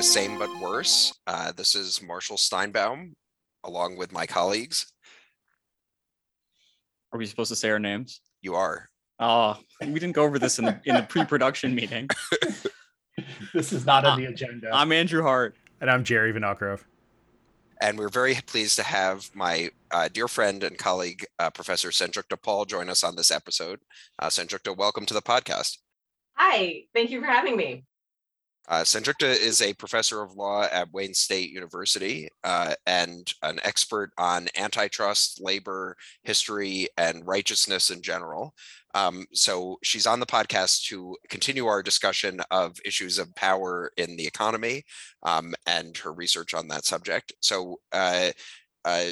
[0.00, 1.12] welcome back to The Same But Worse.
[1.26, 3.12] Uh, this is Marshall Steinbaum,
[3.64, 4.90] along with my colleagues.
[7.12, 8.20] Are we supposed to say our names?
[8.40, 8.88] You are.
[9.18, 12.08] Oh, we didn't go over this in the in the pre-production meeting.
[13.54, 14.70] this is not on the agenda.
[14.72, 15.54] I'm Andrew Hart.
[15.80, 16.84] And I'm Jerry Vinogrove.
[17.82, 22.40] And we're very pleased to have my uh, dear friend and colleague, uh, Professor Sanjukta
[22.40, 23.80] Paul, join us on this episode.
[24.18, 25.78] Uh, Senjukta, welcome to the podcast.
[26.34, 27.84] Hi, thank you for having me.
[28.70, 28.84] Uh,
[29.20, 35.40] is a professor of law at Wayne State University uh, and an expert on antitrust,
[35.42, 38.54] labor, history, and righteousness in general.
[38.94, 44.16] Um, so she's on the podcast to continue our discussion of issues of power in
[44.16, 44.84] the economy
[45.24, 47.32] um, and her research on that subject.
[47.40, 48.30] So, uh,
[48.84, 49.10] uh,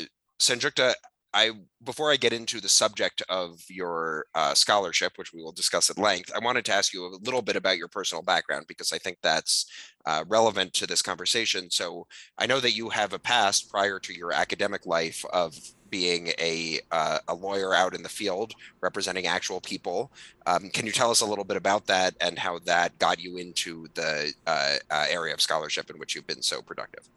[1.35, 1.53] I
[1.85, 5.99] before I get into the subject of your uh, scholarship, which we will discuss at
[5.99, 8.99] length, I wanted to ask you a little bit about your personal background because I
[8.99, 9.67] think that's
[10.07, 11.71] uh, relevant to this conversation.
[11.71, 12.07] So
[12.39, 15.55] I know that you have a past prior to your academic life of
[15.91, 20.11] being a uh, a lawyer out in the field representing actual people.
[20.47, 23.37] Um, can you tell us a little bit about that and how that got you
[23.37, 27.09] into the uh, uh, area of scholarship in which you've been so productive?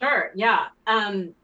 [0.00, 0.66] Sure, yeah.
[0.86, 1.34] Um,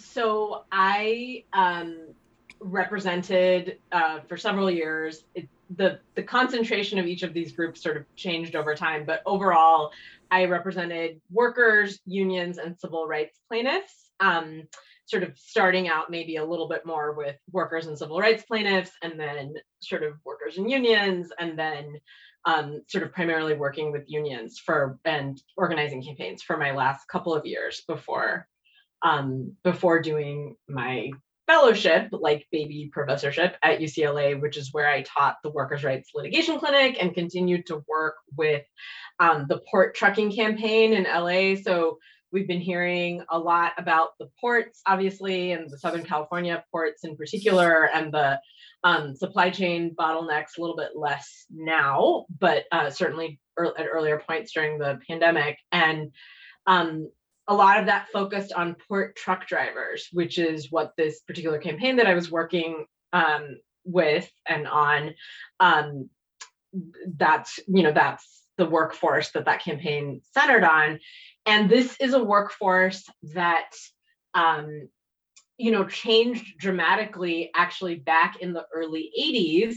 [0.00, 2.14] so I um,
[2.60, 5.24] represented uh, for several years.
[5.34, 9.22] It, the the concentration of each of these groups sort of changed over time, but
[9.24, 9.92] overall,
[10.30, 14.10] I represented workers, unions, and civil rights plaintiffs.
[14.20, 14.64] Um,
[15.06, 18.92] sort of starting out maybe a little bit more with workers and civil rights plaintiffs,
[19.02, 22.00] and then sort of workers and unions, and then
[22.44, 27.34] um, sort of primarily working with unions for and organizing campaigns for my last couple
[27.34, 28.48] of years before
[29.02, 31.10] um, before doing my
[31.46, 36.58] fellowship, like baby professorship at UCLA, which is where I taught the Workers' Rights Litigation
[36.58, 38.62] Clinic and continued to work with
[39.18, 41.60] um, the port trucking campaign in LA.
[41.60, 41.98] So
[42.30, 47.16] we've been hearing a lot about the ports, obviously, and the Southern California ports in
[47.16, 48.40] particular, and the
[48.84, 54.52] um, supply chain bottlenecks a little bit less now, but uh, certainly at earlier points
[54.52, 55.58] during the pandemic.
[55.72, 56.12] And
[56.66, 57.10] um,
[57.50, 61.96] a lot of that focused on port truck drivers, which is what this particular campaign
[61.96, 65.14] that I was working um, with and on.
[65.58, 66.08] Um,
[67.16, 71.00] that's you know that's the workforce that that campaign centered on,
[71.44, 73.72] and this is a workforce that
[74.34, 74.88] um,
[75.58, 79.74] you know changed dramatically actually back in the early 80s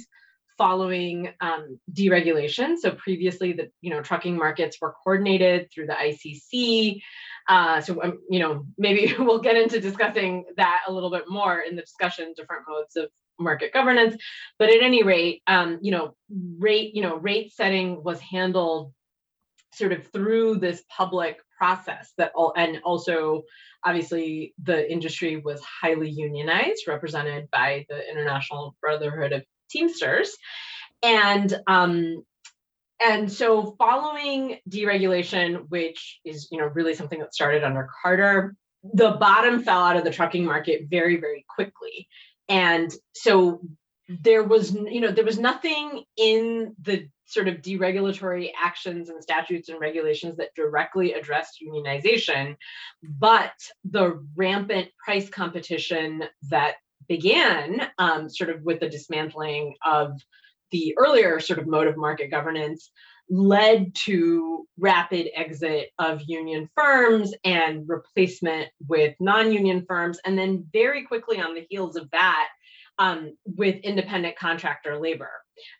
[0.59, 2.77] following um, deregulation.
[2.77, 7.01] So previously, the you know trucking markets were coordinated through the ICC.
[7.47, 11.59] Uh, so um, you know maybe we'll get into discussing that a little bit more
[11.59, 13.09] in the discussion, different modes of
[13.39, 14.15] market governance.
[14.59, 16.15] But at any rate, um, you know
[16.57, 18.93] rate you know rate setting was handled
[19.73, 23.41] sort of through this public process that all and also
[23.83, 30.37] obviously the industry was highly unionized represented by the international brotherhood of Teamsters.
[31.01, 32.23] And um,
[33.05, 39.11] and so following deregulation, which is you know really something that started under Carter, the
[39.11, 42.07] bottom fell out of the trucking market very, very quickly.
[42.49, 43.61] And so
[44.09, 49.69] there was you know there was nothing in the sort of deregulatory actions and statutes
[49.69, 52.55] and regulations that directly addressed unionization
[53.01, 53.53] but
[53.85, 56.75] the rampant price competition that
[57.07, 60.21] began um, sort of with the dismantling of
[60.73, 62.91] the earlier sort of mode of market governance
[63.29, 71.05] led to rapid exit of union firms and replacement with non-union firms and then very
[71.05, 72.49] quickly on the heels of that
[72.99, 75.31] um, with independent contractor labor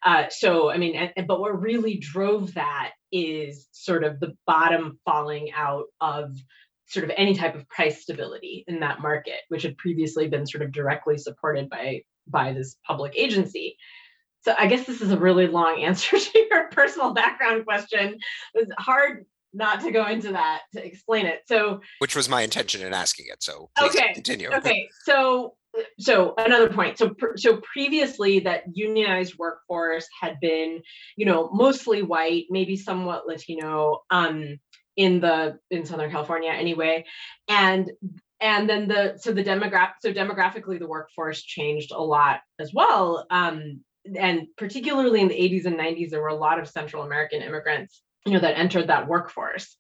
[0.06, 4.98] uh, so i mean and, but what really drove that is sort of the bottom
[5.06, 6.34] falling out of
[6.94, 10.62] sort of any type of price stability in that market, which had previously been sort
[10.62, 13.76] of directly supported by by this public agency.
[14.44, 18.18] So I guess this is a really long answer to your personal background question.
[18.54, 21.42] It's hard not to go into that to explain it.
[21.46, 23.44] So Which was my intention in asking it.
[23.44, 24.52] So Okay, continue.
[24.52, 25.56] okay, so
[26.00, 26.98] so another point.
[26.98, 30.82] So so previously that unionized workforce had been,
[31.18, 34.02] you know, mostly white, maybe somewhat Latino.
[34.10, 34.60] Um,
[34.96, 37.06] in the in Southern California anyway.
[37.48, 37.92] And
[38.40, 43.26] and then the so the demographic so demographically the workforce changed a lot as well.
[43.30, 43.82] Um,
[44.18, 48.02] and particularly in the 80s and 90s, there were a lot of Central American immigrants,
[48.26, 49.76] you know, that entered that workforce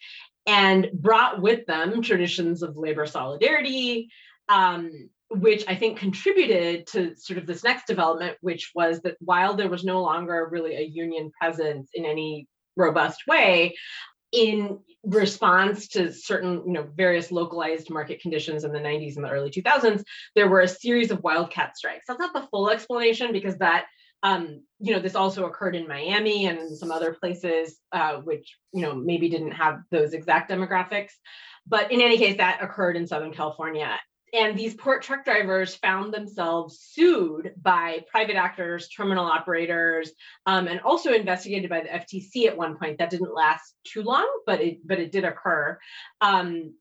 [0.46, 4.10] and brought with them traditions of labor solidarity,
[4.50, 4.92] um,
[5.30, 9.70] which I think contributed to sort of this next development, which was that while there
[9.70, 13.76] was no longer really a union presence in any robust way
[14.32, 19.30] in response to certain you know various localized market conditions in the 90s and the
[19.30, 20.04] early 2000s
[20.34, 22.06] there were a series of wildcat strikes.
[22.08, 23.86] That's not the full explanation because that
[24.24, 28.82] um, you know this also occurred in miami and some other places uh, which you
[28.82, 31.12] know maybe didn't have those exact demographics.
[31.66, 34.00] But in any case that occurred in southern california.
[34.34, 40.12] And these port truck drivers found themselves sued by private actors, terminal operators,
[40.48, 42.98] um, and also investigated by the FTC at one point.
[42.98, 45.78] That didn't last too long, but it but it did occur.
[46.20, 46.74] Um,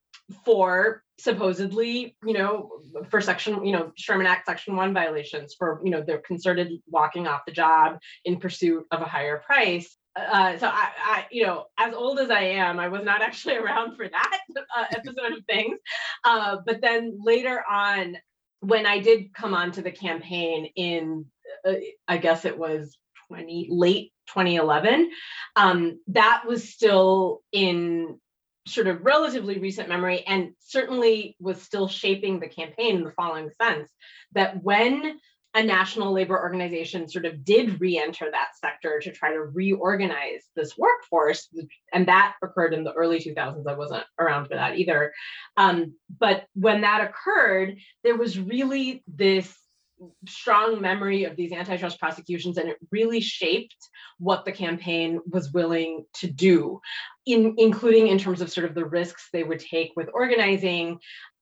[0.45, 2.71] for supposedly, you know,
[3.11, 7.27] for section, you know, Sherman Act Section One violations for you know their concerted walking
[7.27, 11.65] off the job in pursuit of a higher price uh, so I, I, you know,
[11.79, 15.45] as old as I am, I was not actually around for that uh, episode of
[15.47, 15.79] things.
[16.25, 18.17] Uh, but then later on,
[18.61, 21.27] when I did come onto the campaign in,
[21.67, 21.75] uh,
[22.07, 22.97] I guess it was
[23.29, 25.11] 20 late 2011,
[25.57, 28.21] um, that was still in
[28.67, 33.51] sort of relatively recent memory, and certainly was still shaping the campaign in the following
[33.61, 33.91] sense
[34.33, 35.19] that when
[35.55, 40.77] a national labor organization sort of did re-enter that sector to try to reorganize this
[40.79, 41.49] workforce
[41.93, 45.13] and that occurred in the early 2000s i wasn't around for that either
[45.57, 49.55] um, but when that occurred there was really this
[50.27, 53.77] strong memory of these antitrust prosecutions and it really shaped
[54.19, 56.81] what the campaign was willing to do
[57.27, 60.99] in, including in terms of sort of the risks they would take with organizing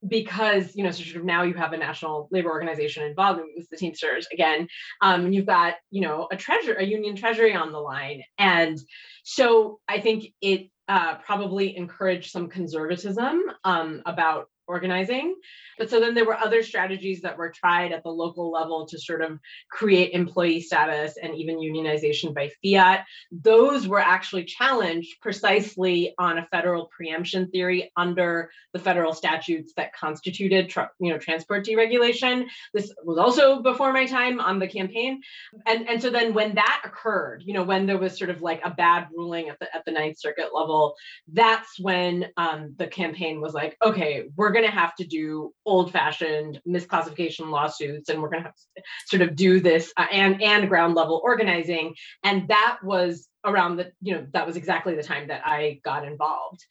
[0.07, 3.77] because you know sort of now you have a national labor organization involved with the
[3.77, 4.67] teamsters again
[5.03, 8.23] um, and you've got you know a treasure a union treasury on the line.
[8.39, 8.79] And
[9.23, 15.35] so i think it uh, probably encouraged some conservatism um, about organizing.
[15.79, 18.99] But so then there were other strategies that were tried at the local level to
[18.99, 19.39] sort of
[19.71, 23.07] create employee status and even unionization by fiat.
[23.33, 29.95] Those were actually challenged precisely on a federal preemption theory under the federal statutes that
[29.95, 32.47] constituted you know transport deregulation.
[32.75, 35.23] This was also before my time on the campaign.
[35.67, 38.61] And, and so then when that occurred, you know, when there was sort of like
[38.65, 40.95] a bad ruling at the at the Ninth Circuit level,
[41.33, 45.53] that's when um, the campaign was like, okay, we're going going to have to do
[45.65, 50.07] old fashioned misclassification lawsuits and we're going to have to sort of do this uh,
[50.13, 51.95] and and ground level organizing.
[52.25, 56.07] And that was around the you know that was exactly the time that i got
[56.07, 56.63] involved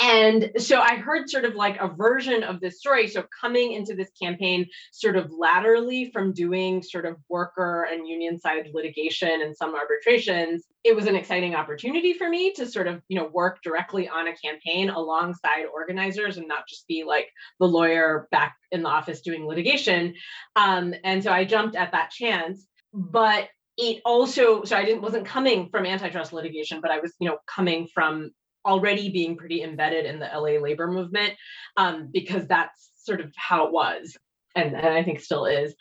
[0.00, 3.06] and so I heard sort of like a version of this story.
[3.06, 8.40] So coming into this campaign sort of laterally from doing sort of worker and union
[8.40, 13.02] side litigation and some arbitrations, it was an exciting opportunity for me to sort of,
[13.08, 17.30] you know, work directly on a campaign alongside organizers and not just be like
[17.60, 20.14] the lawyer back in the office doing litigation.
[20.56, 22.66] Um, and so I jumped at that chance.
[22.92, 27.28] But it also so i didn't wasn't coming from antitrust litigation but i was you
[27.28, 28.30] know coming from
[28.64, 31.34] already being pretty embedded in the LA labor movement
[31.76, 34.16] um, because that's sort of how it was
[34.54, 35.74] and, and I think still is.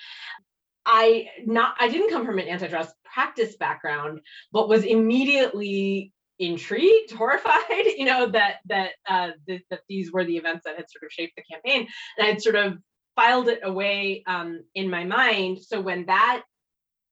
[0.85, 4.19] I not I didn't come from an antitrust practice background,
[4.51, 10.37] but was immediately intrigued, horrified, you know, that that uh, th- that these were the
[10.37, 11.87] events that had sort of shaped the campaign,
[12.17, 12.77] and I'd sort of
[13.15, 15.59] filed it away um, in my mind.
[15.61, 16.43] So when that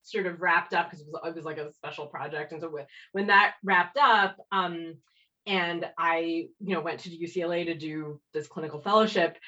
[0.02, 2.68] sort of wrapped up, because it was, it was like a special project, and so
[2.68, 4.96] when, when that wrapped up, um,
[5.46, 9.38] and I, you know, went to UCLA to do this clinical fellowship.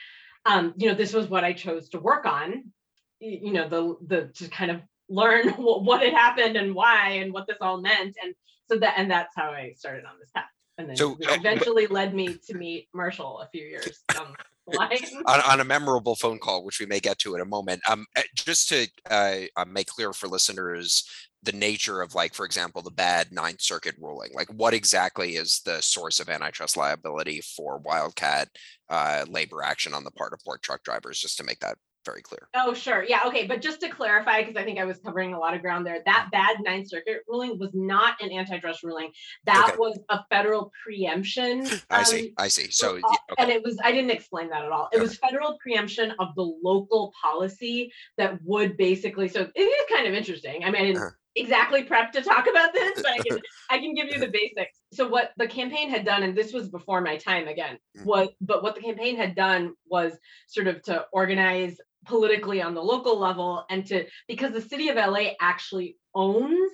[0.47, 2.73] Um, you know, this was what I chose to work on.
[3.21, 7.47] You know, the the to kind of learn what had happened and why and what
[7.47, 8.35] this all meant, and
[8.71, 10.45] so that and that's how I started on this path.
[10.77, 14.35] And then so, eventually uh, led me to meet Marshall a few years um,
[15.27, 17.81] on, on, a memorable phone call, which we may get to in a moment.
[17.89, 21.09] Um, eh, just to uh, uh, make clear for listeners
[21.45, 25.61] the nature of like for example the bad ninth circuit ruling like what exactly is
[25.65, 28.49] the source of antitrust liability for wildcat
[28.89, 32.23] uh, labor action on the part of port truck drivers just to make that very
[32.23, 32.49] clear.
[32.55, 33.05] Oh, sure.
[33.07, 33.23] Yeah.
[33.27, 33.47] Okay.
[33.47, 36.01] But just to clarify, because I think I was covering a lot of ground there,
[36.05, 39.11] that bad Ninth Circuit ruling was not an antitrust ruling.
[39.47, 39.77] That okay.
[39.79, 41.67] was a federal preemption.
[41.91, 42.33] I um, see.
[42.39, 42.71] I see.
[42.71, 43.43] So, yeah, okay.
[43.43, 44.89] and it was, I didn't explain that at all.
[44.93, 45.03] It okay.
[45.03, 50.15] was federal preemption of the local policy that would basically, so it is kind of
[50.15, 50.65] interesting.
[50.65, 51.11] I mean, I didn't uh-huh.
[51.37, 54.79] Exactly prep to talk about this, but I can, I can give you the basics.
[54.93, 58.05] So, what the campaign had done, and this was before my time again, mm.
[58.05, 60.13] was, but what the campaign had done was
[60.49, 61.77] sort of to organize
[62.07, 66.71] politically on the local level and to because the city of LA actually owns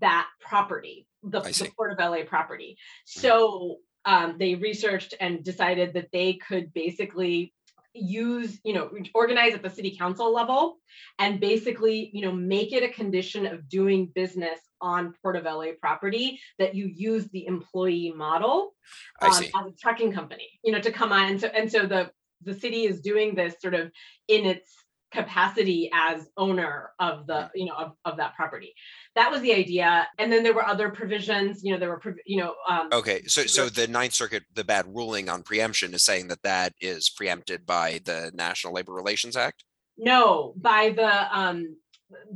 [0.00, 2.76] that property, the, the Port of LA property.
[3.08, 3.20] Mm-hmm.
[3.20, 7.52] So um, they researched and decided that they could basically
[7.92, 10.76] use you know organize at the city council level
[11.18, 15.72] and basically you know make it a condition of doing business on Port of LA
[15.80, 18.74] property that you use the employee model
[19.20, 21.30] um, as a trucking company, you know, to come on.
[21.30, 22.10] And so, and so the,
[22.42, 23.90] the city is doing this sort of
[24.28, 24.74] in its
[25.12, 28.74] capacity as owner of the, you know, of, of that property.
[29.16, 30.08] That was the idea.
[30.18, 33.42] And then there were other provisions, you know, there were, you know, um, Okay, so
[33.46, 37.66] so the Ninth Circuit, the bad ruling on preemption is saying that that is preempted
[37.66, 39.64] by the National Labor Relations Act?
[39.98, 41.76] No, by the um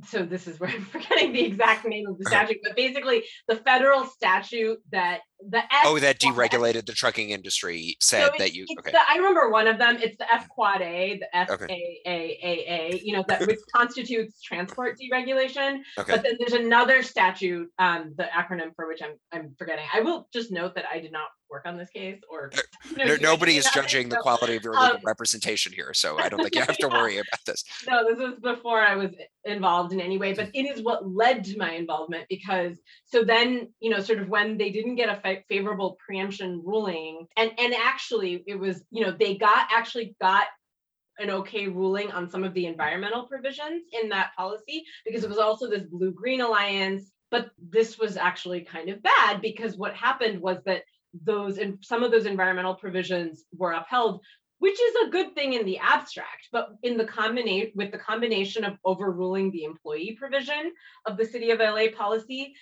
[0.07, 3.57] so this is where I'm forgetting the exact name of the statute, but basically the
[3.57, 8.67] federal statute that the F Oh, that deregulated the trucking industry said it's- that you,
[8.79, 9.99] okay, the- I remember one of them.
[10.01, 11.67] It's the F quad A, the F Okay.
[11.69, 13.01] A A A A.
[13.05, 15.81] You know that which constitutes transport deregulation.
[15.99, 16.13] okay.
[16.13, 19.85] But then there's another statute, um, the acronym for which I'm I'm forgetting.
[19.93, 22.51] I will just note that I did not work on this case or
[22.97, 26.19] know, No- Nobody is judging the so- quality of your legal um, representation here, so
[26.19, 26.95] I don't think you have to Yeah.
[27.01, 27.65] worry about this.
[27.87, 29.11] no, this was before I was
[29.45, 32.81] involved in any way, but it is what led to my involvement because
[33.15, 37.29] so then, you know, sort of when they didn't get a fa- favorable preemption ruling,
[37.37, 40.47] and and actually it was, you know, they got actually got
[41.21, 45.39] an okay ruling on some of the environmental provisions in that policy because it was
[45.39, 50.41] also this blue green alliance but this was actually kind of bad because what happened
[50.41, 50.83] was that
[51.23, 54.21] those and some of those environmental provisions were upheld
[54.59, 58.65] which is a good thing in the abstract but in the combination with the combination
[58.65, 60.73] of overruling the employee provision
[61.07, 62.53] of the city of la policy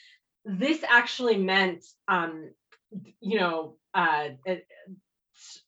[0.44, 2.50] this actually meant um
[3.20, 4.66] you know uh it-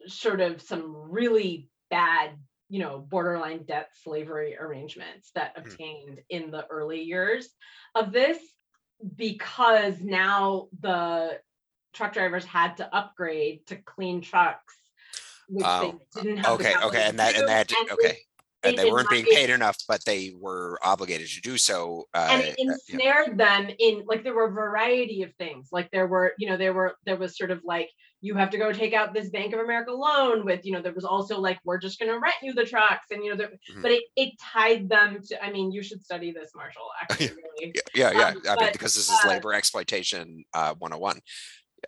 [0.07, 2.31] sort of some really bad
[2.69, 5.63] you know borderline debt slavery arrangements that Hmm.
[5.63, 7.49] obtained in the early years
[7.95, 8.39] of this
[9.17, 11.41] because now the
[11.93, 14.77] truck drivers had to upgrade to clean trucks
[15.49, 18.19] which Oh, they didn't have Okay, okay, and that, and that, okay.
[18.65, 22.05] And they weren't being paid enough, but they were obligated to do so.
[22.15, 25.91] uh, and it uh, ensnared them in like there were a variety of things like
[25.91, 27.91] there were you know there were there was sort of like
[28.21, 30.95] you have to go take out this bank of america loan with you know there
[30.95, 33.51] was also like we're just going to rent you the trucks and you know there,
[33.71, 33.83] Mhm.
[33.83, 37.31] but it, it tied them to i mean you should study this marshall actually
[37.61, 37.75] really.
[37.95, 38.29] Yeah, yeah, yeah.
[38.29, 41.21] um, I mean, because this is uh, labor exploitation, uh, one oh one.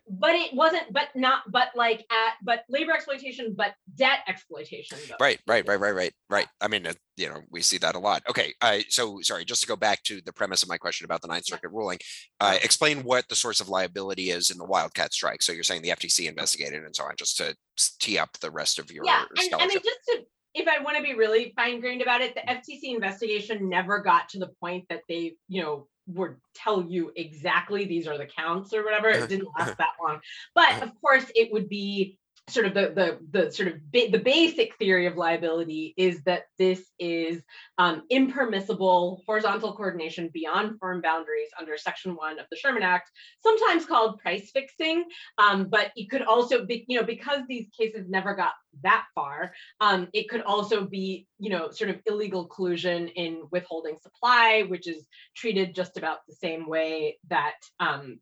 [0.09, 5.17] But it wasn't but not but like at but labor exploitation but debt exploitation though.
[5.21, 6.47] Right, right, right, right, right, right.
[6.61, 8.23] I mean, uh, you know, we see that a lot.
[8.29, 11.23] Okay, uh, so sorry, just to go back to the premise of my question about
[11.23, 11.47] the Ninth.
[11.47, 11.99] Circuit ruling,
[12.41, 15.43] uh, explain what the source of liability is in the Wildcat strike.
[15.43, 17.57] So you're saying the FTC investigated and so on, just to
[17.99, 19.83] tee up the rest of your yeah and, I scholarship.
[19.83, 23.69] just to if i want to be really fine grained about it the ftc investigation
[23.69, 28.19] never got to the point that they you know would tell you exactly these are
[28.19, 29.09] the counts or whatever.
[29.09, 30.21] It didn't last that long.
[30.55, 34.21] But of course it would be sort of the the the sort of ba- the
[34.21, 37.43] basic theory of liability is that this is
[37.79, 43.11] um, impermissible horizontal coordination beyond firm boundaries under section one of the sherman act
[43.43, 45.05] sometimes called price fixing.
[45.39, 49.53] Um, but it could also be you know because these cases never got that far
[49.81, 54.87] um, it could also be you know sort of illegal collusion in withholding supply which
[54.87, 58.21] is treated just about the same way that um,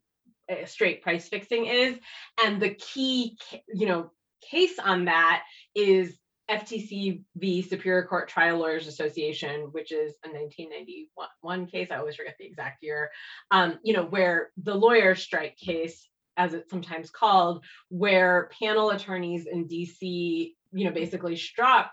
[0.65, 1.97] straight price fixing is.
[2.43, 3.37] And the key
[3.73, 4.11] you know
[4.49, 6.17] case on that is
[6.49, 11.89] FTC v Superior Court Trial Lawyers Association, which is a 1991 case.
[11.91, 13.09] I always forget the exact year.
[13.51, 19.47] Um, you know, where the lawyer strike case, as it's sometimes called, where panel attorneys
[19.47, 21.91] in DC, you know, basically struck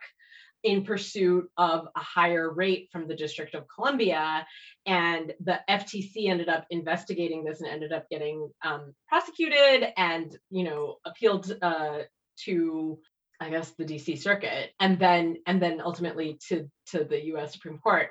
[0.63, 4.47] in pursuit of a higher rate from the District of Columbia.
[4.87, 10.65] And the FTC ended up investigating this and ended up getting um, prosecuted and, you
[10.65, 12.01] know, appealed uh,
[12.45, 12.99] to,
[13.41, 17.53] I guess, the DC Circuit, and then and then ultimately to to the U.S.
[17.53, 18.11] Supreme Court.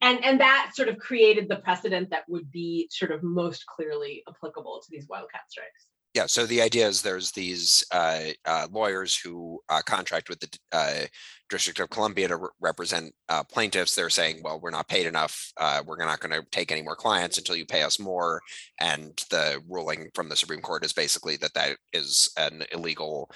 [0.00, 4.22] And and that sort of created the precedent that would be sort of most clearly
[4.28, 5.86] applicable to these wildcat strikes.
[6.14, 10.58] Yeah, so the idea is there's these uh, uh, lawyers who uh, contract with the
[10.70, 11.06] uh,
[11.50, 13.96] District of Columbia to re- represent uh, plaintiffs.
[13.96, 15.52] They're saying, well, we're not paid enough.
[15.56, 18.40] Uh, we're not going to take any more clients until you pay us more.
[18.80, 23.28] And the ruling from the Supreme Court is basically that that is an illegal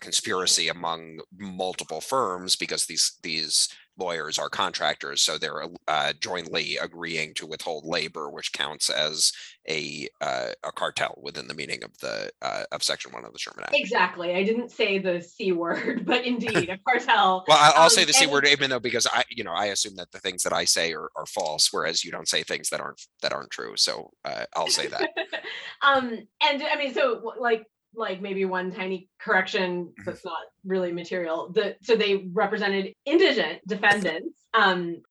[0.00, 3.68] conspiracy among multiple firms because these these
[4.00, 9.32] lawyers are contractors, so they're uh, jointly agreeing to withhold labor, which counts as
[9.68, 13.38] a uh, a cartel within the meaning of the uh, of Section One of the
[13.38, 13.74] Sherman Act.
[13.76, 14.34] Exactly.
[14.34, 17.44] I didn't say the c word, but indeed a cartel.
[17.46, 19.96] Well, I'll Um, say the c word, even though because I, you know, I assume
[19.96, 22.80] that the things that I say are, are false, whereas you don't say things that
[22.80, 23.74] aren't that aren't true.
[23.76, 25.10] So uh, I'll say that.
[25.82, 26.10] um
[26.42, 30.02] and i mean so like like maybe one tiny correction Mm-hmm.
[30.04, 31.50] that's not really material.
[31.52, 35.02] The so they represented indigent defendants um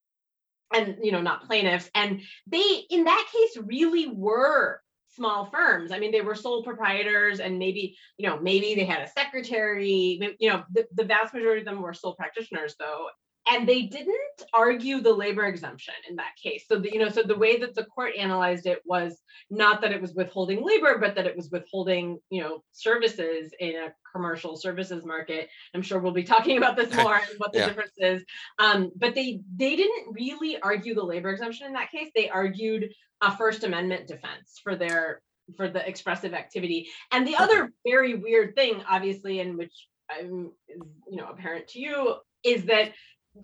[0.74, 4.81] and you know not plaintiffs and they in that case really were
[5.15, 5.91] small firms.
[5.91, 10.36] I mean they were sole proprietors and maybe you know maybe they had a secretary
[10.39, 13.07] you know the, the vast majority of them were sole practitioners though
[13.50, 14.15] and they didn't
[14.53, 16.65] argue the labor exemption in that case.
[16.68, 19.91] So the, you know so the way that the court analyzed it was not that
[19.91, 24.56] it was withholding labor but that it was withholding you know services in a commercial
[24.56, 25.50] services market.
[25.74, 27.68] I'm sure we'll be talking about this more and what the Yeah.
[27.68, 28.24] difference is.
[28.60, 32.10] Um, but they they didn't really argue the labor exemption in that case.
[32.15, 32.91] They argued
[33.22, 35.22] a first amendment defense for their
[35.58, 36.88] for the expressive activity.
[37.12, 41.79] And the other very weird thing obviously in which i'm is, you know apparent to
[41.79, 42.94] you is that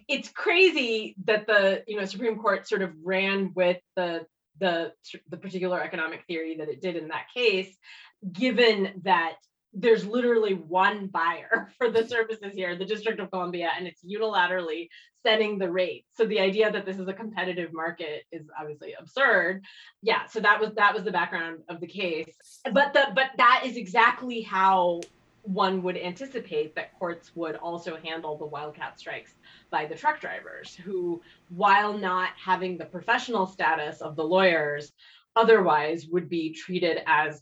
[0.08, 4.26] it's crazy that the you know Supreme Court sort of ran with the
[4.60, 4.94] the
[5.30, 7.76] the particular economic theory that it did in that case,
[8.32, 9.36] given that
[9.74, 14.88] there's literally one buyer for the services here, the District of Columbia, and it's unilaterally
[15.26, 16.06] setting the rate.
[16.16, 19.64] So the idea that this is a competitive market is obviously absurd.
[20.02, 22.34] Yeah, so that was that was the background of the case.
[22.72, 25.02] But the but that is exactly how
[25.46, 29.36] one would anticipate that courts would also handle the wildcat strikes
[29.70, 34.92] by the truck drivers who while not having the professional status of the lawyers
[35.36, 37.42] otherwise would be treated as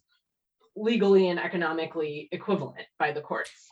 [0.76, 3.70] legally and economically equivalent by the courts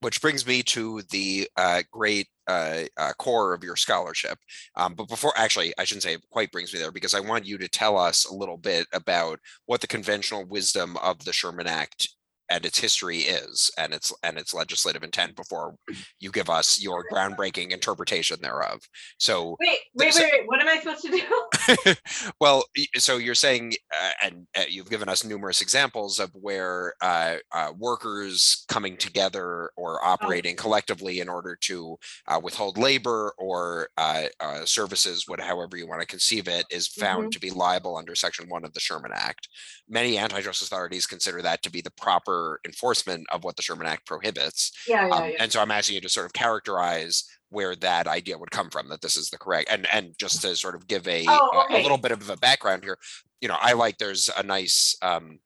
[0.00, 4.38] which brings me to the uh, great uh, uh, core of your scholarship.
[4.76, 7.46] Um, but before, actually, I shouldn't say it quite brings me there because I want
[7.46, 11.66] you to tell us a little bit about what the conventional wisdom of the Sherman
[11.66, 12.08] Act
[12.50, 15.74] and its history is, and its and its legislative intent before
[16.20, 18.80] you give us your groundbreaking interpretation thereof.
[19.18, 21.94] So, wait wait So- wait, wait what am i supposed to do
[22.40, 22.64] well,
[22.96, 27.72] so you're saying, uh, and uh, you've given us numerous examples of where uh, uh,
[27.78, 34.64] workers coming together or operating collectively in order to uh, withhold labor or uh, uh,
[34.64, 38.48] services, what, however you want to conceive it, is found to be liable under Section
[38.48, 39.48] One of the Sherman Act.
[39.88, 44.06] Many antitrust authorities consider that to be the proper enforcement of what the Sherman Act
[44.06, 44.72] prohibits.
[44.88, 48.06] yeah yeah Um, yeah and so I'm asking you to sort of characterize where that
[48.06, 50.86] idea would come from, that this is the correct, and, and just to sort of
[50.86, 52.98] give a, Oh, a- a little bit of a background here,
[53.40, 55.38] you know, I like, there's a nice um,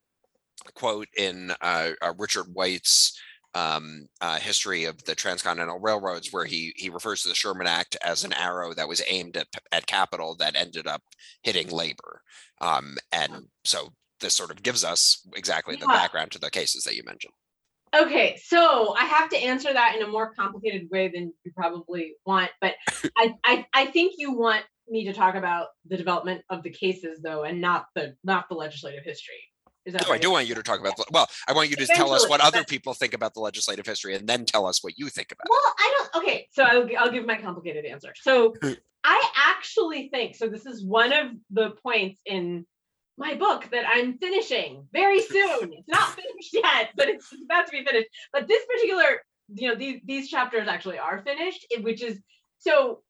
[0.74, 3.16] quote in uh, uh, Richard White's
[3.55, 7.96] um, uh, history of the transcontinental railroads, where he, he refers to the Sherman Act
[8.02, 11.02] as an arrow that was aimed at, at capital that ended up
[11.42, 12.22] hitting labor.
[12.61, 13.33] Um, and
[13.64, 13.92] so
[14.23, 17.35] this sort of gives us exactly the background to the cases that you mentioned.
[17.95, 22.15] Okay, so I have to answer that in a more complicated way than you probably
[22.25, 22.75] want, but
[23.19, 27.21] I, I I think you want me to talk about the development of the cases
[27.23, 29.35] though, and not the not the legislative history.
[29.85, 31.75] Is that No, I do want you to talk about, the- well, I want you
[31.77, 34.83] to tell us what other people think about the legislative history and then tell us
[34.85, 35.51] what you think about it.
[35.51, 36.23] Well, I don't.
[36.23, 38.13] Okay, so I'll, I'll give my complicated answer.
[38.23, 38.55] So
[39.05, 40.49] I actually think so.
[40.49, 42.65] This is one of the points in
[43.23, 45.73] my book that I'm finishing very soon.
[45.73, 48.09] It's not finished yet, but it's it's about to be finished.
[48.33, 49.23] But this particular,
[49.55, 52.21] you know, these these chapters actually are finished, which is
[52.59, 53.01] so.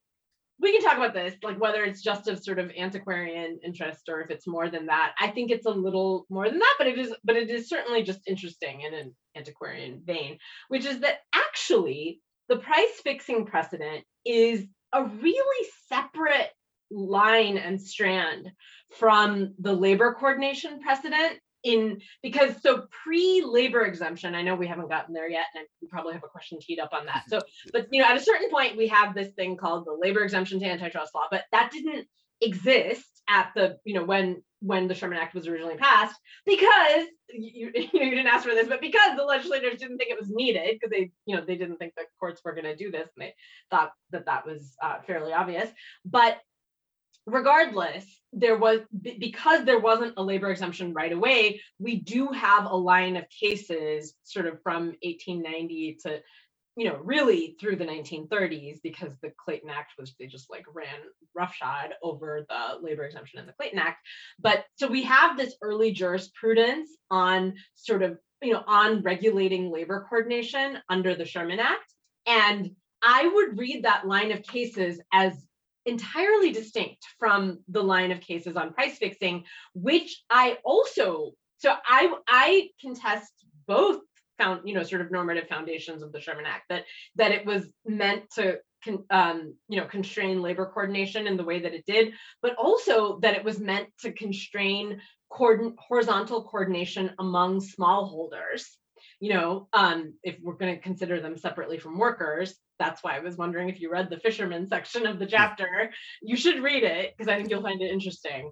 [0.60, 4.20] We can talk about this, like whether it's just of sort of antiquarian interest or
[4.20, 5.12] if it's more than that.
[5.18, 8.04] I think it's a little more than that, but it is, but it is certainly
[8.04, 14.64] just interesting in an antiquarian vein, which is that actually the price fixing precedent is
[14.92, 16.50] a really separate
[16.92, 18.50] line and strand
[18.98, 25.14] from the labor coordination precedent in because so pre-labor exemption i know we haven't gotten
[25.14, 27.22] there yet and we probably have a question teed up on that.
[27.28, 27.40] So
[27.72, 30.60] but you know at a certain point we have this thing called the labor exemption
[30.60, 32.06] to antitrust law but that didn't
[32.40, 37.70] exist at the you know when when the sherman act was originally passed because you,
[37.74, 40.76] you, you didn't ask for this but because the legislators didn't think it was needed
[40.80, 43.26] because they you know they didn't think the courts were going to do this and
[43.26, 43.34] they
[43.70, 45.70] thought that that was uh, fairly obvious.
[46.04, 46.38] But
[47.26, 52.64] regardless there was be- because there wasn't a labor exemption right away we do have
[52.66, 56.20] a line of cases sort of from 1890 to
[56.76, 60.98] you know really through the 1930s because the clayton act was they just like ran
[61.34, 63.98] roughshod over the labor exemption in the clayton act.
[64.38, 70.06] But so we have this early jurisprudence on sort of you know on regulating labor
[70.08, 71.92] coordination under the sherman act.
[72.26, 72.70] And
[73.02, 75.34] i would read that line of cases as
[75.86, 82.12] entirely distinct from the line of cases on price fixing which i also so i
[82.28, 83.32] i contest
[83.66, 84.00] both
[84.38, 86.84] found you know sort of normative foundations of the sherman act that
[87.16, 91.60] that it was meant to con, um, you know constrain labor coordination in the way
[91.60, 95.00] that it did but also that it was meant to constrain
[95.32, 98.64] coordin- horizontal coordination among smallholders.
[99.20, 103.20] You know um, if we're going to consider them separately from workers that's why I
[103.20, 105.92] was wondering if you read the fisherman section of the chapter.
[106.20, 108.50] You should read it because I think you'll find it interesting.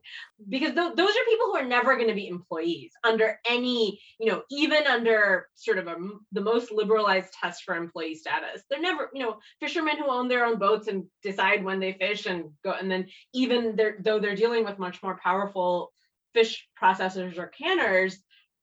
[0.48, 4.30] Because th- those are people who are never going to be employees under any, you
[4.30, 5.96] know, even under sort of a,
[6.30, 8.62] the most liberalized test for employee status.
[8.70, 12.26] They're never, you know, fishermen who own their own boats and decide when they fish
[12.26, 15.92] and go, and then even they're, though they're dealing with much more powerful
[16.34, 18.16] fish processors or canners,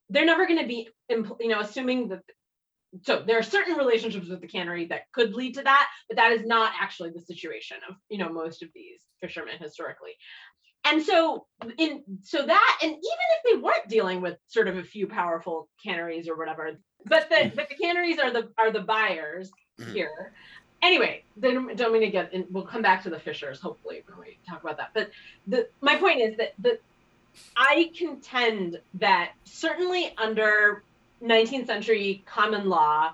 [0.10, 2.22] they're never going to be, you know, assuming that
[3.04, 6.32] so there are certain relationships with the cannery that could lead to that, but that
[6.32, 10.12] is not actually the situation of you know most of these fishermen historically.
[10.86, 11.46] And so
[11.78, 15.70] in so that and even if they weren't dealing with sort of a few powerful
[15.84, 16.72] canneries or whatever,
[17.06, 19.94] but the but the canneries are the are the buyers mm-hmm.
[19.94, 20.34] here.
[20.82, 24.20] Anyway, then don't mean to get in, we'll come back to the fishers hopefully when
[24.20, 24.92] we talk about that.
[24.94, 25.10] But
[25.48, 26.80] the my point is that the
[27.56, 30.84] I contend that certainly under
[31.22, 33.12] 19th century common law,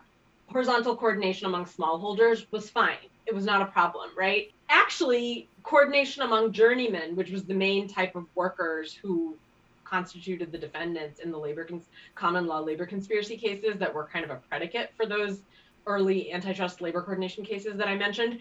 [0.47, 2.97] horizontal coordination among smallholders was fine.
[3.25, 4.47] It was not a problem, right?
[4.69, 9.37] Actually, coordination among journeymen, which was the main type of workers who
[9.85, 14.25] constituted the defendants in the labor cons- common law labor conspiracy cases that were kind
[14.25, 15.43] of a predicate for those
[15.85, 18.39] early antitrust labor coordination cases that I mentioned.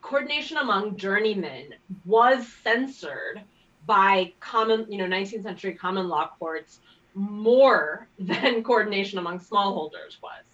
[0.00, 3.42] Coordination among journeymen was censored
[3.86, 6.80] by common, you know, 19th century common law courts
[7.18, 10.44] more than coordination among smallholders was.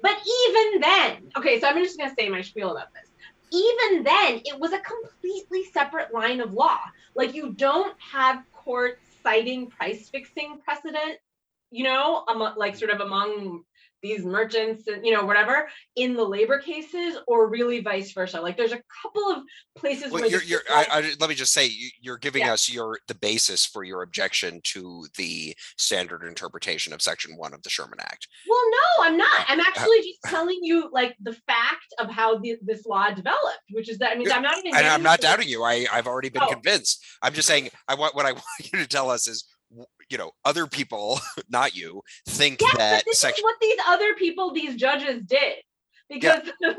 [0.00, 0.16] But
[0.50, 3.10] even then, okay, so I'm just going to say my spiel about this.
[3.50, 6.78] Even then, it was a completely separate line of law.
[7.14, 11.18] Like you don't have courts citing price fixing precedent,
[11.70, 13.64] you know, among, like sort of among
[14.02, 18.40] these merchants and you know whatever in the labor cases or really vice versa.
[18.40, 19.42] Like there's a couple of
[19.76, 22.52] places well, where you're, you're I, I, let me just say you're giving yeah.
[22.52, 27.62] us your the basis for your objection to the standard interpretation of section one of
[27.62, 28.28] the sherman act.
[28.48, 29.40] Well no i'm not.
[29.40, 33.10] Uh, i'm uh, actually just telling you like the fact of how the, this law
[33.10, 35.62] developed which is that i mean i'm not even and i'm not doubting you.
[35.64, 36.48] I i've already been oh.
[36.48, 37.04] convinced.
[37.22, 39.44] I'm just saying i want what i want you to tell us is
[40.10, 44.14] you know other people not you think yes, that this section- is what these other
[44.14, 45.56] people these judges did
[46.08, 46.72] because yeah.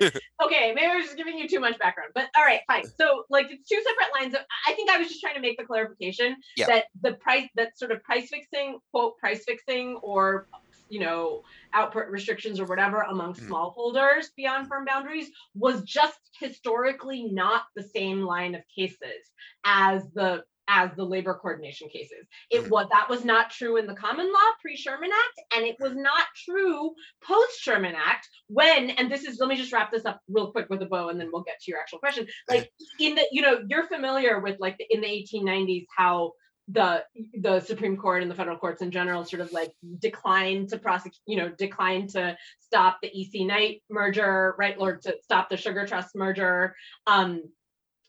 [0.00, 2.84] the, okay maybe i was just giving you too much background but all right fine
[2.98, 5.58] so like it's two separate lines of i think i was just trying to make
[5.58, 6.66] the clarification yeah.
[6.66, 10.46] that the price that sort of price fixing quote price fixing or
[10.88, 13.48] you know output restrictions or whatever among mm.
[13.48, 19.30] smallholders beyond firm boundaries was just historically not the same line of cases
[19.64, 22.26] as the as the labor coordination cases.
[22.50, 25.94] It was that was not true in the common law pre-Sherman Act, and it was
[25.94, 30.50] not true post-Sherman Act when, and this is let me just wrap this up real
[30.50, 32.26] quick with a bow, and then we'll get to your actual question.
[32.48, 36.32] Like in the, you know, you're familiar with like in the 1890s how
[36.68, 37.04] the
[37.40, 41.20] the Supreme Court and the federal courts in general sort of like declined to prosecute,
[41.26, 45.86] you know, declined to stop the EC Knight merger, right, or to stop the Sugar
[45.86, 46.74] Trust merger.
[47.06, 47.42] Um,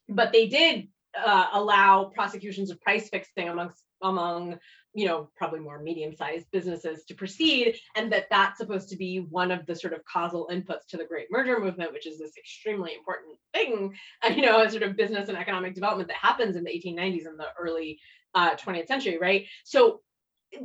[0.09, 0.87] but they did
[1.25, 4.59] uh, allow prosecutions of price fixing amongst among
[4.93, 9.51] you know probably more medium-sized businesses to proceed and that that's supposed to be one
[9.51, 12.93] of the sort of causal inputs to the great merger movement which is this extremely
[12.93, 16.63] important thing uh, you know a sort of business and economic development that happens in
[16.63, 17.99] the 1890s and the early
[18.35, 19.45] uh, 20th century right?
[19.63, 20.01] So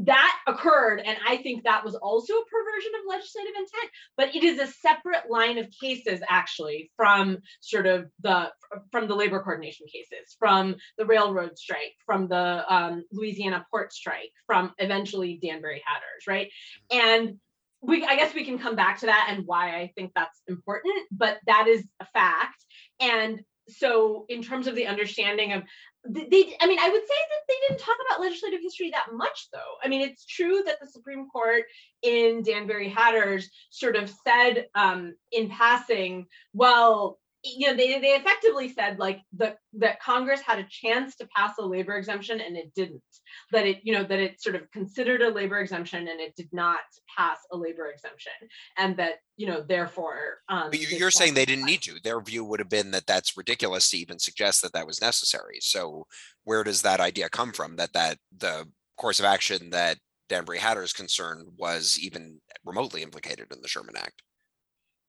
[0.00, 4.44] that occurred and i think that was also a perversion of legislative intent but it
[4.44, 8.48] is a separate line of cases actually from sort of the
[8.90, 14.30] from the labor coordination cases from the railroad strike from the um, louisiana port strike
[14.46, 16.50] from eventually danbury hatters right?
[16.90, 17.38] And
[17.80, 20.94] we i guess we can come back to that and why i think that's important
[21.10, 22.64] but that is a fact.
[23.00, 23.40] And
[23.76, 25.62] so in terms of the understanding of
[26.08, 29.48] they i mean i would say that they didn't talk about legislative history that much
[29.52, 29.58] though.
[29.82, 31.64] I mean it's true that the supreme court
[32.02, 38.68] in danbury hatters sort of said um, in passing well you know they, they effectively
[38.68, 42.72] said like the that congress had a chance to pass a labor exemption and it
[42.74, 43.02] didn't.
[43.50, 46.48] That it you know that it sort of considered a labor exemption and it did
[46.52, 46.80] not
[47.16, 48.32] pass a labor exemption.
[48.76, 51.96] And that you know therefore um, you're saying they didn't need to.
[52.02, 55.58] Their view would have been that that's ridiculous to even suggest that that was necessary.
[55.60, 56.06] So
[56.44, 57.76] where does that idea come from?
[57.76, 63.60] That that the course of action that danbury hatter's concern was even remotely implicated in
[63.62, 64.22] the sherman act?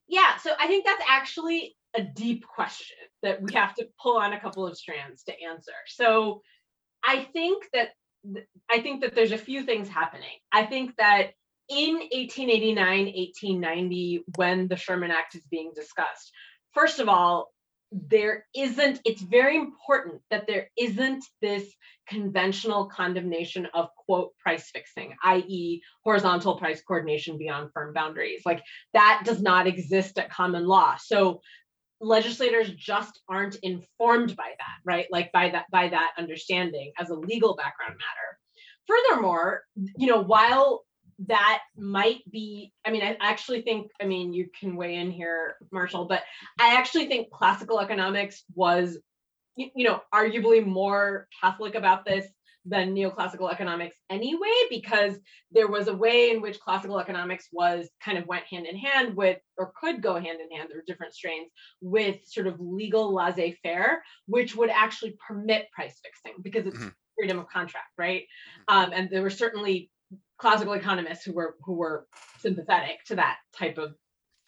[0.07, 4.33] Yeah so i think that's actually a deep question that we have to pull on
[4.33, 5.73] a couple of strands to answer.
[5.87, 6.41] So
[7.05, 7.89] I think that
[8.71, 10.37] I think that there's a few things happening.
[10.51, 11.31] I think that
[11.69, 16.31] in 1889, 1890, when the Sherman Act is being discussed,
[16.73, 17.49] first of all,
[18.09, 21.71] there isn't it's very important that there isn't this
[22.07, 29.21] conventional condemnation of quote price fixing i.e horizontal price coordination beyond firm boundaries like that
[29.23, 31.39] does not exist at common law so
[32.03, 35.07] legislators just aren't informed by that right?
[35.11, 38.37] Like by that by that understanding as a legal background matter.
[38.87, 39.63] Furthermore
[39.97, 40.83] you know while
[41.27, 45.55] that might be i mean i actually think i mean you can weigh in here
[45.71, 46.23] marshall but
[46.59, 48.97] i actually think classical economics was
[49.55, 52.25] you, know arguably more catholic about this
[52.65, 55.15] than neoclassical economics anyway because
[55.51, 59.15] there was a way in which classical economics was kind of went hand in hand
[59.15, 63.13] with or could go hand in hand there were different strains with sort of legal
[63.13, 66.89] laissez-faire which would actually permit price fixing because it's mm-hmm.
[67.17, 68.23] freedom of contract right
[68.67, 69.89] um, and there were certainly
[70.37, 72.07] classical economists who were who were
[72.39, 73.93] sympathetic to that type of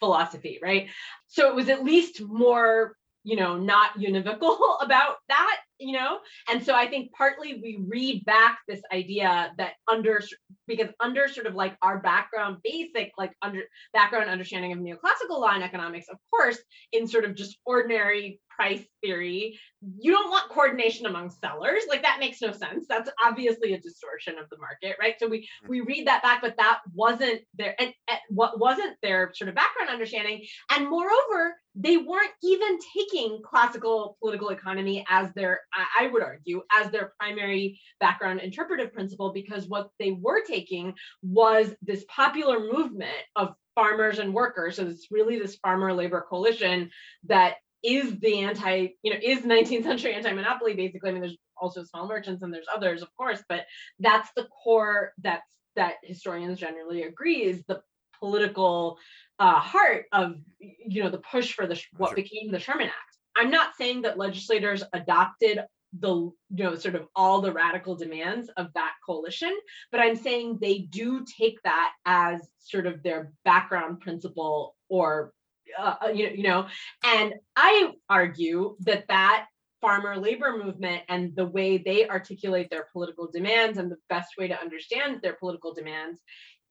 [0.00, 0.88] philosophy, right?
[1.26, 6.18] So it was at least more, you know, not univocal about that you know?
[6.48, 10.20] And so i think partly we read back this idea that under
[10.66, 13.62] because under sort of like our background basic like under
[13.92, 16.58] background understanding of neoclassical law and economics of course
[16.92, 19.58] in sort of just ordinary price theory
[19.98, 21.82] you don't want coordination among sellers.
[21.88, 22.86] Like that makes no sense.
[22.88, 25.14] That's obviously a distortion of the market right?
[25.18, 25.68] So we hmm.
[25.68, 29.54] we read that back but that wasn't their and, and what wasn't their sort of
[29.54, 30.44] background understanding.
[30.74, 36.90] And moreover they weren't even taking classical political economy as their I would argue, as
[36.90, 43.54] their primary background interpretive principle, because what they were taking was this popular movement of
[43.74, 44.76] farmers and workers.
[44.76, 46.90] So it's really this farmer labor coalition
[47.24, 51.10] that is the anti, you know, is 19th century anti-monopoly, basically.
[51.10, 53.66] I mean, there's also small merchants and there's others, of course, but
[54.00, 57.82] that's the core that's that historians generally agree is the
[58.18, 58.98] political
[59.38, 63.15] uh, heart of you know the push for the what became the Sherman Act.
[63.36, 65.60] I'm not saying that legislators adopted
[66.00, 69.56] the you know sort of all the radical demands of that coalition
[69.90, 75.32] but i'm saying they do take that as sort of their background principle or
[75.78, 76.66] uh, uh you, you know
[77.04, 79.46] and i argue that that
[79.80, 84.48] farmer labor movement and the way they articulate their political demands and the best way
[84.48, 86.20] to understand their political demands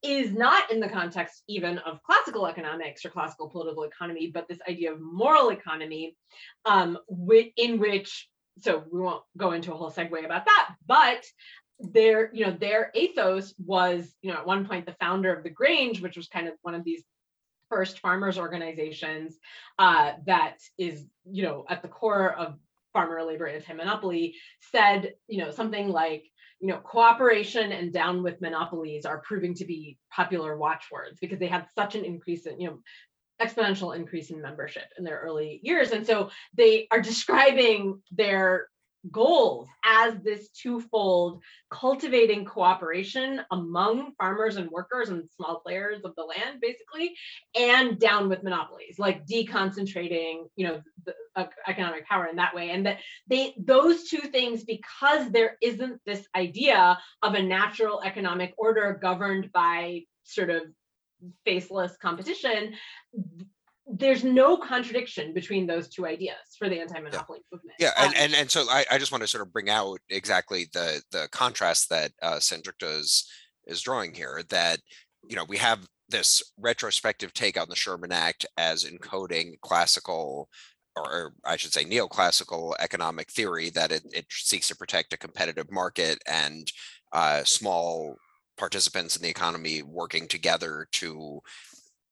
[0.06, 4.60] is not in the context even of classical economics or classical political economy, but this
[4.70, 6.15] idea of moral economy,
[6.65, 6.98] um,
[7.58, 8.30] in which
[8.62, 11.24] so we won't go into a whole segue about that, but
[11.80, 15.50] their, you know, their ethos was, you know, at one point the founder of the
[15.50, 17.04] Grange, which was kind of one of these
[17.70, 19.38] first farmers organizations
[19.78, 22.56] uh, that is, you know, at the core of
[22.94, 24.36] farmer labor anti-monopoly,
[24.72, 26.24] said, you know, something like,
[26.60, 31.48] you know, cooperation and down with monopolies are proving to be popular watchwords because they
[31.48, 32.80] had such an increase in, you know,
[33.41, 35.91] exponential increase in membership in their early years.
[35.91, 38.70] And so they are describing their
[39.12, 46.24] goals as this twofold cultivating cooperation among farmers and workers and small players of the
[46.24, 47.15] land basically
[47.56, 52.70] and down with monopolies like deconcentrating you know the uh, economic power in that way.
[52.70, 58.54] And that they those two things because there isn't this idea of a natural economic
[58.58, 60.63] order governed by sort of
[61.44, 62.74] faceless competition
[63.88, 67.56] there's no contradiction between those two ideas for the anti-monopoly yeah.
[67.56, 67.76] movement.
[67.80, 70.00] Yeah, and, um, and and so I, I just want to sort of bring out
[70.10, 73.30] exactly the the contrast that uh, Sanjukta is
[73.67, 74.41] is drawing here.
[74.50, 74.80] That
[75.28, 80.50] you know we have this retrospective take on the Sherman Act as encoding classical
[80.95, 85.69] or I should say neoclassical economic theory that it, it seeks to protect a competitive
[85.69, 86.71] market and
[87.12, 88.15] uh, small
[88.58, 91.41] participants in the economy working together to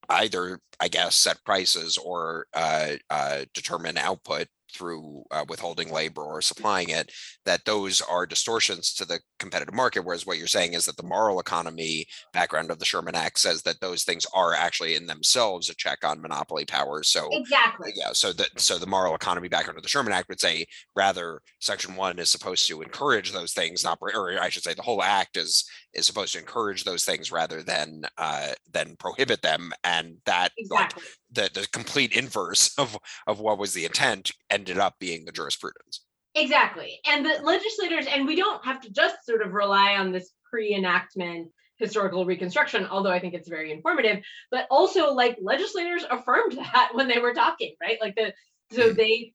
[0.08, 6.42] either, I guess, set prices or uh, uh, determine output through uh, withholding labor or
[6.42, 7.12] supplying it,
[7.44, 10.04] that those are distortions to the competitive market.
[10.04, 13.62] Whereas what you're saying is that the moral economy background of the Sherman Act says
[13.62, 17.08] that those things are actually in themselves a check on monopoly powers.
[17.08, 18.12] So exactly, yeah.
[18.12, 21.94] So that so the moral economy background of the Sherman Act would say rather Section
[21.94, 25.36] One is supposed to encourage those things, not or I should say the whole act
[25.36, 25.64] is
[25.94, 31.02] is supposed to encourage those things rather than uh, than prohibit them, and that exactly.
[31.02, 35.32] like the the complete inverse of of what was the intent ended up being the
[35.32, 36.04] jurisprudence.
[36.36, 36.98] Exactly.
[37.06, 40.74] And the legislators, and we don't have to just sort of rely on this pre
[40.74, 46.90] enactment historical reconstruction, although I think it's very informative, but also like legislators affirmed that
[46.92, 47.98] when they were talking, right?
[48.00, 48.32] Like the,
[48.72, 48.96] so mm-hmm.
[48.96, 49.32] they,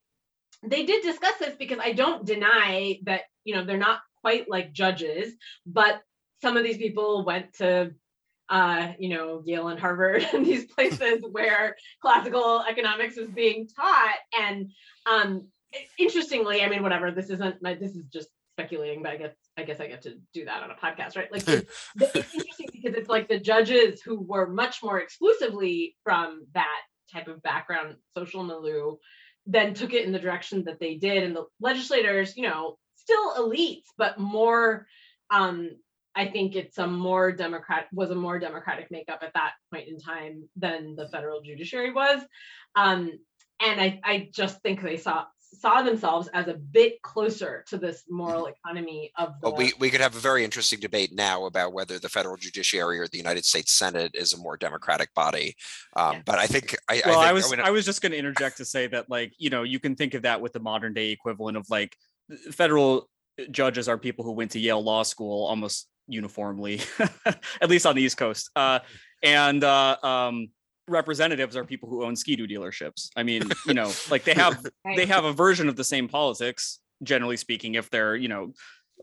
[0.64, 4.74] they did discuss this because I don't deny that, you know, they're not quite like
[4.74, 5.34] judges,
[5.66, 6.02] but
[6.42, 7.94] some of these people went to
[8.50, 14.16] uh, you know, Yale and Harvard and these places where classical economics was being taught.
[14.40, 14.72] And
[15.06, 15.48] um,
[15.98, 19.64] interestingly, I mean, whatever, this isn't my, this is just speculating, but I guess I
[19.64, 21.32] guess I get to do that on a podcast, right?
[21.32, 26.46] Like it's, it's interesting because it's like the judges who were much more exclusively from
[26.54, 28.96] that type of background, social milieu,
[29.46, 33.36] then took it in the direction that they did, and the legislators, you know, still
[33.36, 34.88] elites, but more
[35.30, 35.72] um,
[36.16, 40.00] I think it's a more democrat was a more democratic makeup at that point in
[40.00, 42.22] time than the federal judiciary was.
[42.76, 43.12] Um,
[43.62, 48.04] and I, I just think they saw saw themselves as a bit closer to this
[48.10, 51.74] moral economy of the, But we, we could have a very interesting debate now about
[51.74, 55.56] whether the federal judiciary or the United States Senate is a more democratic body.
[55.96, 56.22] Um, Yeah.
[56.26, 58.18] but I think, I, well, I I, think, was mean, I was just going to
[58.18, 60.94] interject to say that like you know you can think of that with the modern
[60.94, 61.96] day equivalent of like
[62.52, 63.10] federal
[63.52, 66.82] judges are people who went to Yale Law School almost uniformly,
[67.62, 68.80] at least on the East Coast, uh,
[69.24, 70.50] and uh, um,
[70.88, 73.10] representatives are people who own ski-doo dealerships.
[73.16, 76.80] I mean, you know, like they have they have a version of the same politics,
[77.04, 78.54] generally speaking, if they're you know,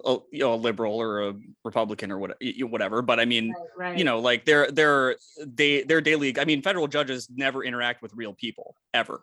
[0.04, 3.02] a, you know, a liberal or a Republican or what, whatever.
[3.02, 3.98] But I mean, Right, right.
[3.98, 8.12] you know like they're they're they they're daily i mean federal judges never interact with
[8.14, 9.22] real people ever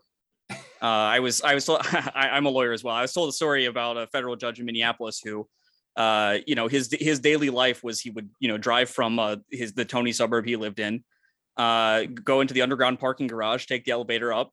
[0.50, 3.30] uh, i was i was told I, i'm a lawyer as well i was told
[3.30, 5.48] a story about a federal judge in minneapolis who
[5.96, 9.36] uh you know his his daily life was he would you know drive from uh
[9.52, 11.04] his the tony suburb he lived in
[11.58, 14.52] uh go into the underground parking garage take the elevator up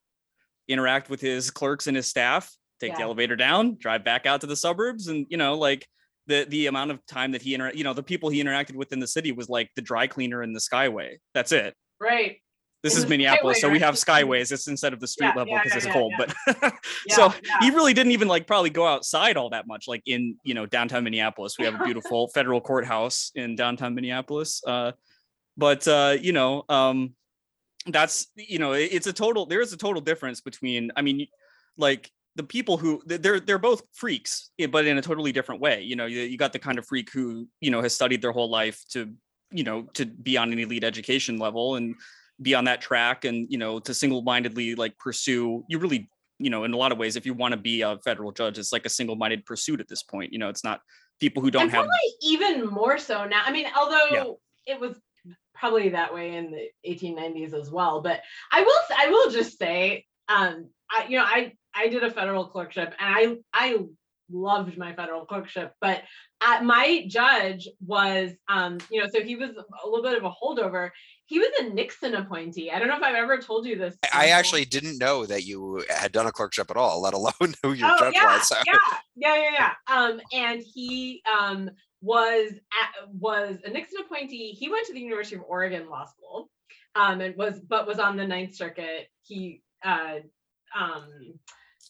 [0.68, 4.46] interact with his clerks and his staff take the elevator down drive back out to
[4.46, 5.86] the suburbs and you know like
[6.30, 8.92] the the amount of time that he inter- you know the people he interacted with
[8.92, 11.16] in the city was like the dry cleaner in the skyway.
[11.34, 11.74] That's it.
[12.00, 12.38] Right.
[12.82, 15.58] This is minneapolis Skyway, so we have skyways it's instead of the street Yeah, level
[15.62, 16.74] because yeah, it's yeah, cold but
[17.08, 20.54] so he really didn't even like probably go outside all that much like in you
[20.54, 21.58] know downtown minneapolis.
[21.58, 24.92] We have a beautiful federal courthouse in downtown minneapolis uh
[25.56, 27.14] but uh you know um
[27.86, 31.26] that's you know it- it's a total there is a total difference between i mean
[31.76, 35.82] like the people who they're they're both freaks eh, but in a totally different way
[35.82, 38.32] you know you, you got the kind of freak who you know has studied their
[38.32, 39.12] whole life to
[39.50, 41.94] you know to be on an elite education level and
[42.42, 46.64] be on that track and you know to single-mindedly like pursue you really you know
[46.64, 48.86] in a lot of ways if you want to be a federal judge it's like
[48.86, 50.80] a single-minded pursuit at this point you know it's not
[51.20, 53.42] people who don't and have probably even more so now.
[53.44, 54.98] I mean, although it was
[55.54, 60.06] probably that way in the 1890s as well, but I will i will just say,
[60.28, 63.36] um, I you know I I did a federal clerkship and I
[63.68, 63.78] I
[64.32, 66.02] loved my federal clerkship, but
[66.40, 70.30] at my judge was um you know so he was a little bit of a
[70.30, 70.90] holdover.
[71.30, 72.72] He was a Nixon appointee.
[72.72, 73.96] I don't know if I've ever told you this.
[74.12, 77.30] I actually didn't know that you had done a clerkship at all, let alone
[77.62, 78.48] who your oh judge yeah, was.
[78.48, 78.56] So.
[78.66, 78.78] yeah,
[79.14, 79.96] yeah, yeah, yeah.
[79.96, 81.70] Um, and he um
[82.02, 84.56] was at, was a Nixon appointee.
[84.58, 86.50] He went to the University of Oregon Law School,
[86.96, 89.06] um, and was but was on the Ninth Circuit.
[89.22, 90.16] He uh
[90.76, 91.06] um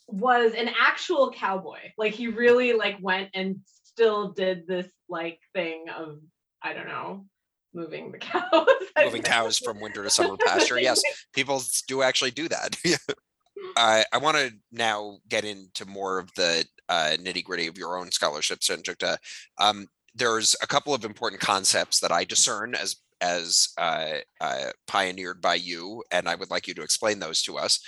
[0.06, 1.78] was an actual cowboy.
[1.96, 6.18] Like he really like went and still did this like thing of
[6.62, 7.24] I don't know
[7.72, 8.66] moving the cows.
[8.98, 10.78] Moving cows from winter to summer pasture.
[10.78, 11.02] Yes,
[11.34, 12.76] people do actually do that.
[13.76, 17.96] I I want to now get into more of the uh, nitty gritty of your
[17.96, 19.18] own scholarship, Sanjukta.
[19.58, 25.40] Um, there's a couple of important concepts that I discern as as uh, uh, pioneered
[25.40, 27.80] by you, and I would like you to explain those to us.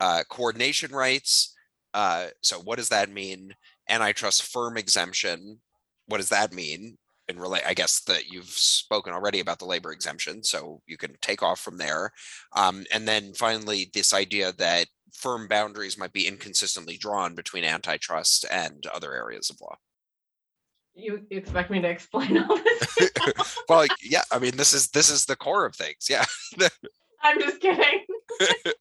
[0.00, 1.54] Uh, coordination rights.
[1.94, 3.54] Uh, so, what does that mean?
[3.88, 5.60] Antitrust firm exemption.
[6.06, 6.98] What does that mean?
[7.38, 11.42] Relate, I guess that you've spoken already about the labor exemption, so you can take
[11.42, 12.12] off from there.
[12.54, 18.46] Um, and then finally, this idea that firm boundaries might be inconsistently drawn between antitrust
[18.50, 19.76] and other areas of law.
[20.94, 23.10] You, you expect me to explain all this?
[23.68, 26.08] Well, yeah, I mean, this is this is the core of things.
[26.08, 26.24] Yeah.
[27.22, 28.04] I'm just kidding.
[28.40, 28.72] so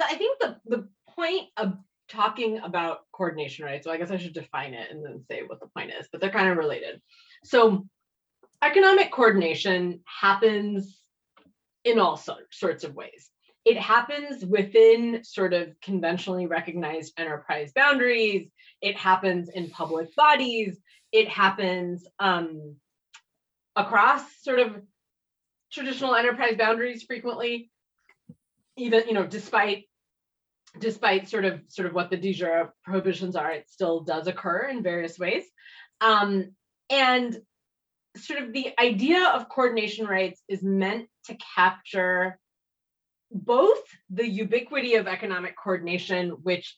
[0.00, 1.74] I think the the point of
[2.10, 3.82] talking about coordination, right?
[3.82, 6.20] So I guess I should define it and then say what the point is, but
[6.20, 7.00] they're kind of related.
[7.44, 7.86] So
[8.62, 10.98] economic coordination happens
[11.84, 13.30] in all sor- sorts of ways.
[13.64, 18.50] It happens within sort of conventionally recognized enterprise boundaries.
[18.80, 20.78] It happens in public bodies.
[21.12, 22.76] It happens um,
[23.76, 24.76] across sort of
[25.70, 27.70] traditional enterprise boundaries frequently
[28.80, 29.84] even you know despite
[30.78, 34.68] despite sort of sort of what the de jure prohibitions are it still does occur
[34.68, 35.44] in various ways
[36.00, 36.52] um,
[36.90, 37.38] and
[38.16, 42.38] sort of the idea of coordination rights is meant to capture
[43.32, 46.76] both the ubiquity of economic coordination which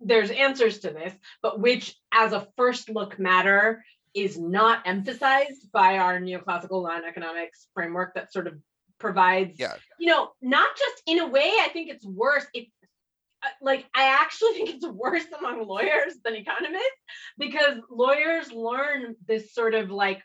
[0.00, 1.12] there's answers to this
[1.42, 3.82] but which as a first look matter
[4.14, 8.54] is not emphasized by our neoclassical law and economics framework that sort of
[8.98, 9.74] provides, Yeah.
[9.98, 12.46] you know, not just in a way, I think it's worse.
[12.54, 12.70] It's
[13.62, 17.02] like I actually think it's worse among lawyers than economists
[17.38, 20.22] because lawyers learn this sort of like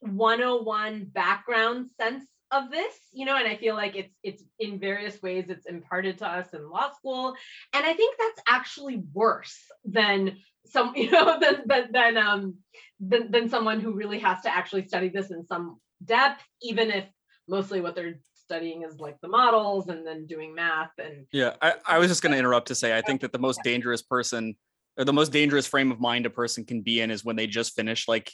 [0.00, 5.20] 101 background sense of this you know and i feel like it's it's in various
[5.22, 7.34] ways it's imparted to us in law school.
[7.72, 10.36] And i think that's actually worse than
[10.66, 12.56] some you know than than, than um
[13.00, 17.04] than, than someone who really has to actually study this in some depth even if
[17.48, 18.18] mostly what they're
[18.54, 22.22] studying is like the models and then doing math and Yeah, I, I was just
[22.22, 24.54] going to interrupt to say I think that the most dangerous person
[24.96, 27.48] or the most dangerous frame of mind a person can be in is when they
[27.48, 28.32] just finish like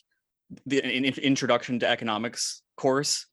[0.66, 3.26] the an introduction to economics course.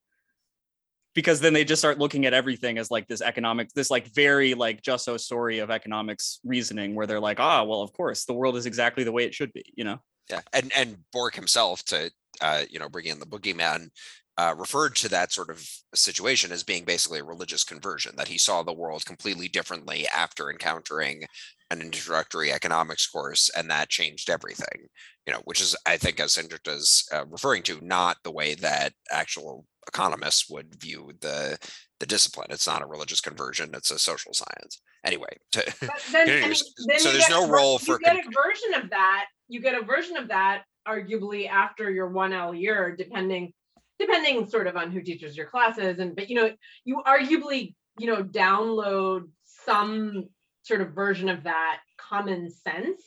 [1.14, 4.54] Because then they just start looking at everything as like this economic this like very
[4.54, 8.34] like just so story of economics reasoning where they're like ah well of course the
[8.34, 10.00] world is exactly the way it should be you know?
[10.30, 13.90] Yeah, and and Bork himself to uh, you know bring in the boogeyman
[14.38, 18.38] uh, referred to that sort of situation as being basically a religious conversion that he
[18.38, 21.24] saw the world completely differently after encountering
[21.72, 24.88] an introductory economics course and that changed everything
[25.26, 28.54] you know which is i think as Hendrik is uh, referring to not the way
[28.56, 31.58] that actual economists would view the
[32.00, 36.30] the discipline it's not a religious conversion it's a social science anyway to, But then,
[36.30, 36.54] I mean,
[36.88, 38.90] then so there's get no a ver- role for you get con- a version of
[38.92, 39.26] that.
[39.48, 43.54] You get a version of that, arguably after your one L year, depending
[44.00, 46.00] depending sort of on who teaches your classes.
[46.00, 46.52] And but you know,
[46.86, 50.26] you arguably you know download some
[50.64, 53.02] sort of version of that common sense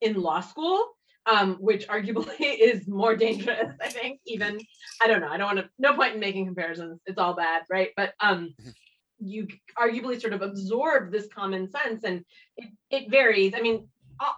[0.00, 0.86] in law school.
[1.30, 4.20] Um, which arguably is more dangerous, I think.
[4.26, 4.58] Even
[5.02, 5.28] I don't know.
[5.28, 5.70] I don't want to.
[5.78, 6.98] No point in making comparisons.
[7.04, 7.90] It's all bad, right?
[7.94, 8.54] But um,
[9.20, 9.46] you
[9.78, 12.24] arguably sort of absorb this common sense, and
[12.56, 13.52] it, it varies.
[13.54, 13.86] I mean,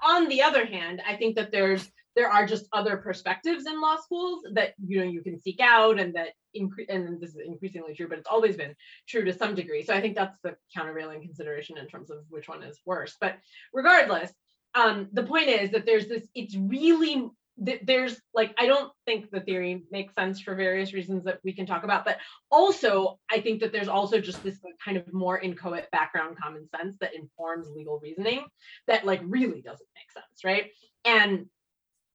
[0.04, 3.96] on the other hand, I think that there's there are just other perspectives in law
[3.96, 7.94] schools that you know you can seek out, and that incre- and this is increasingly
[7.94, 8.74] true, but it's always been
[9.08, 9.84] true to some degree.
[9.84, 13.16] So I think that's the countervailing consideration in terms of which one is worse.
[13.20, 13.38] But
[13.72, 14.32] regardless,
[14.74, 16.26] um, the point is that there's this.
[16.34, 17.30] It's really
[17.64, 21.52] th- there's like I don't think the theory makes sense for various reasons that we
[21.52, 22.18] can talk about, but
[22.50, 26.96] also I think that there's also just this kind of more inchoate background common sense
[27.00, 28.44] that informs legal reasoning
[28.86, 30.70] that like really doesn't make sense, right?
[31.04, 31.46] And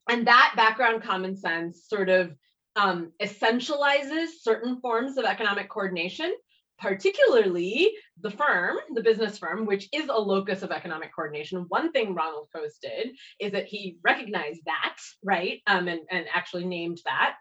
[0.09, 2.33] and that background common sense sort of
[2.75, 6.33] um, essentializes certain forms of economic coordination
[6.79, 7.91] particularly
[8.21, 11.65] the firm, the business firm, which is a locus of economic coordination.
[11.69, 16.65] One thing Ronald Coase did is that he recognized that, right, um, and, and actually
[16.65, 17.35] named that.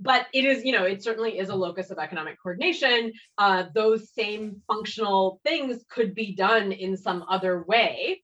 [0.00, 3.12] But it is, you know, it certainly is a locus of economic coordination.
[3.36, 8.22] Uh, those same functional things could be done in some other way.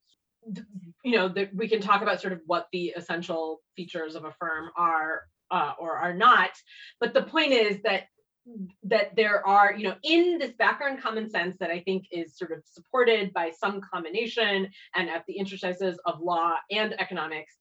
[1.04, 4.32] You know, that we can talk about sort of what the essential features of a
[4.32, 6.50] firm are uh, or are not.
[7.00, 8.04] But the point is that
[8.82, 12.52] that there are, you know, in this background common sense that I think is sort
[12.52, 17.56] of supported by some combination and at the interstices of law and economics,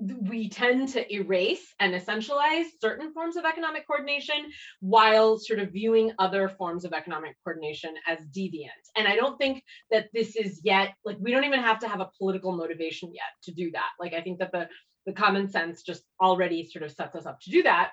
[0.00, 6.12] we tend to erase and essentialize certain forms of economic coordination while sort of viewing
[6.18, 8.68] other forms of economic coordination as deviant.
[8.96, 12.00] And I don't think that this is yet, like, we don't even have to have
[12.00, 13.90] a political motivation yet to do that.
[13.98, 14.68] Like, I think that the
[15.08, 17.90] the common sense just already sort of sets us up to do that.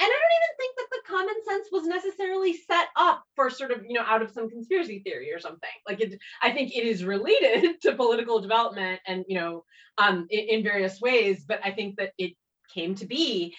[0.00, 0.55] And I don't even
[1.08, 5.00] common sense was necessarily set up for sort of, you know, out of some conspiracy
[5.00, 5.70] theory or something.
[5.86, 9.64] Like it, I think it is related to political development and, you know,
[9.98, 12.32] um, in, in various ways, but I think that it
[12.74, 13.54] came to be.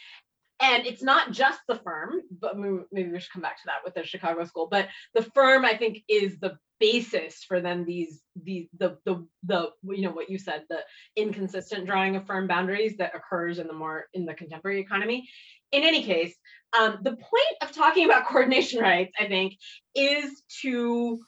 [0.59, 3.93] And it's not just the firm, but maybe we should come back to that with
[3.93, 4.67] the Chicago School.
[4.69, 9.69] But the firm, I think, is the basis for then these these the the the
[9.83, 10.79] you know what you said the
[11.15, 15.27] inconsistent drawing of firm boundaries that occurs in the more in the contemporary economy
[15.71, 16.35] in any case
[16.77, 19.53] um, the point of talking about coordination rights i think
[19.95, 21.19] is to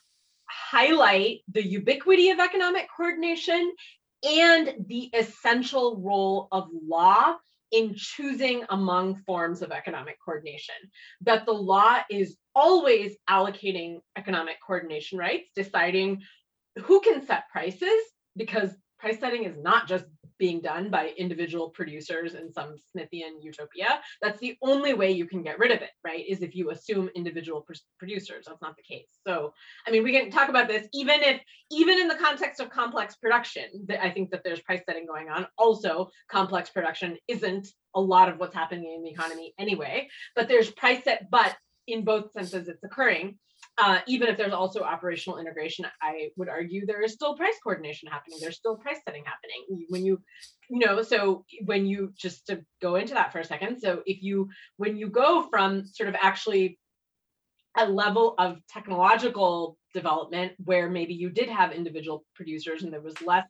[0.50, 3.72] highlight the ubiquity of economic coordination
[4.24, 7.36] and the essential role of law
[7.72, 10.76] in choosing among forms of economic coordination.
[11.22, 16.24] That the law is always allocating economic coordination rights, deciding
[16.80, 18.02] who can set prices,
[18.36, 20.06] because price setting is not just
[20.40, 24.02] being done by individual producers in some Smithian utopia.
[24.22, 26.26] That's the only way you can get rid of it, right?
[26.28, 28.46] Is if you assume individual pr- producers.
[28.48, 29.10] That's not the case.
[29.28, 29.54] So,
[29.86, 33.16] I mean, we can talk about this even if, even in the context of complex
[33.16, 35.46] production, I think that there's price setting going on.
[35.58, 40.72] Also, complex production isn't a lot of what's happening in the economy anyway, but there's
[40.72, 41.56] price set, but
[41.88, 43.38] in both senses it's occurring.
[43.82, 48.10] Uh, even if there's also operational integration, I would argue there is still price coordination
[48.10, 48.40] happening.
[48.42, 49.86] There's still price setting happening.
[49.90, 50.22] When you,
[50.70, 53.80] you know, so when you just to go into that for a second.
[53.80, 56.78] So if you, when you go from sort of actually
[57.78, 63.22] a level of technological development where maybe you did have individual producers and there was
[63.22, 63.46] less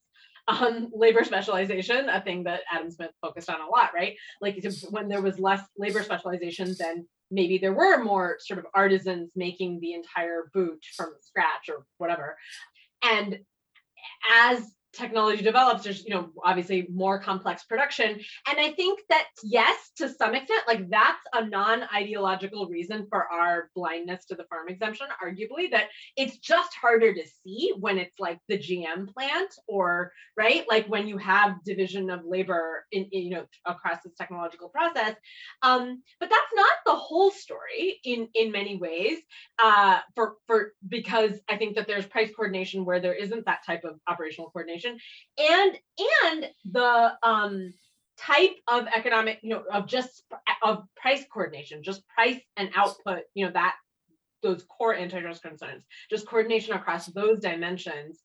[0.48, 4.16] um, labor specialization, a thing that Adam Smith focused on a lot, right?
[4.42, 9.32] Like when there was less labor specialization, then maybe there were more sort of artisans
[9.36, 12.38] making the entire boot from scratch or whatever.
[13.04, 13.40] And
[14.34, 18.20] as technology develops there's you know obviously more complex production.
[18.48, 23.70] And i think that yes to some extent like that's a non-ideological reason for our
[23.76, 25.86] blindness to the firm exemption arguably that
[26.16, 31.08] it's just harder to see when it's like the gm plant or right like when
[31.08, 35.16] you have division of labor in, in you know across this technological process.
[35.62, 39.20] Um but that's not the whole story in in many ways
[39.62, 43.84] uh for for because i think that there's price coordination where there isn't that type
[43.84, 45.80] of operational coordination and
[46.24, 47.74] and the um
[48.18, 50.24] type of economic you know of just
[50.62, 53.76] of price coordination just price and output you know that
[54.42, 58.22] those core antitrust concerns just coordination across those dimensions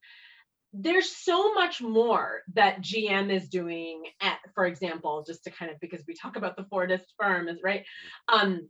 [0.76, 5.78] there's so much more that GM is doing at, for example, just to kind of
[5.78, 7.84] because we talk about the Fordist firm is right.
[8.26, 8.68] Um,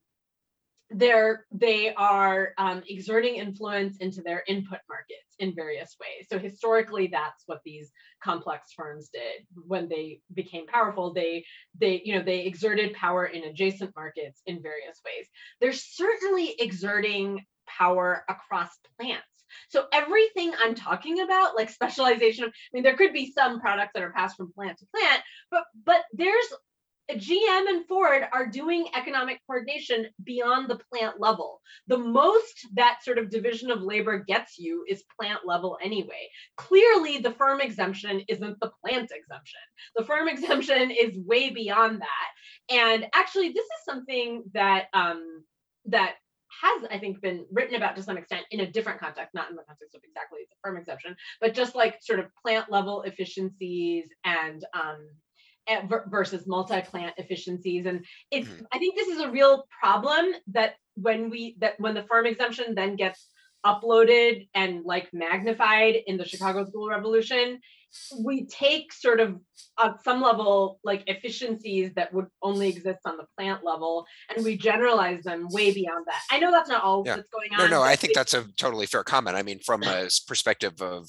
[0.91, 6.27] they're they are um, exerting influence into their input markets in various ways.
[6.31, 7.91] So historically that's what these
[8.23, 9.47] complex firms did.
[9.67, 11.45] When they became powerful they
[11.79, 15.27] they you know they exerted power in adjacent markets in various ways.
[15.61, 19.25] They're certainly exerting power across plants.
[19.69, 24.03] So everything I'm talking about, like specialization, I mean, there could be some products that
[24.03, 26.53] are passed from plant to plant, but but there's
[27.11, 31.61] GM and Ford are doing economic coordination beyond the plant level.
[31.87, 36.29] The most that sort of division of labor gets you is plant level anyway.
[36.57, 39.61] Clearly, the firm exemption isn't the plant exemption.
[39.97, 42.75] The firm exemption is way beyond that.
[42.75, 45.45] And actually, this is something that um,
[45.87, 46.15] that
[46.63, 49.57] has, I think, been written about to some extent in a different context, not in
[49.57, 54.07] the context of exactly the firm exemption, but just like sort of plant level efficiencies
[54.25, 55.07] and um,
[56.09, 58.65] versus multi-plant efficiencies and it's mm-hmm.
[58.73, 62.75] i think this is a real problem that when we that when the firm exemption
[62.75, 63.29] then gets
[63.65, 67.59] uploaded and like magnified in the chicago school revolution
[68.21, 69.39] we take sort of
[69.79, 74.05] at some level like efficiencies that would only exist on the plant level
[74.35, 77.17] and we generalize them way beyond that i know that's not all yeah.
[77.17, 79.83] that's going on no no i think that's a totally fair comment i mean from
[79.83, 81.09] a perspective of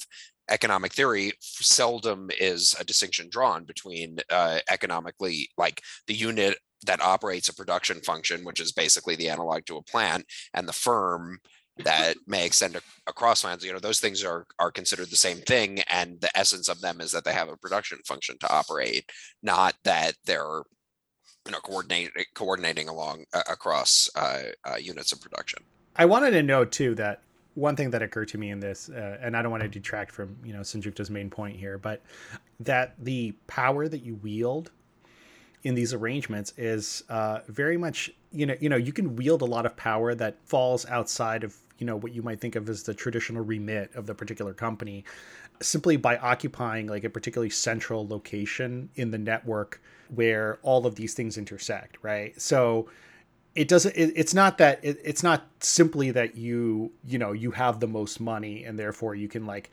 [0.50, 7.50] economic theory seldom is a distinction drawn between uh, economically like the unit that operates
[7.50, 11.40] a production function which is basically the analog to a plant and the firm
[11.84, 15.80] that may extend across lands you know those things are are considered the same thing
[15.90, 19.10] and the essence of them is that they have a production function to operate
[19.42, 20.62] not that they're
[21.46, 24.44] you know coordinating coordinating along uh, across uh,
[24.80, 25.60] units of production.
[25.96, 27.22] I wanted to note too that
[27.56, 30.12] one thing that occurred to me in this, uh, and I don't want to detract
[30.12, 32.04] from you know Sanjukta's main point here, but
[32.60, 34.72] that the power that you wield
[35.64, 39.46] in these arrangements is uh, very much you know you know you can wield a
[39.46, 42.84] lot of power that falls outside of you know what you might think of as
[42.84, 45.04] the traditional remit of the particular company
[45.62, 49.82] simply by occupying like a particularly central location in the network
[50.14, 52.40] where all of these things intersect right?
[52.40, 52.88] So
[53.56, 57.52] it doesn't it, it's not that it, it's not simply that you you know you
[57.52, 59.72] have the most money and therefore you can like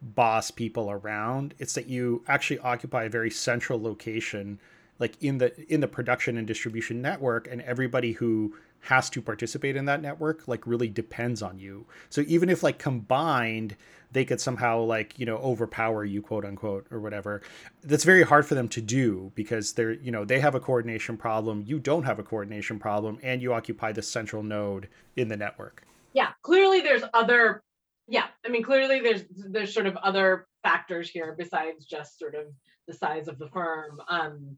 [0.00, 1.54] boss people around.
[1.58, 4.58] It's that you actually occupy a very central location
[4.98, 9.76] like in the in the production and distribution network and everybody who has to participate
[9.76, 11.86] in that network like really depends on you.
[12.10, 13.76] So even if like combined
[14.10, 17.42] they could somehow like you know overpower you quote unquote or whatever
[17.82, 21.16] that's very hard for them to do because they're you know they have a coordination
[21.16, 25.36] problem you don't have a coordination problem and you occupy the central node in the
[25.36, 25.84] network.
[26.12, 27.62] Yeah clearly there's other
[28.06, 32.46] yeah i mean clearly there's there's sort of other factors here besides just sort of
[32.86, 34.00] the size of the firm.
[34.08, 34.56] Um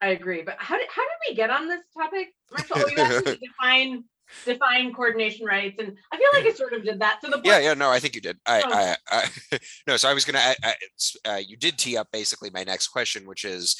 [0.00, 2.96] i agree but how did how did we get on this topic marshall oh, you
[2.98, 4.04] asked me to define
[4.44, 7.58] define coordination rights and i feel like i sort of did that so the yeah
[7.58, 8.96] yeah no i think you did i oh.
[9.10, 10.74] I, I, no so i was gonna I, I,
[11.24, 13.76] uh, you did tee up basically my next question which is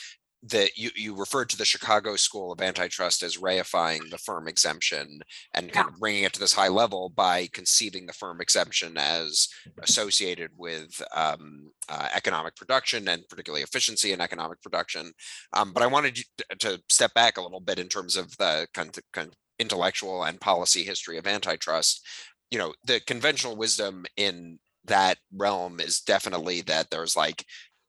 [0.51, 5.21] that you, you referred to the Chicago School of Antitrust as reifying the firm exemption
[5.55, 5.95] and kind yeah.
[5.95, 9.49] of bringing it to this high level by conceiving the firm exemption as
[9.83, 15.13] associated with um, uh, economic production and particularly efficiency in economic production.
[15.53, 16.19] Um, but I wanted
[16.61, 20.25] to step back a little bit in terms of the kind of, kind of intellectual
[20.25, 22.07] and policy history of antitrust.
[22.51, 27.45] you know, the conventional wisdom in that realm is definitely that there's like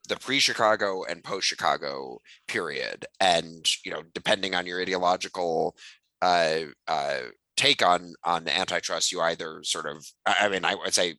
[0.10, 5.76] the pre-Chicago and post-Chicago period, and you know, depending on your ideological
[6.22, 7.20] uh, uh,
[7.56, 11.16] take on on antitrust, you either sort of, I mean, I would say,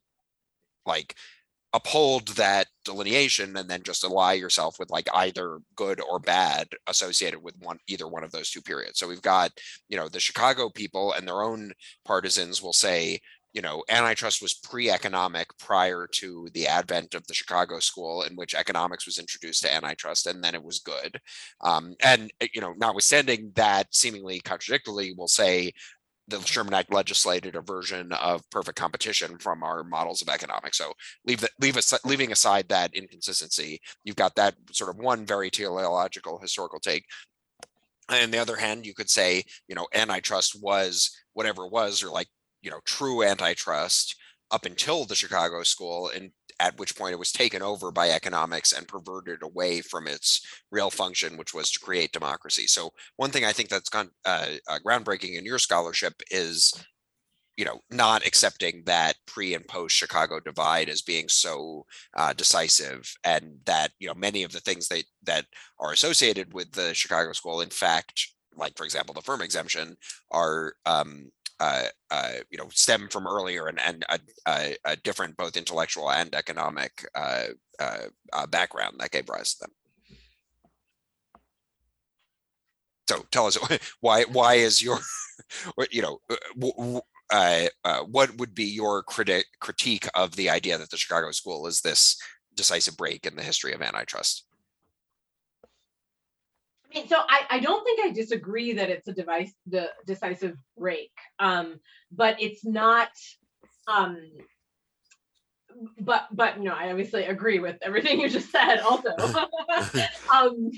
[0.85, 1.15] like
[1.73, 7.41] uphold that delineation and then just ally yourself with like either good or bad associated
[7.41, 8.99] with one either one of those two periods.
[8.99, 9.51] So we've got
[9.87, 11.71] you know the chicago people and their own
[12.05, 13.19] partisans will say
[13.53, 18.55] you know antitrust was pre-economic prior to the advent of the chicago school in which
[18.55, 21.19] economics was introduced to antitrust and then it was good
[21.61, 25.71] um, and you know notwithstanding that seemingly contradictorily we'll say
[26.27, 30.77] the Sherman Act legislated a version of perfect competition from our models of economics.
[30.77, 30.93] So
[31.25, 35.49] leave that, leave us leaving aside that inconsistency, you've got that sort of one very
[35.49, 37.05] teleological historical take.
[38.09, 42.03] And on the other hand, you could say, you know, antitrust was whatever it was,
[42.03, 42.27] or like,
[42.61, 44.15] you know, true antitrust
[44.51, 46.31] up until the Chicago School and
[46.61, 50.91] at which point it was taken over by economics and perverted away from its real
[50.91, 52.67] function, which was to create democracy.
[52.67, 56.71] So one thing I think that's gone uh, uh, groundbreaking in your scholarship is,
[57.57, 61.85] you know, not accepting that pre and post Chicago divide as being so
[62.15, 65.45] uh, decisive, and that you know many of the things that that
[65.79, 69.97] are associated with the Chicago School, in fact, like for example the firm exemption,
[70.31, 71.31] are um,
[71.61, 76.09] uh, uh, you know stem from earlier and, and a, a, a different both intellectual
[76.11, 77.45] and economic uh,
[77.79, 79.71] uh, uh, background that gave rise to them.
[83.07, 83.59] So tell us
[84.01, 84.99] why why is your
[85.91, 86.19] you know
[88.09, 92.17] what would be your critique of the idea that the Chicago School is this
[92.55, 94.47] decisive break in the history of antitrust?
[96.91, 100.57] I mean, so I, I don't think I disagree that it's a device the decisive
[100.77, 101.79] break, um,
[102.11, 103.09] but it's not.
[103.87, 104.17] Um,
[105.99, 108.79] but but no, I obviously agree with everything you just said.
[108.79, 109.09] Also,
[110.33, 110.71] um,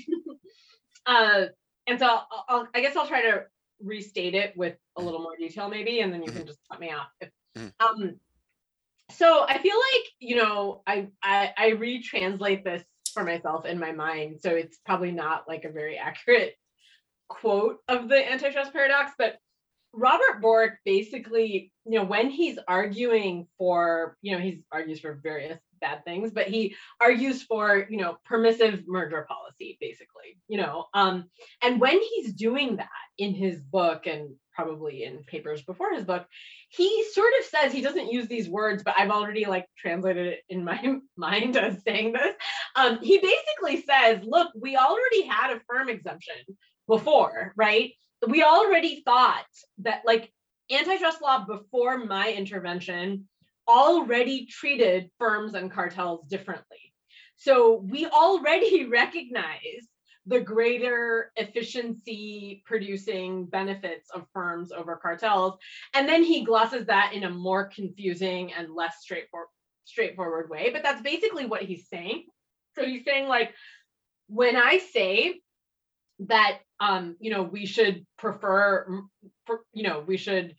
[1.06, 1.46] uh,
[1.86, 3.44] and so I'll, I'll, I guess I'll try to
[3.82, 6.92] restate it with a little more detail, maybe, and then you can just cut me
[6.92, 7.08] off.
[7.20, 7.72] If, mm.
[7.80, 8.16] um,
[9.10, 12.84] so I feel like you know I I, I retranslate this
[13.14, 14.40] for myself in my mind.
[14.42, 16.54] So it's probably not like a very accurate
[17.28, 19.38] quote of the antitrust paradox, but
[19.92, 25.58] Robert Bork basically, you know, when he's arguing for, you know, he's argues for various
[25.80, 30.86] bad things, but he argues for, you know, permissive merger policy, basically, you know.
[30.94, 31.26] Um,
[31.62, 32.88] and when he's doing that
[33.18, 36.26] in his book and probably in papers before his book,
[36.68, 40.40] he sort of says he doesn't use these words, but I've already like translated it
[40.48, 42.34] in my mind as saying this.
[42.76, 46.36] Um, he basically says, look, we already had a firm exemption
[46.86, 47.92] before, right?
[48.26, 49.44] We already thought
[49.78, 50.32] that like
[50.70, 53.28] antitrust law before my intervention
[53.68, 56.92] already treated firms and cartels differently.
[57.36, 59.88] So we already recognize
[60.26, 65.58] the greater efficiency producing benefits of firms over cartels.
[65.92, 69.48] And then he glosses that in a more confusing and less straightforward
[69.86, 70.70] straightforward way.
[70.72, 72.24] But that's basically what he's saying.
[72.74, 73.52] So he's saying like
[74.28, 75.40] when I say
[76.20, 78.86] that um, you know, we should prefer,
[79.72, 80.54] you know, we should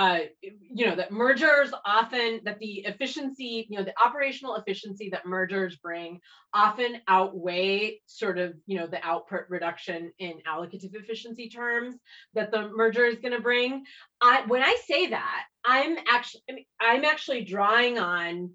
[0.00, 5.26] uh, you know, that mergers often, that the efficiency, you know, the operational efficiency that
[5.26, 6.18] mergers bring
[6.54, 11.96] often outweigh sort of, you know, the output reduction in allocative efficiency terms
[12.32, 13.84] that the merger is going to bring.
[14.22, 18.52] I, when I say that, I'm actually, I'm actually drawing on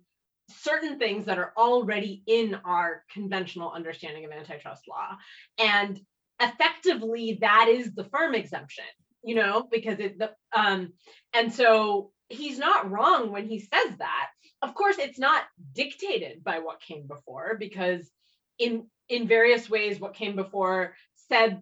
[0.50, 5.16] certain things that are already in our conventional understanding of antitrust law.
[5.60, 6.00] And
[6.42, 8.86] effectively, that is the firm exemption
[9.26, 10.94] you know, because it the um
[11.34, 14.28] and so he's not wrong when he says that.
[14.62, 18.10] Of course, it's not dictated by what came before because
[18.58, 20.96] in in various ways what came before
[21.30, 21.62] said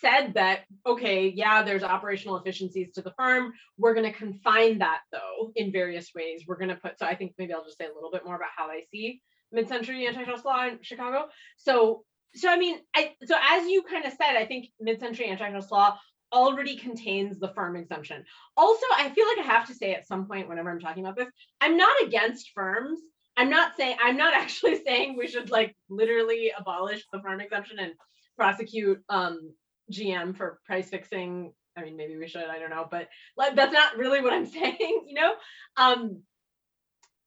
[0.00, 3.52] said that okay yeah there's operational efficiencies to the firm.
[3.78, 6.44] We're going to confine that though in various ways.
[6.46, 8.36] We're going to put so i think maybe i'll just say a little bit more
[8.36, 11.28] about how i see mid-century antitrust law in chicago.
[11.58, 12.04] So
[12.34, 15.96] so i mean i so as you kind of said i think mid-century antitrust law
[16.34, 18.24] already contains the firm exemption.
[18.56, 21.16] Also, I feel like I have to say at some point whenever I'm talking about
[21.16, 21.28] this,
[21.60, 23.00] I'm not against firms.
[23.36, 27.78] I'm not saying I'm not actually saying we should like literally abolish the firm exemption
[27.78, 27.92] and
[28.36, 29.54] prosecute um,
[29.92, 31.52] GM for price fixing.
[31.76, 32.44] I mean, maybe we should.
[32.44, 35.04] I don't know, but like that's not really what I'm saying.
[35.06, 35.34] You know,
[35.76, 36.22] um,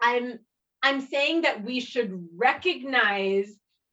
[0.01, 0.39] I'm
[0.83, 3.47] I'm saying that we should recognize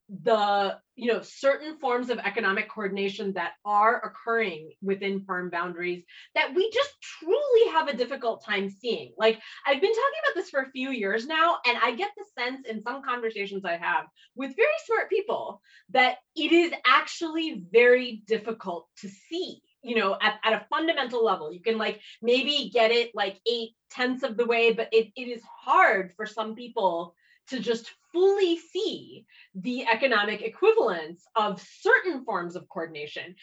[0.08, 6.55] the you know certain forms of economic coordination that are occurring within firm boundaries that
[6.55, 9.12] we just truly have a difficult time seeing.
[9.18, 12.24] Like i've been talking about this for a few years now and i get the
[12.38, 18.22] sense in some conversations i have with very smart people that it is actually very
[18.26, 21.53] difficult to see you know at, at a fundamental level.
[21.53, 25.28] You can like maybe get it like eight tenths of the way but it, it
[25.28, 27.14] is hard for some people
[27.49, 29.26] to just fully see
[29.57, 33.34] the economic equivalence of certain forms of coordination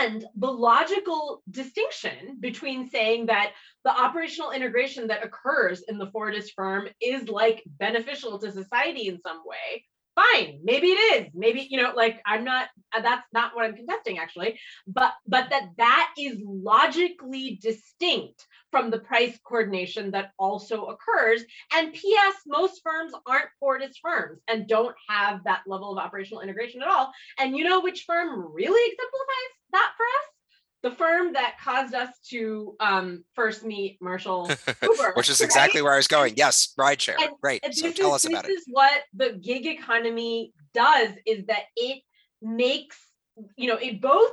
[0.00, 3.52] and the logical distinction between saying that
[3.84, 9.20] the operational integration that occurs in the Fordist firm is like beneficial to society in
[9.20, 9.84] some way
[10.16, 13.76] fine maybe it is maybe you know like i'm not uh, that's not what i'm
[13.76, 20.86] contesting actually but but that that is logically distinct from the price coordination that also
[20.86, 21.42] occurs
[21.74, 26.82] and ps most firms aren't fordist firms and don't have that level of operational integration
[26.82, 30.32] at all and you know which firm really exemplifies that for us
[30.82, 34.48] the firm that caused us to um, first meet Marshall
[34.82, 35.84] Uber, Which is exactly right?
[35.84, 36.34] where I was going.
[36.36, 37.16] Yes, rideshare.
[37.20, 37.64] And- Great.
[37.64, 38.48] And So tell is, us about it.
[38.48, 42.02] this is what the gig economy does is that it
[42.42, 42.98] makes
[43.56, 44.30] you know it both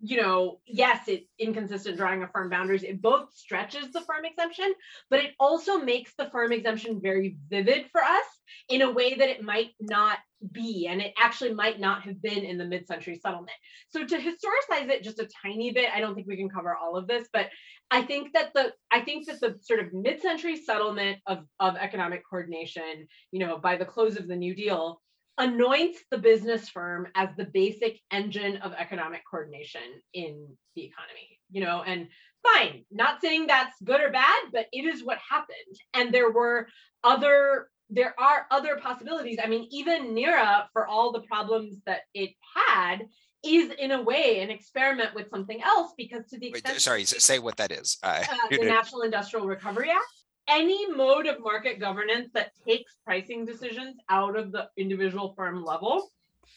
[0.00, 2.82] you know yes it's inconsistent drawing of firm boundaries.
[2.82, 4.72] It both stretches the firm exemption
[5.10, 8.24] but it also makes the firm exemption very vivid for us
[8.68, 10.18] in a way that it might not
[10.52, 13.56] be and it actually might not have been in the mid-century settlement.
[13.88, 16.96] So to historicize it just a tiny bit i don't think we can cover all
[16.96, 17.48] of this but
[17.90, 22.22] i think that the i think that the sort of mid-century settlement of of economic
[22.28, 25.00] coordination you know by the close of the new deal
[25.38, 29.80] anoints the business firm as the basic engine of economic coordination
[30.12, 32.08] in the economy you know and
[32.42, 35.56] fine not saying that's good or bad but it is what happened
[35.94, 36.68] and there were
[37.04, 42.30] other there are other possibilities i mean even nira for all the problems that it
[42.56, 43.06] had
[43.44, 47.04] is in a way an experiment with something else because to the Wait, extent sorry,
[47.04, 47.98] say what that is.
[48.02, 50.17] Uh, uh, the National Industrial Recovery Act,
[50.48, 56.10] any mode of market governance that takes pricing decisions out of the individual firm level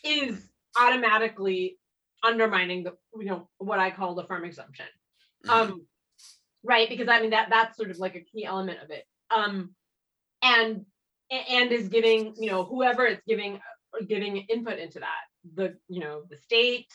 [0.04, 0.48] is
[0.80, 1.78] automatically
[2.24, 4.86] undermining the, you know, what I call the firm exemption.
[5.46, 5.50] mhm.
[5.50, 5.88] Um,
[6.64, 9.06] right, because I mean that that's sort of like a key element of it.
[9.30, 9.76] Um,
[10.42, 10.86] and
[11.30, 13.60] and is giving, you know, whoever it's giving
[14.08, 15.24] giving input into that,
[15.56, 16.88] the, you know, the state,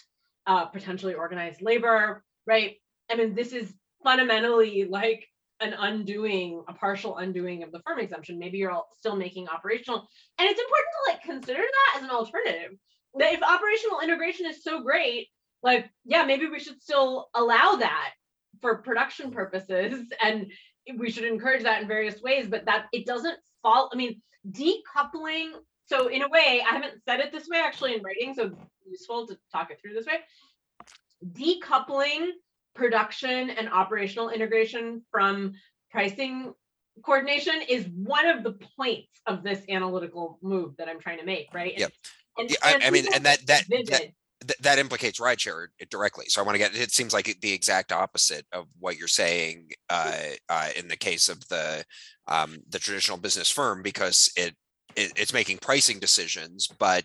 [0.46, 2.76] uh, potentially organized labor, right?
[3.10, 3.72] I mean, this is
[4.02, 5.26] fundamentally like
[5.60, 8.38] an undoing, a partial undoing of the firm exemption.
[8.38, 10.06] Maybe you're all still making operational,
[10.38, 12.72] and it's important to like consider that as an alternative.
[13.18, 15.28] That if operational integration is so great,
[15.62, 18.10] like yeah, maybe we should still allow that
[18.60, 20.52] for production purposes, and
[20.98, 22.46] we should encourage that in various ways.
[22.48, 23.90] But that it doesn't fall.
[23.92, 25.52] I mean, decoupling.
[25.86, 28.50] So in a way, I haven't said it this way actually in writing, so
[28.84, 30.18] useful to talk it through this way.
[31.32, 32.30] Decoupling
[32.76, 35.54] production and operational integration from
[35.90, 36.52] pricing
[37.04, 41.48] coordination is one of the points of this analytical move that I'm trying to make,
[41.52, 41.72] right?
[41.72, 41.92] And- Yep.
[42.38, 44.12] And, Yeah, I- I mean, and that- that- that-
[44.60, 46.26] that implicates rideshare directly.
[46.28, 49.70] So I want to get, it seems like the exact opposite of what you're saying
[49.88, 51.84] uh, uh, in the case of the
[52.28, 54.54] um, the traditional business firm, because it,
[54.96, 57.04] it it's making pricing decisions, but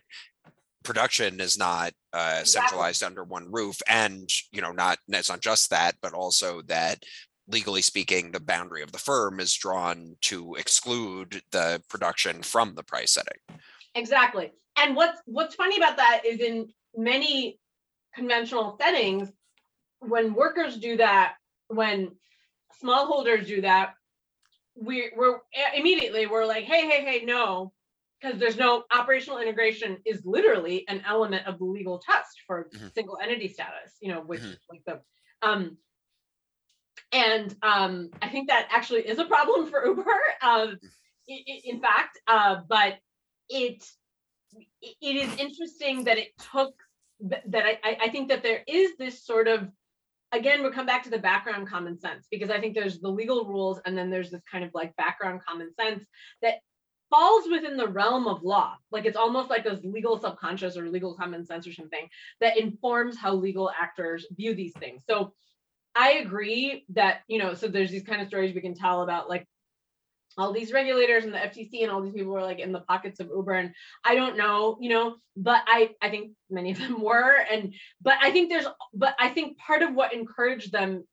[0.83, 2.45] production is not uh, Exactly.
[2.45, 3.81] centralized under one roof.
[3.87, 7.03] And, you know, not, it's not just that, but also that
[7.47, 12.83] legally speaking, the boundary of the firm is drawn to exclude the production from the
[12.83, 13.59] price setting.
[13.95, 14.51] Exactly.
[14.77, 17.59] And what's what's funny about that is in many
[18.15, 19.29] conventional settings,
[19.99, 21.33] when workers do that,
[21.67, 22.11] when
[22.81, 23.93] smallholders do that,
[24.75, 25.39] we, we're
[25.75, 27.73] immediately we're like, hey, hey, hey, no,
[28.21, 32.93] because there's no operational integration is literally an element of the legal test for Mhm.
[32.93, 34.57] single entity status, you know, which Mhm.
[34.69, 35.01] like the
[35.41, 35.77] um
[37.11, 40.21] and um I think that actually is a problem for Uber.
[40.41, 40.79] Um
[41.29, 42.99] i- i- in fact, uh, but
[43.49, 43.83] it
[44.81, 46.73] it is interesting that it took
[47.21, 49.69] that I, I I think that there is this sort of
[50.31, 53.45] again we'll come back to the background common sense because I think there's the legal
[53.45, 56.05] rules and then there's this kind of like background common sense
[56.41, 56.55] that
[57.11, 58.75] falls within the realm of law.
[58.89, 62.07] Like it's almost like this legal subconscious or legal common sense or something
[62.39, 65.03] that informs how legal actors view these things.
[65.07, 65.33] So
[65.93, 69.29] I agree that you know so there's these kind of stories we can tell about
[69.29, 69.45] like
[70.37, 73.19] all these regulators and the FTC and all these people were like in the pockets
[73.19, 73.73] of Uber and
[74.05, 78.15] I don't know, you know, but I I think many of them were and but
[78.21, 81.03] I think there's but I think part of what encouraged them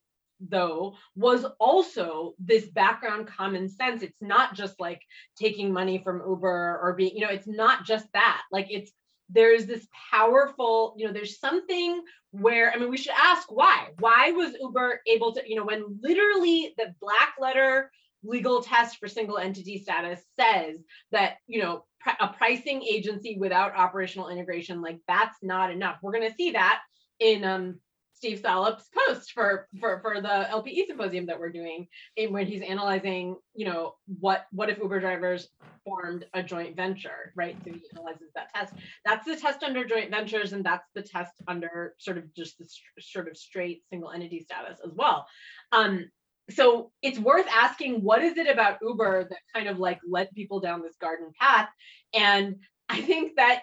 [0.41, 4.03] though was also this background common sense.
[4.03, 5.03] It's not just like
[5.37, 8.43] taking money from Uber or being, you know, it's not just that.
[8.53, 8.93] Like it's
[9.31, 13.89] there's this powerful, you know, there's something where, I mean, we should ask why.
[13.99, 17.91] Why was Uber able to, you know, when literally the black letter
[18.25, 20.77] legal test for single entity status says
[21.13, 21.85] that, you know,
[22.21, 25.99] a pricing agency without operational integration, like that's not enough.
[26.03, 26.81] We're going to see that
[27.21, 27.81] in um,
[28.19, 32.63] Steve Salop's post for for for the LPE symposium that we're doing, in when he's
[32.63, 35.49] analyzing, you know, what what if Uber drivers
[35.85, 37.57] formed a joint venture, right?
[37.65, 38.75] So he analyzes that test.
[39.05, 42.67] That's the test under joint ventures, and that's the test under sort of just the
[42.99, 45.29] sort of straight single entity status as well.
[45.71, 46.11] Um,
[46.51, 50.59] so it's worth asking what is it about Uber that kind of like led people
[50.59, 51.69] down this garden path?
[52.13, 52.57] And
[52.89, 53.63] I think that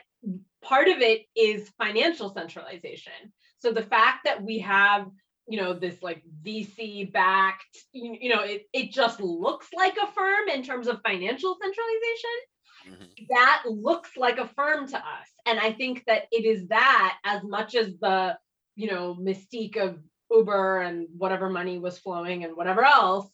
[0.64, 3.34] part of it is financial centralization.
[3.66, 5.08] So the fact that we have
[5.48, 10.12] you know this like vc backed you, you know it, it just looks like a
[10.12, 12.38] firm in terms of financial centralization
[12.88, 13.24] mm-hmm.
[13.30, 17.44] that looks like a firm to us and i think that it is that as
[17.44, 18.38] much as the
[18.76, 19.98] you know mystique of
[20.32, 23.28] uber and whatever money was flowing and whatever else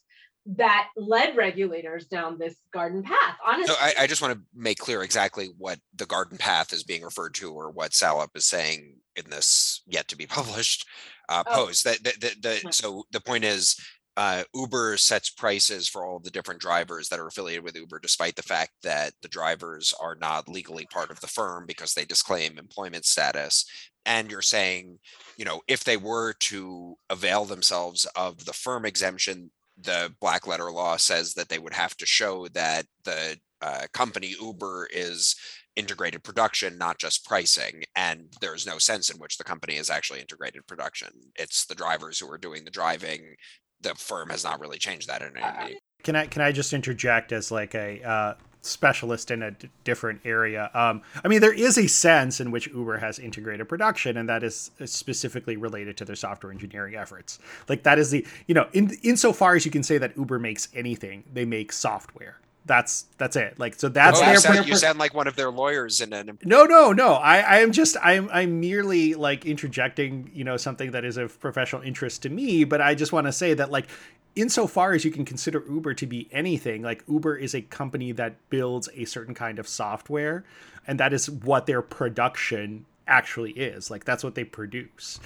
[0.45, 3.37] that led regulators down this garden path.
[3.45, 6.83] Honestly, so I, I, just want to make clear exactly what the garden path is
[6.83, 10.87] being referred to, or what Salop is saying in this yet to be published
[11.29, 11.65] uh, oh.
[11.65, 11.83] post.
[11.83, 13.75] That the, so the point is.
[14.17, 18.35] Uh, Uber sets prices for all the different drivers that are affiliated with Uber, despite
[18.35, 22.57] the fact that the drivers are not legally part of the firm because they disclaim
[22.57, 23.65] employment status.
[24.05, 24.99] And you're saying,
[25.37, 29.49] you know, if they were to avail themselves of the firm exemption,
[29.83, 34.35] the black letter law says that they would have to show that the uh, company
[34.39, 35.35] Uber is
[35.75, 37.83] integrated production, not just pricing.
[37.95, 41.09] And there's no sense in which the company is actually integrated production.
[41.35, 43.35] It's the drivers who are doing the driving.
[43.81, 45.79] The firm has not really changed that in any.
[46.03, 50.21] Can I can I just interject as like a uh, specialist in a d- different
[50.23, 50.69] area.
[50.73, 54.43] Um, I mean, there is a sense in which Uber has integrated production, and that
[54.43, 57.39] is specifically related to their software engineering efforts.
[57.67, 60.67] Like that is the you know, in insofar as you can say that Uber makes
[60.73, 62.37] anything, they make software.
[62.65, 63.57] That's that's it.
[63.57, 64.33] Like so that's oh, their.
[64.33, 66.37] You sound, you sound like one of their lawyers in an.
[66.43, 67.13] No, no, no.
[67.13, 71.39] I I am just I'm I'm merely like interjecting you know something that is of
[71.39, 73.87] professional interest to me, but I just want to say that like
[74.35, 78.35] insofar as you can consider Uber to be anything, like Uber is a company that
[78.49, 80.43] builds a certain kind of software,
[80.87, 83.91] and that is what their production actually is.
[83.91, 85.19] Like that's what they produce.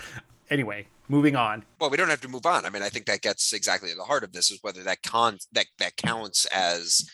[0.49, 1.65] Anyway, moving on.
[1.79, 2.65] Well, we don't have to move on.
[2.65, 5.03] I mean, I think that gets exactly to the heart of this is whether that
[5.03, 7.09] con that that counts as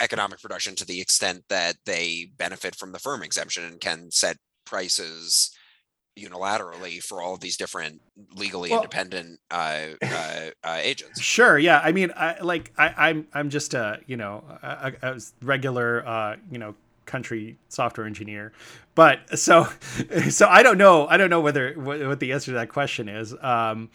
[0.00, 4.38] economic production to the extent that they benefit from the firm exemption and can set
[4.64, 5.50] prices
[6.18, 8.00] unilaterally for all of these different
[8.36, 11.20] legally well, independent uh, uh, uh, agents.
[11.20, 11.58] Sure.
[11.58, 11.80] Yeah.
[11.82, 16.06] I mean, I like I, am I'm, I'm just a you know a, a regular
[16.06, 16.74] uh, you know
[17.06, 18.52] country software engineer,
[18.94, 19.68] but so
[20.30, 23.08] so I don't know I don't know whether what, what the answer to that question
[23.08, 23.34] is.
[23.42, 23.90] Um,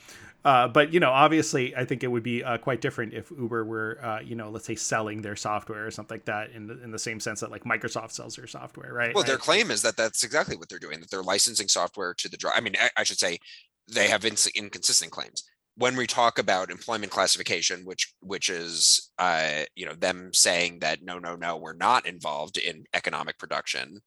[0.46, 3.66] uh, but you know, obviously, I think it would be uh, quite different if Uber
[3.66, 6.82] were, uh, you know, let's say selling their software or something like that, in the,
[6.82, 9.14] in the same sense that like Microsoft sells their software, right?
[9.14, 9.28] Well, right?
[9.28, 12.38] their claim is that that's exactly what they're doing; that they're licensing software to the
[12.38, 12.54] drive.
[12.56, 13.40] I mean, I, I, should say
[13.94, 15.44] they have ins- inconsistent claims.
[15.76, 21.04] When we talk about employment classification, which which is, uh, you know, them saying that
[21.04, 24.00] no, no, no, we're not involved in economic production.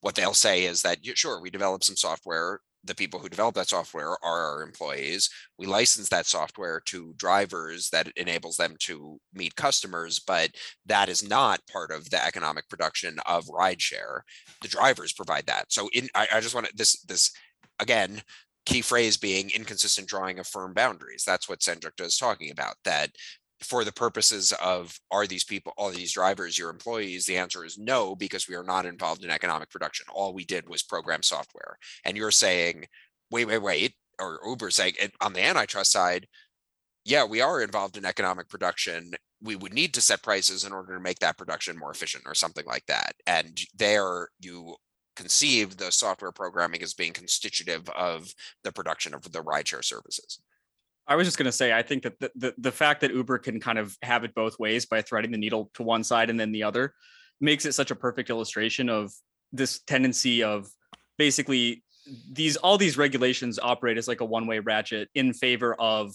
[0.00, 3.68] What they'll say is that sure, we develop some software the people who develop that
[3.68, 5.30] software are our employees.
[5.58, 10.50] We license that software to drivers that enables them to meet customers, but
[10.86, 14.22] that is not part of the economic production of rideshare.
[14.62, 15.72] The drivers provide that.
[15.72, 17.30] So in I, I just want to this this
[17.78, 18.22] again,
[18.66, 21.24] key phrase being inconsistent drawing of firm boundaries.
[21.24, 22.76] That's what Sanjukta is talking about.
[22.84, 23.10] That
[23.60, 27.26] for the purposes of are these people all these drivers your employees?
[27.26, 30.06] the answer is no because we are not involved in economic production.
[30.12, 31.78] All we did was program software.
[32.04, 32.86] And you're saying
[33.30, 36.26] wait wait wait or uber saying on the antitrust side
[37.04, 39.12] yeah we are involved in economic production.
[39.42, 42.34] We would need to set prices in order to make that production more efficient or
[42.34, 43.14] something like that.
[43.26, 44.76] And there you
[45.16, 48.32] conceive the software programming as being constitutive of
[48.62, 50.40] the production of the rideshare services
[51.08, 53.38] I was just going to say, I think that the, the, the fact that Uber
[53.38, 56.38] can kind of have it both ways by threading the needle to one side and
[56.38, 56.94] then the other
[57.40, 59.12] makes it such a perfect illustration of
[59.52, 60.68] this tendency of
[61.16, 61.82] basically
[62.30, 66.14] these all these regulations operate as like a one way ratchet in favor of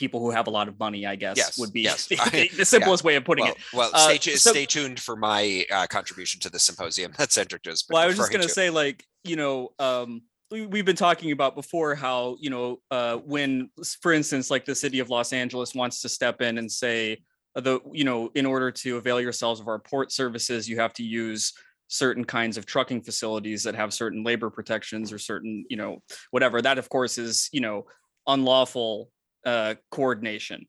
[0.00, 2.06] people who have a lot of money, I guess, yes, would be yes.
[2.08, 3.08] the, the simplest yeah.
[3.08, 3.60] way of putting well, it.
[3.72, 7.62] Well, uh, stay, so, stay tuned for my uh, contribution to the symposium that Cedric
[7.62, 7.84] does.
[7.88, 11.54] Well, I was just going to say, like, you know, um, we've been talking about
[11.54, 13.70] before how you know uh, when
[14.00, 17.16] for instance like the city of los angeles wants to step in and say
[17.54, 20.92] uh, the you know in order to avail yourselves of our port services you have
[20.92, 21.52] to use
[21.90, 26.62] certain kinds of trucking facilities that have certain labor protections or certain you know whatever.
[26.62, 27.84] That of course is you know
[28.26, 29.10] unlawful
[29.44, 30.66] uh, coordination.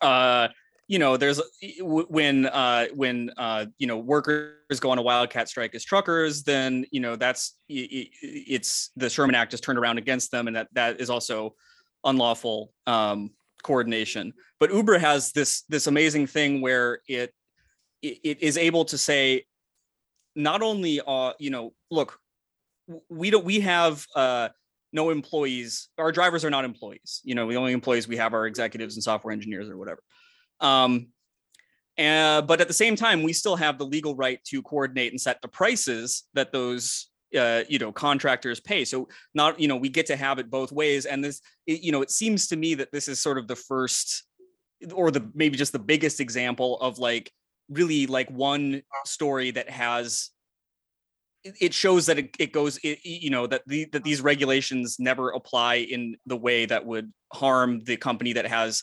[0.00, 0.48] Uh,
[0.88, 1.40] you know there's
[1.80, 6.86] when uh, when uh, you know workers go on a wildcat strike as truckers then
[6.92, 11.00] you know that's it's the sherman act is turned around against them and that that
[11.00, 11.54] is also
[12.04, 13.30] unlawful um,
[13.66, 14.32] coordination.
[14.60, 17.34] But uber has this this amazing thing where it
[18.02, 19.44] it is able to say
[20.36, 22.18] not only uh you know look
[23.08, 24.48] we don't we have uh
[24.92, 28.46] no employees our drivers are not employees you know the only employees we have are
[28.46, 30.00] executives and software engineers or whatever
[30.60, 31.08] um
[31.98, 35.20] and but at the same time we still have the legal right to coordinate and
[35.20, 38.84] set the prices that those uh, you know contractors pay.
[38.84, 41.06] So not you know we get to have it both ways.
[41.06, 43.56] And this it, you know it seems to me that this is sort of the
[43.56, 44.24] first
[44.92, 47.32] or the maybe just the biggest example of like
[47.68, 50.30] really like one story that has
[51.60, 55.30] it shows that it, it goes it, you know that the that these regulations never
[55.30, 58.82] apply in the way that would harm the company that has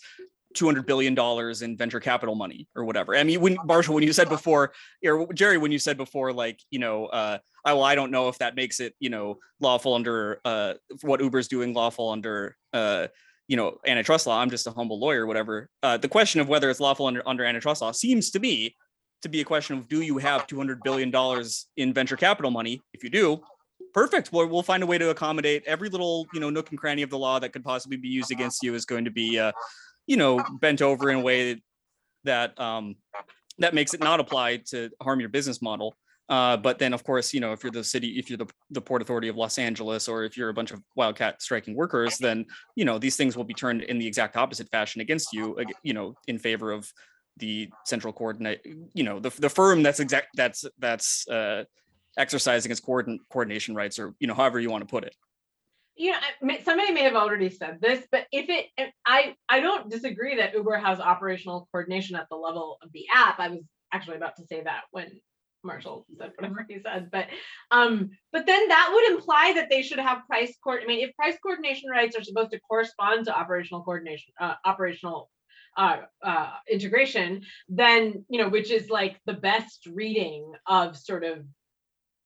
[0.54, 3.16] 200 billion dollars in venture capital money or whatever.
[3.16, 4.74] I mean when marshall when you said before
[5.06, 8.28] or jerry when you said before like you know uh I, well i don't know
[8.28, 13.08] if that makes it you know lawful under uh what uber's doing lawful under uh
[13.47, 15.70] you know antitrust law i'm just a humble lawyer whatever.
[15.82, 18.76] Uh, the question of whether it's lawful under, under antitrust law seems to me
[19.22, 22.82] to be a question of do you have 200 billion dollars in venture capital money?
[22.93, 23.41] If you do
[23.93, 24.32] perfect.
[24.32, 27.10] Well, we'll find a way to accommodate every little you know nook and cranny of
[27.10, 29.51] the law that could possibly be used against you is going to be uh,
[30.08, 31.62] you know bent over in a way
[32.24, 32.95] that um,
[33.60, 35.95] that makes it not apply to harm your business model
[36.30, 38.82] uh, but then, of course, you know, if you're the city, if you're the, the
[38.82, 42.45] Port Authority of Los Angeles, or if you're a bunch of wildcat striking workers, then
[42.76, 45.58] you know these things will be turned in the exact opposite fashion against you.
[45.84, 46.89] You know, in favor of
[47.38, 48.66] the central coordinate.
[48.93, 51.66] You know, the the firm that's exact that's that's uh,
[52.18, 55.16] exercising its coordin- coordination rights, or you know, however you want to put it.
[55.96, 60.38] You know, somebody may have already said this, but if it, I I don't disagree
[60.38, 63.39] that Uber has operational coordination at the level of the app.
[63.39, 65.12] I was actually about to say that when
[65.64, 67.28] Marshall said whatever he said, but
[67.72, 70.82] um, but then that would imply that they should have price court.
[70.84, 75.30] I mean, if price coordination rights are supposed to correspond to operational coordination, uh, operational
[75.78, 81.46] uh, uh, integration, then you know, which is like the best reading of sort of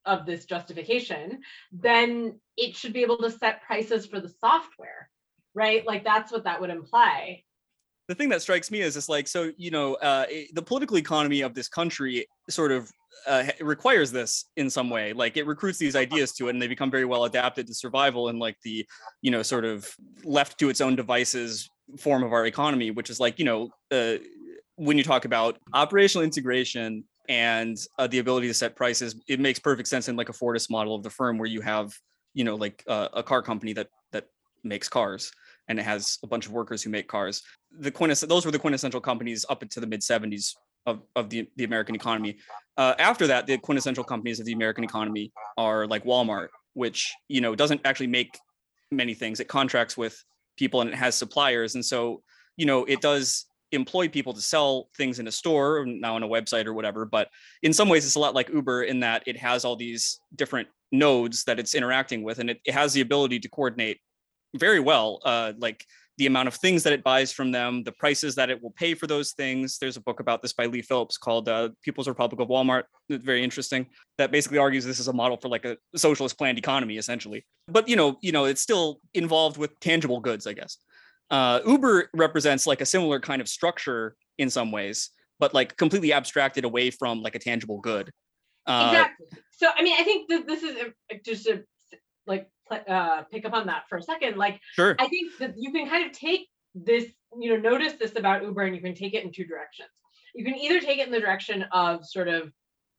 [0.07, 1.41] of this justification,
[1.71, 5.09] then it should be able to set prices for the software,
[5.53, 5.85] right?
[5.85, 7.43] Like that's what that would imply
[8.07, 11.41] the thing that strikes me is it's like so you know uh, the political economy
[11.41, 12.91] of this country sort of
[13.25, 16.67] uh, requires this in some way like it recruits these ideas to it and they
[16.67, 18.85] become very well adapted to survival in like the
[19.21, 19.93] you know sort of
[20.23, 24.15] left to its own devices form of our economy which is like you know uh,
[24.75, 29.59] when you talk about operational integration and uh, the ability to set prices it makes
[29.59, 31.93] perfect sense in like a Fordist model of the firm where you have
[32.33, 34.25] you know like uh, a car company that that
[34.63, 35.31] makes cars
[35.67, 37.43] and it has a bunch of workers who make cars
[37.79, 40.53] the quintess- those were the quintessential companies up into the mid 70s
[40.87, 42.37] of, of the, the American economy.
[42.77, 47.41] Uh, after that, the quintessential companies of the American economy are like Walmart, which you
[47.41, 48.39] know doesn't actually make
[48.91, 49.39] many things.
[49.39, 50.23] It contracts with
[50.57, 52.23] people and it has suppliers, and so
[52.55, 56.27] you know it does employ people to sell things in a store now on a
[56.27, 57.05] website or whatever.
[57.05, 57.29] But
[57.63, 60.67] in some ways, it's a lot like Uber in that it has all these different
[60.91, 63.99] nodes that it's interacting with, and it, it has the ability to coordinate
[64.55, 65.19] very well.
[65.25, 65.85] Uh, like
[66.17, 68.95] the amount of things that it buys from them, the prices that it will pay
[68.95, 69.77] for those things.
[69.77, 72.83] There's a book about this by Leigh Phillips called uh, People's Republic of Walmart.
[73.09, 73.85] Very interesting.
[74.17, 77.45] That basically argues this is a model for like a socialist planned economy, essentially.
[77.67, 80.77] But you know, you know, it's still involved with tangible goods, I guess.
[81.29, 85.09] Uh, Uber represents like a similar kind of structure in some ways,
[85.39, 88.11] but like completely abstracted away from like a tangible good.
[88.65, 89.27] Uh, exactly.
[89.51, 90.75] So I mean, I think that this is
[91.09, 91.63] a, just a
[92.27, 94.37] like uh, pick up on that for a second.
[94.37, 94.95] Like, sure.
[94.99, 97.05] I think that you can kind of take this,
[97.39, 99.89] you know, notice this about Uber and you can take it in two directions.
[100.35, 102.51] You can either take it in the direction of sort of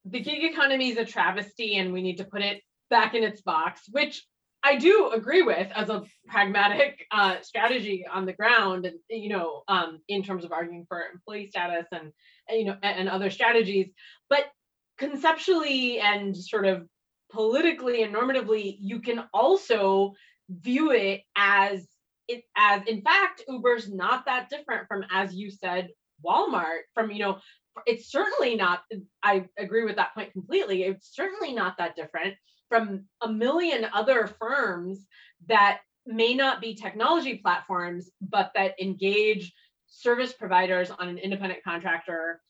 [0.05, 3.41] the gig economy is a travesty and we need to put it back in its
[3.41, 4.25] box, which
[4.63, 9.63] I do agree with as a pragmatic uh, strategy on the ground, and you know,
[9.67, 12.11] um, in terms of arguing for employee status and
[12.49, 13.89] you know and, and other strategies.
[14.29, 14.45] But
[14.97, 16.87] conceptually and sort of
[17.31, 20.13] politically and normatively, you can also
[20.49, 21.87] view it as
[22.27, 25.89] it as in fact Uber's not that different from as you said
[26.25, 27.37] Walmart from you know
[27.85, 28.81] it's certainly not
[29.23, 32.35] I agree with that point completely it's certainly not that different
[32.69, 35.05] from a million other firms
[35.47, 39.53] that may not be technology platforms but that engage
[39.87, 42.41] service providers on an independent contractor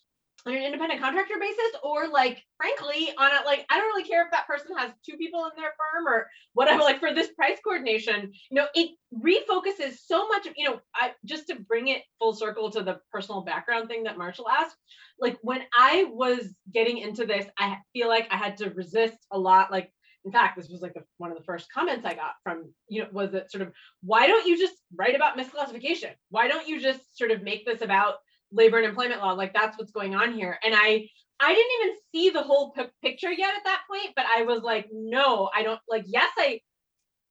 [0.45, 4.23] on an independent contractor basis or like frankly on a like i don't really care
[4.23, 7.57] if that person has two people in their firm or whatever like for this price
[7.63, 12.33] coordination you know it refocuses so much you know i just to bring it full
[12.33, 14.77] circle to the personal background thing that marshall asked
[15.19, 19.37] like when i was getting into this i feel like i had to resist a
[19.37, 19.91] lot like
[20.25, 23.01] in fact this was like the, one of the first comments i got from you
[23.01, 26.11] know was that sort of why don't you just write about misclassification?
[26.29, 28.15] Why don't you just sort of make this about
[28.51, 29.33] labor and employment law?
[29.33, 30.57] Like that's what's going on here.
[30.63, 31.07] And i
[31.41, 34.61] i didn't even see the whole p- picture yet at that point but i was
[34.61, 36.59] like no i don't like yes i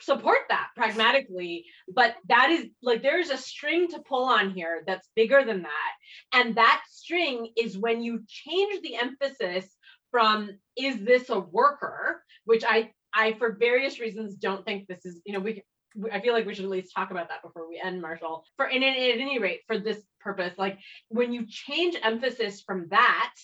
[0.01, 5.11] support that pragmatically but that is like there's a string to pull on here that's
[5.15, 5.93] bigger than that
[6.33, 9.67] and that string is when you change the emphasis
[10.11, 15.21] from is this a worker which i i for various reasons don't think this is
[15.25, 15.63] you know we
[16.13, 18.45] I feel like we should at least talk about that before we end, Marshall.
[18.57, 20.79] For and at any rate, for this purpose, like
[21.09, 23.35] when you change emphasis from that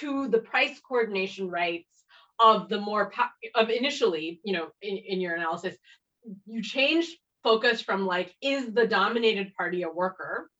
[0.00, 1.86] to the price coordination rights
[2.40, 3.12] of the more
[3.54, 5.76] of initially, you know, in, in your analysis,
[6.46, 7.06] you change
[7.42, 10.50] focus from like is the dominated party a worker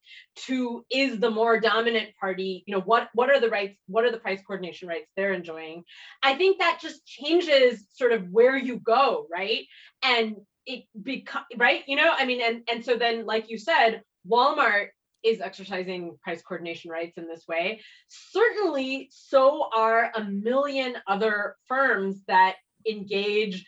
[0.46, 4.10] to is the more dominant party you know what what are the rights what are
[4.10, 5.84] the price coordination rights they're enjoying?
[6.22, 9.64] I think that just changes sort of where you go right?
[10.02, 10.36] And
[10.66, 11.82] it become right?
[11.86, 14.88] You know i mean and and so then like you said walmart
[15.24, 17.80] is exercising price coordination rights in this way.
[18.08, 22.56] Certainly so are a million other firms that
[22.88, 23.66] engage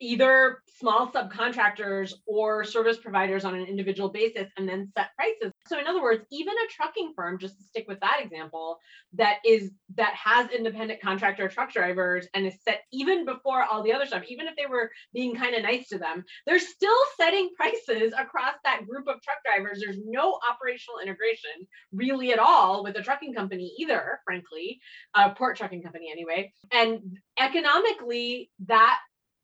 [0.00, 5.52] either small subcontractors or service providers on an individual basis and then set prices.
[5.66, 8.78] So in other words, even a trucking firm, just to stick with that example,
[9.14, 13.92] that is that has independent contractor truck drivers and is set even before all the
[13.92, 17.50] other stuff, even if they were being kind of nice to them, they're still setting
[17.56, 19.80] prices across that group of truck drivers.
[19.84, 21.50] There's no operational integration
[21.92, 24.80] really at all with a trucking company either, frankly,
[25.14, 26.52] a port trucking company anyway.
[26.72, 28.98] And economically, that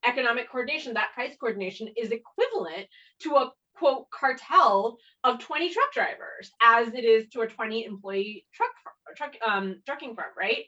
[0.05, 2.87] economic coordination, that price coordination is equivalent
[3.23, 8.47] to a quote cartel of 20 truck drivers as it is to a 20 employee
[8.55, 8.71] truck
[9.17, 10.65] truck um, trucking firm, right?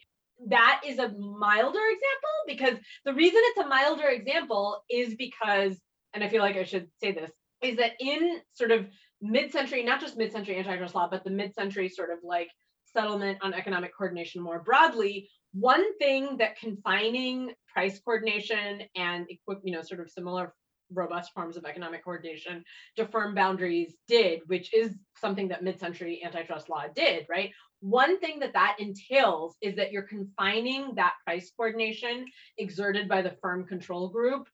[0.48, 5.76] That is a milder example because the reason it's a milder example is because,
[6.14, 7.30] and I feel like I should say this,
[7.62, 8.86] is that in sort of
[9.20, 12.48] mid-century, not just mid-century antitrust law, but the mid-century sort of like
[12.84, 15.28] settlement on economic coordination more broadly,
[15.60, 19.26] one thing that confining price coordination and
[19.62, 20.54] you know sort of similar
[20.92, 22.64] robust forms of economic coordination
[22.96, 27.50] to firm boundaries did, which is something that mid-century antitrust law did, right?
[27.80, 32.24] One thing that that entails is that you're confining that price coordination
[32.56, 34.48] exerted by the firm control group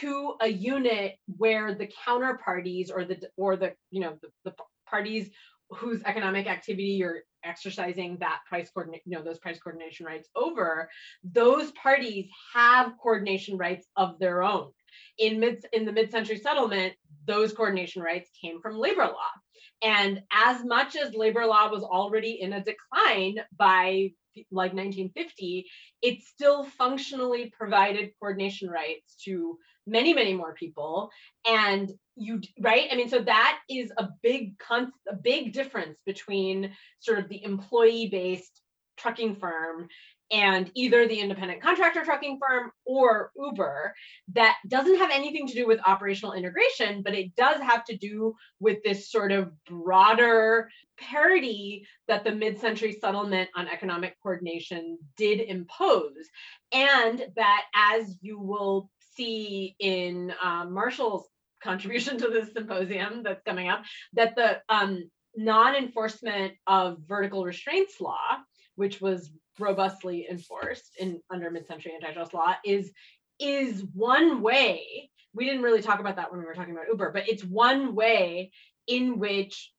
[0.00, 4.54] to a unit where the counterparties or the or the you know the, the
[4.88, 5.30] parties
[5.70, 10.88] whose economic activity you're exercising that price coordinate, you know, those price coordination rights over,
[11.22, 14.70] those parties have coordination rights of their own.
[15.18, 16.94] In mid in the mid-century settlement,
[17.26, 19.30] those coordination rights came from labor law.
[19.82, 24.12] And as much as labor law was already in a decline by
[24.50, 25.66] like 1950,
[26.02, 31.10] it still functionally provided coordination rights to many, many more people.
[31.46, 36.70] And you right i mean so that is a big con- a big difference between
[37.00, 38.60] sort of the employee based
[38.96, 39.88] trucking firm
[40.30, 43.94] and either the independent contractor trucking firm or uber
[44.32, 48.34] that doesn't have anything to do with operational integration but it does have to do
[48.60, 50.68] with this sort of broader
[50.98, 56.28] parity that the mid-century settlement on economic coordination did impose
[56.72, 61.28] and that as you will see in uh, marshall's
[61.62, 65.02] contribution to this symposium that's coming up that the um,
[65.36, 68.38] non-enforcement of vertical restraints law,
[68.76, 72.92] which was robustly enforced in under mid-century antitrust law, is
[73.38, 75.10] is one way.
[75.34, 77.94] We didn't really talk about that when we were talking about Uber, but it's one
[77.94, 78.52] way
[78.86, 79.72] in which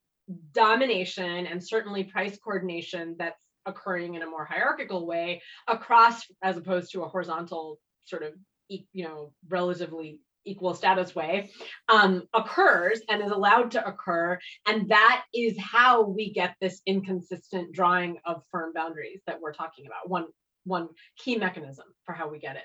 [0.54, 6.92] domination and certainly price coordination that's occurring in a more hierarchical way across as opposed
[6.92, 8.34] to a horizontal sort of
[8.68, 11.52] you know relatively equal status way
[11.90, 14.40] um, occurs and is allowed to occur.
[14.68, 19.86] And that is how we get this inconsistent drawing of firm boundaries that we're talking
[19.86, 20.10] about.
[20.10, 20.26] One,
[20.64, 22.64] one key mechanism for how we get it.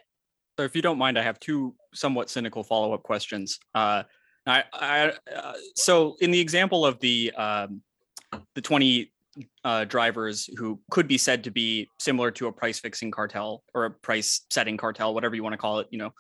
[0.58, 3.58] So if you don't mind, I have two somewhat cynical follow-up questions.
[3.74, 4.02] Uh,
[4.46, 7.82] I, I uh, so in the example of the um,
[8.54, 9.10] the 20
[9.64, 13.86] uh, drivers who could be said to be similar to a price fixing cartel or
[13.86, 16.12] a price setting cartel, whatever you want to call it, you know,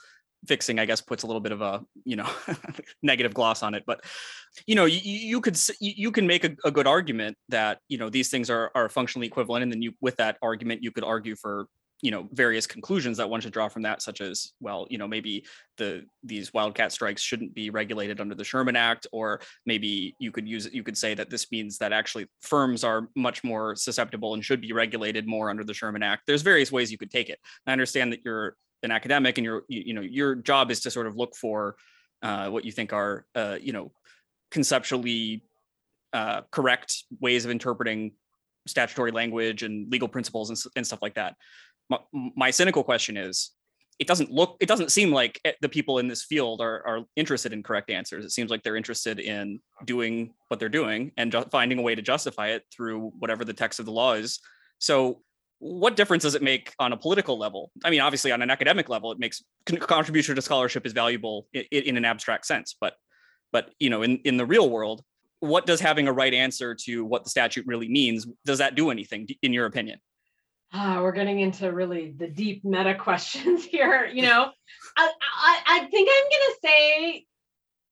[0.46, 2.28] fixing i guess puts a little bit of a you know
[3.02, 3.84] negative gloss on it.
[3.86, 4.04] But
[4.66, 8.10] you know you, you could you can make a, a, good argument that you know
[8.10, 9.62] these things are are functionally equivalent.
[9.62, 11.66] And then you with that argument you could argue for
[12.02, 15.06] you know various conclusions that one should draw from that such as well you know
[15.06, 15.44] maybe
[15.76, 20.48] the these wildcat strikes shouldn't be regulated under the sherman act or maybe you could
[20.48, 24.42] use you could say that this means that actually firms are much more susceptible and
[24.42, 26.22] should be regulated more under the sherman act.
[26.26, 27.38] There's various ways you could take it.
[27.66, 30.90] I understand that you're an academic and your you, you know your job is to
[30.90, 31.76] sort of look for
[32.22, 33.92] uh, what you think are uh, you know
[34.50, 35.44] conceptually
[36.12, 38.12] uh, correct ways of interpreting
[38.66, 41.36] statutory language and legal principles and, and stuff like that.
[41.88, 43.52] My, my cynical question is
[43.98, 47.52] it doesn't look it doesn't seem like the people in this field are, are interested
[47.52, 48.24] in correct answers.
[48.24, 51.94] It seems like they're interested in doing what they're doing and ju- finding a way
[51.94, 54.40] to justify it through whatever the text of the law is.
[54.78, 55.22] So
[55.60, 58.88] what difference does it make on a political level i mean obviously on an academic
[58.88, 59.42] level it makes
[59.80, 62.94] contribution to scholarship is valuable in, in an abstract sense but
[63.52, 65.02] but you know in, in the real world
[65.40, 68.90] what does having a right answer to what the statute really means does that do
[68.90, 70.00] anything in your opinion
[70.72, 74.06] uh, we're getting into really the deep meta questions here.
[74.06, 74.50] You know,
[74.96, 77.26] I, I, I think I'm to say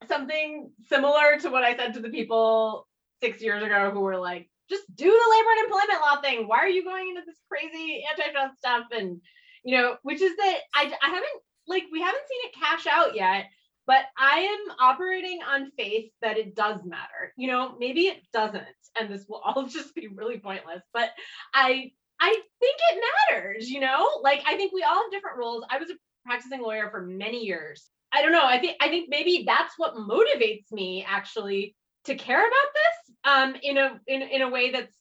[0.07, 2.87] something similar to what I said to the people
[3.21, 6.49] six years ago who were like, just do the labor and employment law thing.
[6.49, 8.87] Why are you going into this crazy antitrust stuff?
[8.93, 9.21] And,
[9.65, 13.15] you know, which is that I, I haven't, like, we haven't seen it cash out
[13.15, 13.47] yet,
[13.87, 17.33] but I am operating on faith that it does matter.
[17.37, 18.65] You know, maybe it doesn't,
[18.99, 21.11] and this will all just be really pointless, but
[21.55, 22.31] I I
[22.61, 24.21] think it matters, you know?
[24.23, 25.65] Like I think we all have different roles.
[25.71, 25.95] I was a
[26.27, 27.89] practicing lawyer for many years.
[28.13, 28.45] I don't know.
[28.45, 32.98] I think I think maybe that's what motivates me actually to care about this
[33.29, 34.97] um in a in, in a way that's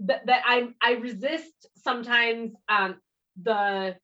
[0.00, 2.96] that, that I I resist sometimes um
[3.42, 3.96] the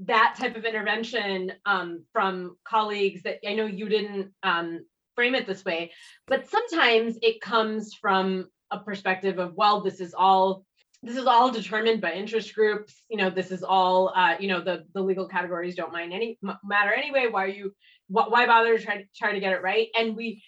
[0.00, 4.84] that type of intervention um from colleagues that I know you didn't um
[5.14, 5.92] frame it this way,
[6.26, 10.64] but sometimes it comes from a perspective of well this is all
[11.02, 14.60] this is all determined by interest groups you know this is all uh, you know
[14.60, 17.72] the the legal categories don't mind any matter anyway why are you
[18.08, 19.88] why bother to try to try to get it right?
[19.98, 20.42] And we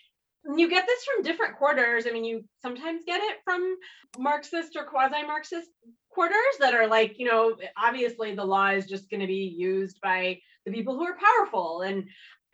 [0.56, 2.06] you get this from different quarters.
[2.06, 3.76] I mean you sometimes get it from
[4.18, 5.68] marxist or quasi-marxist
[6.10, 10.00] quarters that are like you know obviously the law is just going to be used
[10.00, 11.82] by the people who are powerful.
[11.82, 12.04] And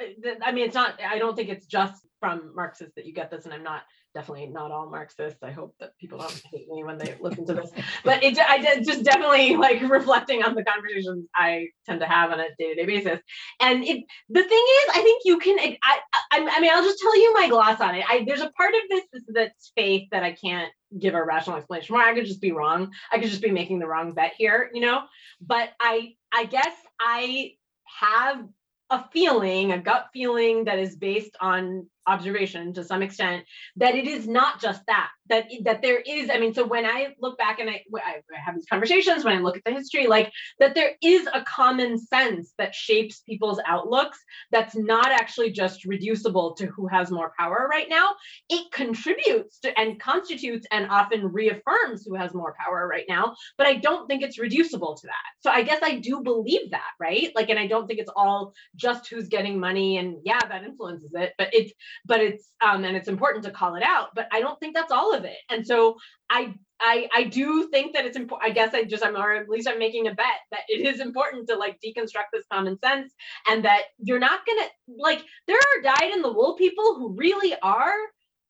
[0.00, 3.30] uh, i mean it's not i don't think it's just from marxists that you get
[3.30, 3.82] this and i'm not
[4.14, 5.42] definitely not all Marxists.
[5.42, 7.70] I hope that people don't hate me when they listen to this.
[8.04, 12.30] But it, I did just definitely like reflecting on the conversations I tend to have
[12.30, 13.20] on a day-to-day basis.
[13.60, 15.58] And it, the thing is, I think you can.
[15.58, 15.98] I,
[16.32, 18.04] I, I mean, I'll just tell you my gloss on it.
[18.08, 21.94] I, there's a part of this that's faith that I can't give a rational explanation.
[21.94, 22.00] for.
[22.00, 22.92] I could just be wrong.
[23.10, 25.02] I could just be making the wrong bet here, you know.
[25.40, 27.52] But I, I guess I
[28.00, 28.46] have
[28.90, 33.44] a feeling, a gut feeling that is based on observation to some extent
[33.76, 37.08] that it is not just that that that there is i mean so when i
[37.20, 40.30] look back and I, I have these conversations when i look at the history like
[40.58, 44.18] that there is a common sense that shapes people's outlooks
[44.50, 48.14] that's not actually just reducible to who has more power right now.
[48.48, 53.66] It contributes to and constitutes and often reaffirms who has more power right now but
[53.66, 55.30] i don't think it's reducible to that.
[55.40, 57.30] So i guess i do believe that right?
[57.34, 61.10] Like and i don't think it's all just who's getting money and yeah that influences
[61.14, 61.72] it but it's
[62.04, 64.92] but it's um and it's important to call it out but i don't think that's
[64.92, 65.36] all of it.
[65.50, 65.96] And so
[66.30, 69.48] i i i do think that it's important i guess i just i'm or at
[69.48, 73.12] least i'm making a bet that it is important to like deconstruct this common sense
[73.48, 74.68] and that you're not gonna
[74.98, 77.94] like there are dyed in the wool people who really are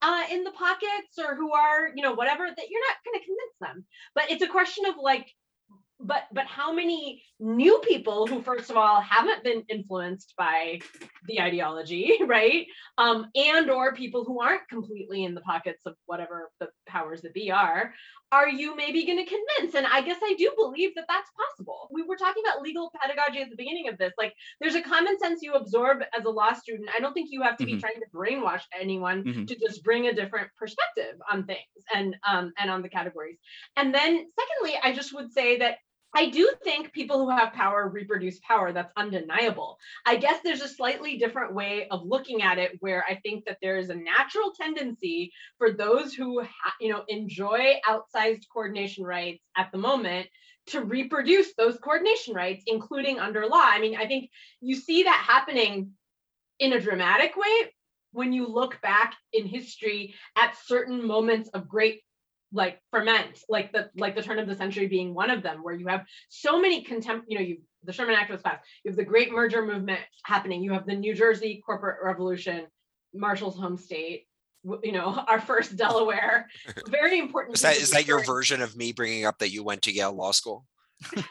[0.01, 3.25] uh, in the pockets or who are you know whatever that you're not going to
[3.25, 3.85] convince them.
[4.13, 5.27] But it's a question of like
[6.05, 10.79] but but how many new people who first of all haven't been influenced by
[11.27, 12.67] the ideology right?
[12.97, 17.33] Um and or people who aren't completely in the pockets of whatever the powers that
[17.33, 17.93] be are
[18.31, 19.75] are you maybe going to convince?
[19.75, 21.89] And i guess i do believe that that's possible.
[21.91, 24.13] We were talking about legal pedagogy at the beginning of this.
[24.17, 26.89] Like there's a common sense you absorb as a law student.
[26.95, 27.75] I don't think you have to mm-hmm.
[27.75, 29.45] be trying to brainwash anyone mm-hmm.
[29.45, 31.59] to just bring a different perspective on things
[31.93, 33.37] and um and on the categories.
[33.75, 35.77] And then secondly i just would say that
[36.15, 38.71] I do think people who have power reproduce power.
[38.71, 39.77] That's undeniable.
[40.05, 43.57] I guess there's a slightly different way of looking at it where I think that
[43.61, 49.43] there is a natural tendency for those who, ha- you know, enjoy outsized coordination rights
[49.57, 50.27] at the moment
[50.67, 53.65] to reproduce those coordination rights, including under law.
[53.65, 54.29] I mean, I think
[54.61, 55.91] you see that happening
[56.59, 57.73] in a dramatic way
[58.13, 62.01] when you look back in history at certain moments of great
[62.55, 65.75] like ferment like the like the turn of the century being one of them where
[65.75, 68.63] you have so many contempt you know you the Sherman Act was passed.
[68.83, 70.63] You have the great merger movement happening.
[70.63, 72.67] You have the New Jersey corporate revolution,
[73.13, 74.25] Marshall's home state.
[74.83, 76.47] You know, our first Delaware.
[76.89, 77.55] Very important.
[77.55, 80.13] Is that is that your version of me bringing up that you went to Yale
[80.13, 80.65] Law School?
[81.13, 81.23] this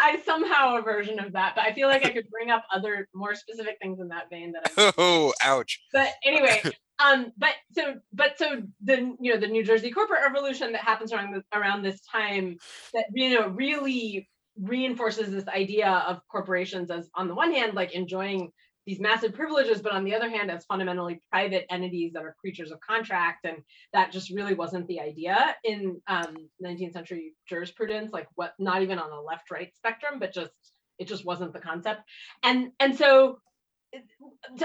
[0.00, 3.08] I somehow a version of that, but I feel like I could bring up other
[3.14, 5.80] more specific things in that vein that I Oh, ouch.
[5.92, 6.62] but anyway
[7.04, 11.12] um but so but so the you know the new jersey corporate revolution that happens
[11.12, 12.56] around the, around this time
[12.94, 14.28] that you know really
[14.60, 18.50] reinforces this idea of corporations as on the one hand like enjoying
[18.88, 22.70] these massive privileges but on the other hand as fundamentally private entities that are creatures
[22.70, 23.44] of contract.
[23.44, 23.58] And
[23.92, 28.98] that just really wasn't the idea in um 19th century jurisprudence like what not even
[28.98, 30.52] on the left right spectrum but just
[30.98, 32.00] it just wasn't the concept.
[32.42, 33.40] And and so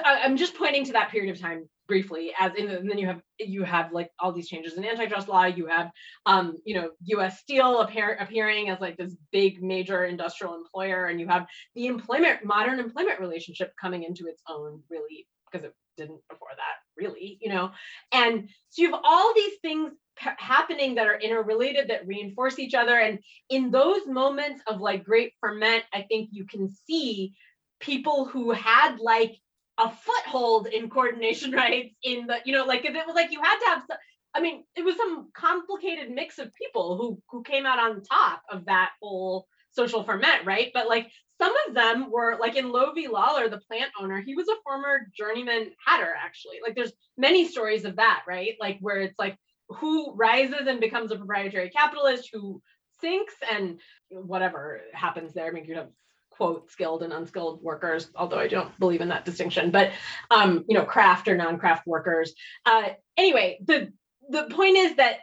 [0.05, 3.21] I'm just pointing to that period of time briefly as in and then you have
[3.39, 5.45] you have like all these changes in antitrust law.
[5.45, 5.91] You have
[6.25, 11.19] um you know US steel appear, appearing as like this big major industrial employer and
[11.19, 11.45] you have
[11.75, 17.01] the employment modern employment relationship coming into its own really because it didn't before that
[17.01, 17.71] really you know?
[18.11, 22.99] And so you have all these things happening that are interrelated that reinforce each other
[22.99, 23.19] and
[23.49, 27.33] in those moments of like great ferment i think you can see
[27.79, 29.35] people who had like
[29.77, 33.41] a foothold in coordination rights in the you know like if it was like you
[33.41, 33.97] had to have some,
[34.33, 38.41] i mean it was some complicated mix of people who who came out on top
[38.51, 41.09] of that whole social ferment right but like
[41.41, 43.07] some of them were like in Loewe v.
[43.07, 46.57] Lawlor, the plant owner, he was a former journeyman hatter, actually.
[46.61, 48.53] Like there's many stories of that, right?
[48.61, 49.37] Like where it's like
[49.67, 52.61] who rises and becomes a proprietary capitalist, who
[53.01, 53.79] sinks and
[54.09, 55.47] whatever happens there.
[55.47, 55.89] I mean, you have
[56.35, 59.91] quote skilled and unskilled workers although i don't believe in that distinction but
[60.31, 62.33] um you know craft or non-craft workers.
[62.65, 63.91] Uh anyway the
[64.29, 65.17] the point is that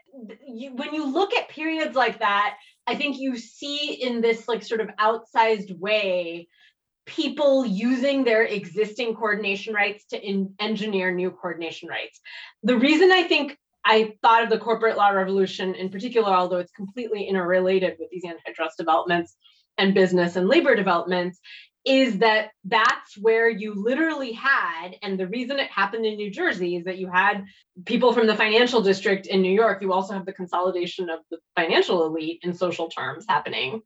[0.47, 2.57] you, when you look at periods like that
[2.87, 6.49] i think you see in this like sort of outsized way
[7.07, 12.21] people using their existing coordination rights to in, engineer new coordination rights.
[12.63, 16.73] The reason i think I thought of the corporate law revolution in particular, although it's
[16.73, 19.37] completely interrelated with these antitrust developments
[19.79, 21.39] and business and labor developments,
[21.85, 26.77] is that that's where you literally had, and the reason it happened in New Jersey
[26.77, 27.45] is that you had
[27.87, 29.81] people from the financial district in New York.
[29.81, 33.81] You also have the consolidation of the financial elite in social terms happening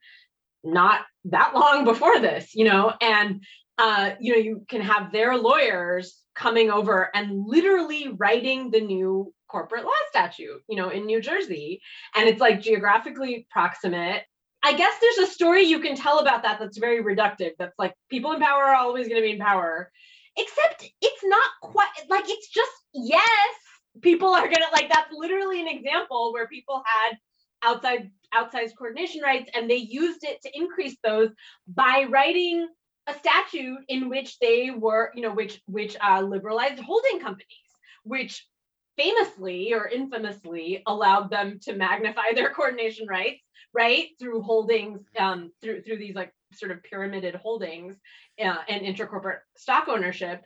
[0.65, 3.43] not that long before this, you know, and
[3.79, 9.33] uh, you know, you can have their lawyers coming over and literally writing the new
[9.49, 11.81] corporate law statute, you know, in New Jersey.
[12.15, 14.23] And it's like geographically proximate.
[14.65, 17.51] I guess there's a story you can tell about that that's very reductive.
[17.59, 19.93] That's like people in power are always going to be in power,
[20.39, 23.27] except it's not quite like it's just, yes,
[24.01, 27.19] people are going to like that's literally an example where people had
[27.63, 31.29] outside outsized coordination rights and they used it to increase those
[31.69, 32.67] by writing
[33.07, 37.69] a statute in which they were, you know, which which uh, liberalized holding companies,
[38.03, 38.47] which
[38.97, 43.44] famously or infamously allowed them to magnify their coordination rights,
[43.75, 47.97] right, through holdings, um, through through these like sort of pyramided holdings
[48.43, 50.45] uh, and intercorporate stock ownership.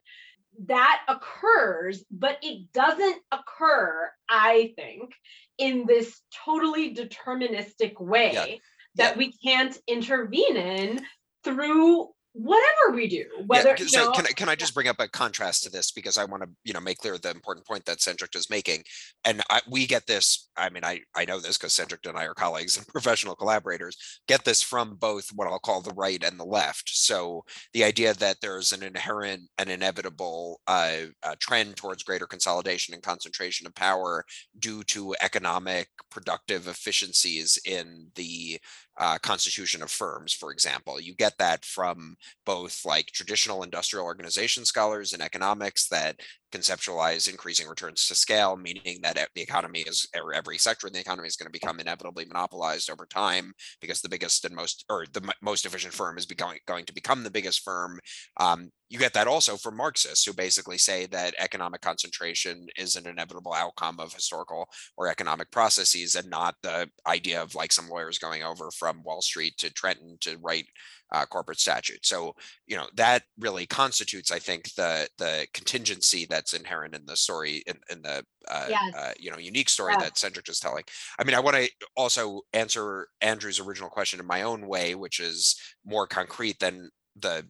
[0.67, 5.13] That occurs, but it doesn't occur, I think,
[5.59, 8.57] in this totally deterministic way Yeah.
[8.97, 11.01] that we can't intervene in
[11.45, 14.87] through whatever we do whether yeah, you so know, can I, can I just bring
[14.87, 17.67] up a contrast to this because I want to you know make clear the important
[17.67, 18.85] point that Sanjukta is making,
[19.25, 20.49] and I, we get this.
[20.57, 23.97] I mean, I I know this because Sanjukta and I are colleagues and professional collaborators.
[24.29, 26.91] Get this from both what I'll call the right and the left.
[26.91, 32.95] So the idea that there's an inherent and inevitable uh, uh, trend towards greater consolidation
[32.95, 34.25] and concentration of power
[34.59, 38.59] due to economic productive efficiencies in the
[38.99, 41.01] uh, constitution of firms, for example.
[41.01, 46.21] You get that from both like traditional industrial organization scholars in economics that
[46.53, 51.01] conceptualize increasing returns to scale, meaning that the economy is, or every sector in the
[51.01, 55.05] economy is going to become inevitably monopolized over time because the biggest and most, or
[55.13, 58.01] the most efficient firm is becoming, going to become the biggest firm.
[58.39, 63.07] Um, you get that also from Marxists who basically say that economic concentration is an
[63.07, 68.19] inevitable outcome of historical or economic processes and not the idea of like some lawyers
[68.19, 70.67] going over from Wall Street to Trenton to write
[71.13, 72.05] uh, corporate statute.
[72.05, 72.35] So
[72.67, 77.63] you know that really constitutes, I think, the the contingency that's inherent in the story
[77.67, 78.95] in, in the uh, Yes.
[78.97, 80.03] uh, you know unique story Yes.
[80.03, 80.85] that Sanjukta is telling.
[81.19, 85.21] I mean, I want to also answer Andrew's original question in my own way, which
[85.21, 87.47] is more concrete than the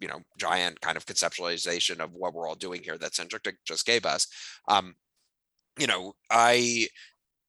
[0.00, 3.86] you know giant kind of conceptualization of what we're all doing here that Sanjukta just
[3.86, 4.26] gave us.
[4.68, 4.94] Um,
[5.78, 6.88] you know, I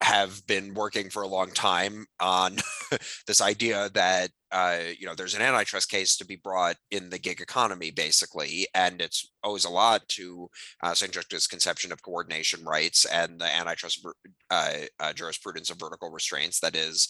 [0.02, 2.56] have been working for a long time on
[3.28, 7.20] this idea that uh, you know there's an antitrust case to be brought in the
[7.20, 10.50] gig economy basically and it's owes a lot to
[10.84, 14.06] uh, Sanjukta's conception of coordination rights and the antitrust
[14.50, 16.60] uh, uh, jurisprudence of vertical restraints.
[16.60, 17.10] That is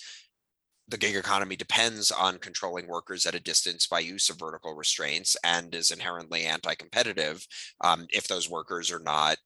[0.89, 5.37] the gig economy depends on controlling workers at a distance by use of vertical restraints
[5.43, 7.45] and is inherently anti-competitive
[7.81, 9.37] um, if those workers are not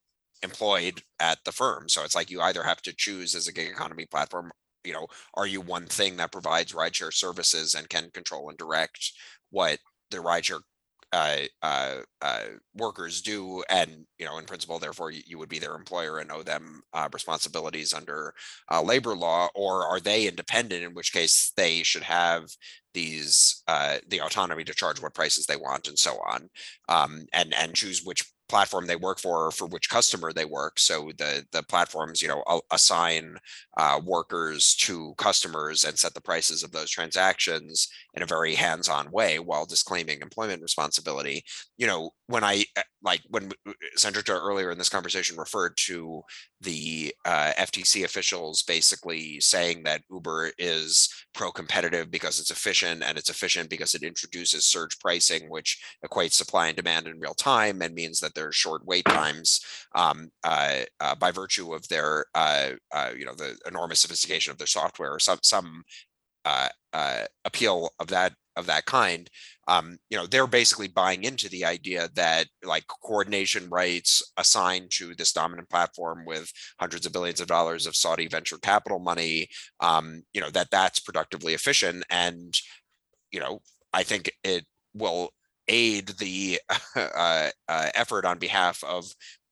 [0.43, 1.89] employed at the firm.
[1.89, 4.51] So it's like you either have to choose as a gig economy platform,
[4.83, 9.11] you know, are you one thing that provides rideshare services and can control and direct
[9.49, 9.79] what
[10.11, 10.59] the rideshare
[11.13, 12.45] uh, uh, uh,
[12.75, 16.31] workers do, and you know, in principle, therefore, you, you would be their employer and
[16.31, 18.33] owe them uh, responsibilities under
[18.71, 20.83] uh, labor law, or are they independent?
[20.83, 22.49] In which case, they should have
[22.95, 26.49] these uh, the autonomy to charge what prices they want and so on,
[26.89, 30.79] um, and and choose which platform they work for or for which customer they work.
[30.79, 33.37] So the the platforms, you know, assign
[33.77, 39.11] uh, workers to customers and set the prices of those transactions in a very hands-on
[39.11, 41.43] way while disclaiming employment responsibility.
[41.77, 43.51] You know, when I uh, like when
[43.95, 46.21] Sandra earlier in this conversation referred to
[46.61, 53.29] the uh, FTC officials basically saying that Uber is pro-competitive because it's efficient and it's
[53.29, 57.93] efficient because it introduces surge pricing, which equates supply and demand in real time and
[57.93, 59.61] means that there's short wait times
[59.95, 64.57] um, uh, uh, by virtue of their, uh, uh, you know, the enormous sophistication of
[64.57, 65.83] their software or some some
[66.45, 69.29] uh, appeal of that of that kind
[69.67, 75.15] um, you know they're basically buying into the idea that like coordination rights assigned to
[75.15, 79.47] this dominant platform with hundreds of billions of dollars of saudi venture capital money
[79.79, 82.03] um, you know that that's productively efficient.
[82.09, 82.53] And
[83.31, 83.61] you know
[83.93, 85.31] i think it will
[85.67, 86.59] aid the
[86.95, 89.05] uh, uh, effort on behalf of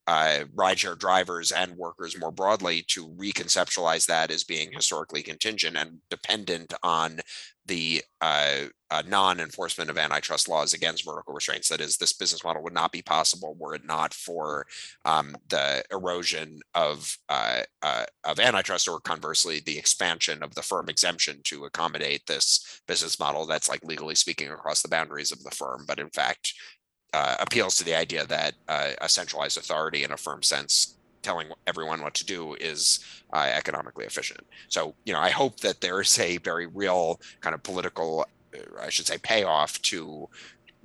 [0.07, 5.99] uh, rideshare drivers and workers more broadly to reconceptualize that as being historically contingent and
[6.09, 7.19] dependent on
[7.65, 11.69] the uh, uh, non-enforcement of antitrust laws against vertical restraints.
[11.69, 14.65] That is, this business model would not be possible were it not for
[15.05, 20.89] um, the erosion of uh, uh, of antitrust, or conversely, the expansion of the firm
[20.89, 23.45] exemption to accommodate this business model.
[23.45, 26.53] That's like legally speaking across the boundaries of the firm, but in fact
[27.13, 31.47] uh, appeals to the idea that uh, a centralized authority in a firm sense telling
[31.67, 32.99] everyone what to do is
[33.33, 34.41] uh, economically efficient.
[34.67, 38.25] So, you know, I hope that there is a very real kind of political,
[38.55, 40.27] uh, I should say, payoff to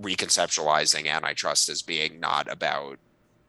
[0.01, 2.99] reconceptualizing antitrust as being not about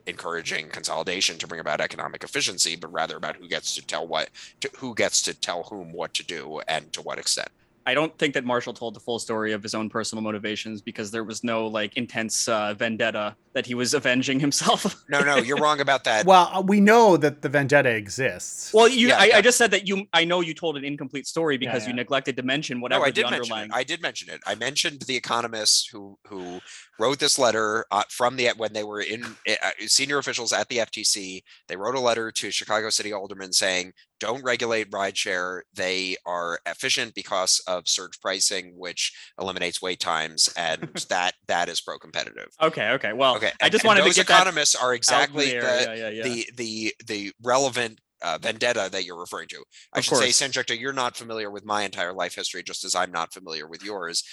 [0.05, 4.29] encouraging consolidation to bring about economic efficiency, but rather about who gets to tell what,
[4.61, 7.49] to, who gets to tell whom what to do and to what extent.
[7.87, 11.09] I don't think that Marshall told the full story of his own personal motivations because
[11.09, 15.05] there was no like intense uh, vendetta that he was avenging himself.
[15.07, 16.25] no, no, you're wrong about that.
[16.25, 18.73] Well, uh, we know that the vendetta exists.
[18.73, 19.37] Well, you, yeah, I, yeah.
[19.37, 20.05] I, just said that you.
[20.11, 23.07] I know you told an incomplete story because yeah, you neglected to mention whatever no,
[23.07, 23.69] I did the underlying.
[23.69, 23.79] Mention it.
[23.79, 24.41] I did mention it.
[24.45, 26.59] I mentioned the economists who who
[26.99, 30.79] wrote this letter uh, from the when they were in uh, senior officials at the
[30.79, 31.41] FTC.
[31.69, 35.61] They wrote a letter to Chicago City Alderman saying, "Don't regulate rideshare.
[35.73, 41.81] They are efficient because of surge pricing, which eliminates wait times, and that that is
[41.81, 42.91] pro-competitive." Okay.
[42.91, 43.13] Okay.
[43.13, 43.51] Well, okay.
[43.61, 46.23] I just and, wanted those to get economists are exactly the, yeah, yeah, yeah.
[46.23, 49.63] the the the relevant uh, vendetta that you're referring to.
[49.93, 50.35] I of should course.
[50.35, 53.67] say, Sanjukta, you're not familiar with my entire life history, just as I'm not familiar
[53.67, 54.23] with yours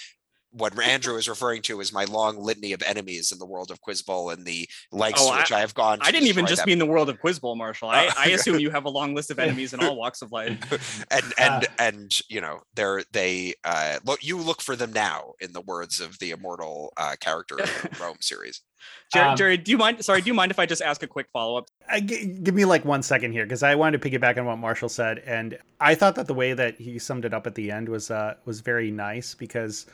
[0.55, 3.81] what Andrew is referring to is my long litany of enemies in the world of
[3.81, 5.99] Quiz Bowl and the likes oh, to which I, I have gone.
[6.01, 6.67] I didn't even just them.
[6.67, 7.89] mean the world of Quiz Bowl, Marshall.
[7.89, 11.05] I, I assume you have a long list of enemies in all walks of life.
[11.11, 15.33] and and uh, and you know they're they uh, look you look for them now
[15.39, 18.61] in the words of the immortal uh, character of Rome series.
[19.13, 20.03] Jerry, um, Jerry, do you mind?
[20.03, 21.69] Sorry, do you mind if I just ask a quick follow up?
[22.05, 25.19] give me like one second here because I wanted to piggyback on what Marshall said,
[25.25, 28.11] and I thought that the way that he summed it up at the end was
[28.11, 29.85] uh, was very nice because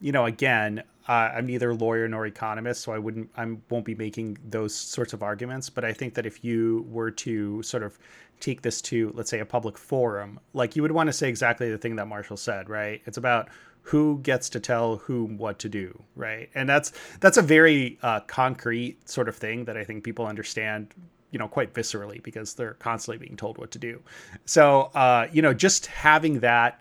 [0.00, 3.94] you know, again, uh, I'm neither lawyer nor economist, so I wouldn't, I won't be
[3.94, 5.70] making those sorts of arguments.
[5.70, 7.98] But I think that if you were to sort of
[8.40, 11.70] take this to, let's say, a public forum, like you would want to say exactly
[11.70, 13.00] the thing that Marshall said, right?
[13.06, 13.48] It's about
[13.82, 16.50] who gets to tell whom what to do, right?
[16.54, 20.92] And that's that's a very uh, concrete sort of thing that I think people understand
[21.30, 24.00] you know quite viscerally because they're constantly being told what to do
[24.44, 26.80] so uh, you know just having that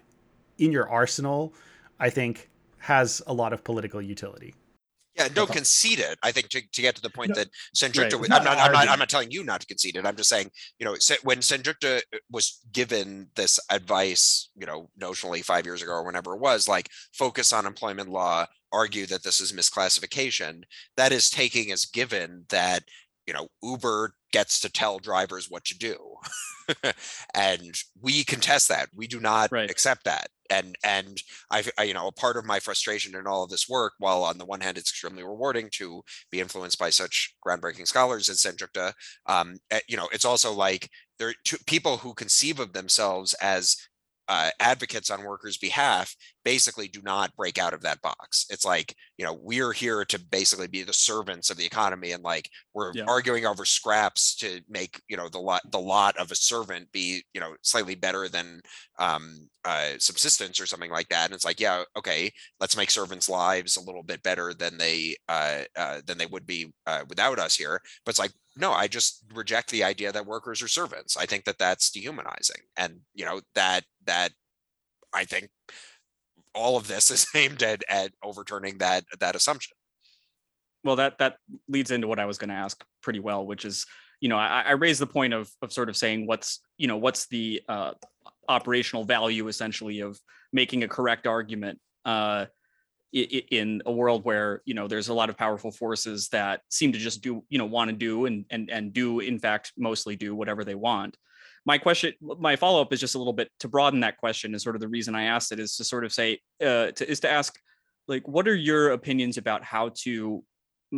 [0.60, 1.54] in your arsenal
[2.00, 2.50] i think
[2.86, 4.53] has a lot of political utility.
[5.16, 6.20] Yeah, don't concede it.
[6.22, 8.32] I think to, to get to the point no, that Sanjukta, right.
[8.32, 10.06] I'm, not, I'm, not, I'm not telling you not to concede it.
[10.06, 15.66] I'm just saying, you know, when Sanjukta was given this advice, you know, notionally five
[15.66, 19.53] years ago or whenever it was, like focus on employment law, argue that this is
[19.53, 20.64] misclassification,
[20.95, 22.84] that is taking as given that
[23.26, 26.15] you know, Uber gets to tell drivers what to do.
[27.34, 28.90] and we contest that.
[28.96, 29.70] We do not Right.
[29.70, 30.28] accept that.
[30.50, 31.22] And and
[31.52, 34.24] I, I, you know, a part of my frustration in all of this work, while
[34.24, 38.42] on the one hand it's extremely rewarding to be influenced by such groundbreaking scholars as
[38.42, 38.94] Sanjukta,
[39.26, 43.34] um, eh, you know, it's also like there are two people who conceive of themselves
[43.42, 43.76] as
[44.28, 48.45] uh, advocates on workers' behalf basically do not break out of that box.
[48.49, 52.23] It's like, you know, we're here to basically be the servants of the economy and
[52.23, 53.09] like we're Yeah.
[53.09, 57.23] arguing over scraps to make, you know, the lot the lot of a servant be,
[57.34, 58.61] you know, slightly better than
[58.99, 61.26] um uh subsistence or something like that.
[61.26, 65.15] And it's like, yeah, okay, let's make servants' lives a little bit better than they
[65.27, 67.81] uh, uh than they would be uh, without us here.
[68.05, 71.17] But it's like, no, I just reject the idea that workers are servants.
[71.17, 74.31] I think that that's dehumanizing, and you know that that
[75.13, 75.49] I think
[76.56, 79.76] all of this is aimed at at overturning that that assumption.
[80.84, 81.38] well that that
[81.68, 83.86] leads into what i was going to ask pretty well which is
[84.22, 86.98] you know i, I raised the point of of sort of saying what's you know
[86.98, 87.91] what's the uh,
[88.48, 90.19] operational value essentially of
[90.53, 92.45] making a correct argument uh,
[93.14, 96.99] in a world where you know there's a lot of powerful forces that seem to
[96.99, 100.36] just do you know want to do and and and do in fact mostly do
[100.36, 101.18] whatever they want
[101.66, 104.76] my question my follow-up is just a little bit to broaden that question and sort
[104.76, 107.30] of the reason i asked it is to sort of say uh, to, is to
[107.30, 107.60] ask
[108.08, 110.44] like what are your opinions about how to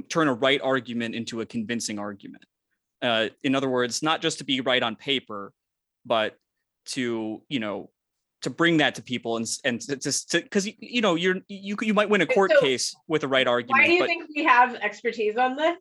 [0.10, 2.44] turn a right argument into a convincing argument.
[3.02, 5.53] Uh, in other words, not just to be right on paper,
[6.06, 6.35] but
[6.85, 7.89] to you know
[8.41, 11.76] to bring that to people and and to- just because you, you know you're you
[11.81, 13.81] you might win a court so case with a right argument.
[13.81, 15.77] Why do you but, think we have expertise on this?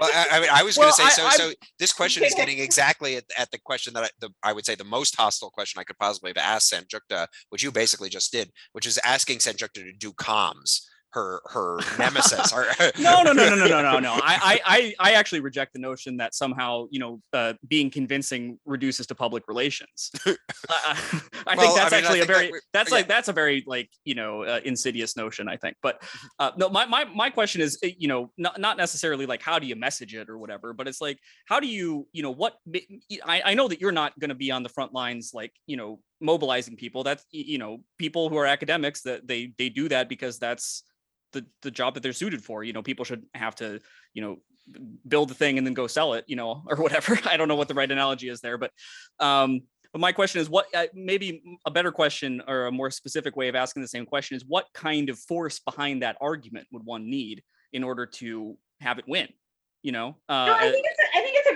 [0.00, 1.22] Well, I, I mean, I was Well, going to say so.
[1.24, 4.52] I'm- So this question is getting exactly at, at the question that I, the, I
[4.52, 8.08] would say the most hostile question I could possibly have asked Sanjukta, which you basically
[8.08, 10.80] just did, which is asking Sanjukta to do comms,
[11.12, 12.52] her her nemesis.
[12.98, 14.12] no, no, no, no, no, no, no, no.
[14.22, 19.06] I, I, I, actually reject the notion that somehow, you know, uh, being convincing reduces
[19.08, 20.10] to public relations.
[20.26, 20.34] I,
[21.46, 22.96] I Well, think I that's mean, I actually a think that very, we- that's yeah.
[22.96, 25.48] like, that's a very like, you know, uh, insidious notion.
[25.48, 25.76] I think.
[25.82, 26.02] But
[26.38, 29.58] uh, no, my, my, my question is, uh, you know, not, not necessarily like how
[29.58, 32.56] do you message it or whatever, but it's like how do you, you know, what
[33.24, 35.76] I, I know that you're not going to be on the front lines, like, you
[35.76, 37.02] know, mobilizing people.
[37.02, 40.84] That's you know, people who are academics that they they do that because that's
[41.32, 42.64] the the job that they're suited for.
[42.64, 43.80] You know, people should have to,
[44.14, 44.36] you know,
[45.06, 47.18] build the thing and then go sell it, you know, or whatever.
[47.24, 48.72] I don't know what the right analogy is there, but
[49.20, 49.62] um
[49.92, 53.48] but my question is what uh, maybe a better question or a more specific way
[53.48, 57.08] of asking the same question is what kind of force behind that argument would one
[57.08, 57.42] need
[57.72, 59.28] in order to have it win?
[59.82, 60.86] You know, uh, No, I uh, think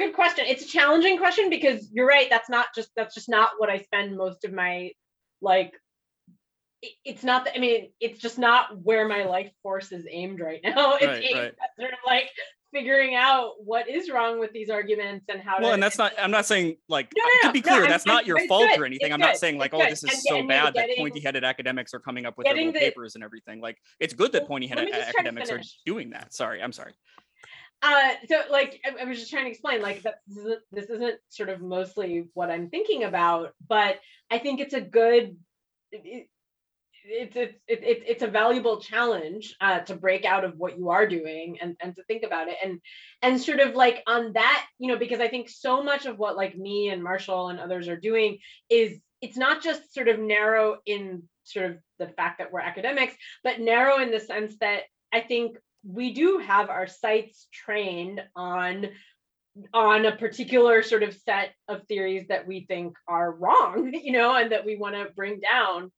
[0.06, 0.44] good question.
[0.48, 2.28] It's a challenging question because you're right.
[2.30, 4.90] That's not just that's just not what I spend most of my
[5.40, 5.72] like.
[6.82, 10.40] it- It's not that I mean it's just not where my life force is aimed
[10.40, 10.94] right now.
[10.96, 11.54] It's Right, aimed right.
[11.78, 12.28] sort of like
[12.72, 15.62] figuring out what is wrong with these arguments and how to.
[15.62, 16.12] well, and that's not.
[16.18, 18.66] I'm not saying like No, no, to be clear, I'm- that's I'm- not your fault
[18.70, 19.12] good, or anything.
[19.12, 19.90] I'm not saying like, oh, good.
[19.90, 22.72] this is And- so and, bad that pointy-headed academics are coming up with their getting
[22.72, 23.60] the- papers and everything.
[23.60, 26.32] Like, it's good that pointy-headed let me a- just try to academics are doing that.
[26.32, 26.94] Sorry, I'm sorry.
[27.82, 30.16] Uh so like I, I was just trying to explain like that
[30.72, 33.96] this isn't, sort of mostly what i'm thinking about but
[34.30, 35.36] i think it's a good
[35.90, 36.28] it, it-
[37.04, 40.90] it's it's it, it, it's a valuable challenge uh, to break out of what you
[40.90, 42.56] are doing and and to think about it.
[42.62, 42.80] And
[43.22, 46.36] and sort of like on that you know because i think so much of what
[46.36, 48.38] like me and marshall and others are doing
[48.70, 53.14] is it's not just sort of narrow in sort of the fact that we're academics
[53.42, 54.82] but narrow in the sense that
[55.12, 58.88] i think we do have our sights trained on
[59.74, 64.34] on a particular sort of set of theories that we think are wrong you know
[64.34, 65.90] and that we want to bring down.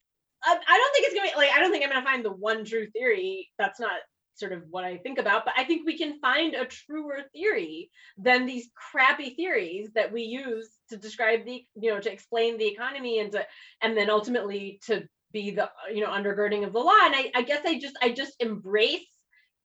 [0.43, 2.31] I, I don't think it's gonna be like i don't think i'm gonna find the
[2.31, 3.49] one true theory.
[3.57, 3.99] That's not
[4.35, 7.89] sort of what i think about but i think we can find a truer theory
[8.17, 12.67] than these crappy theories that we use to describe the you know to explain the
[12.67, 13.45] economy and to
[13.81, 16.99] and then ultimately to be the you know undergirding of the law.
[17.03, 19.07] And i, I guess i just i just embrace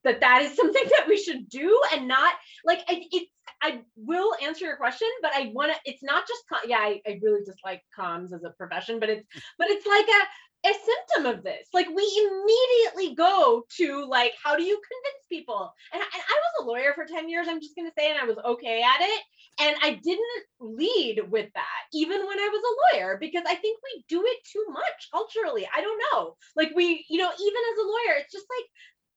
[0.04, 3.30] that that is something that we should do and not like I, it's
[3.62, 5.78] I will answer your question, but I want to.
[5.84, 6.78] It's not just yeah.
[6.78, 9.26] I, I really dislike comms as a profession, but it's
[9.58, 11.68] but it's like a a symptom of this.
[11.72, 15.72] Like we immediately go to like how do you convince people?
[15.92, 17.46] And, I- and I was a lawyer for ten years.
[17.48, 19.20] I'm just gonna say, and I was okay at it.
[19.60, 23.78] And I didn't lead with that, even when I was a lawyer, because I think
[23.82, 25.68] we do it too much culturally.
[25.74, 26.36] I don't know.
[26.56, 28.64] Like we, you know, even as a lawyer, it's just like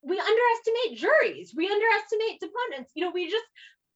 [0.04, 1.54] we underestimate juries.
[1.56, 2.92] We underestimate deponents.
[2.96, 3.46] You know we just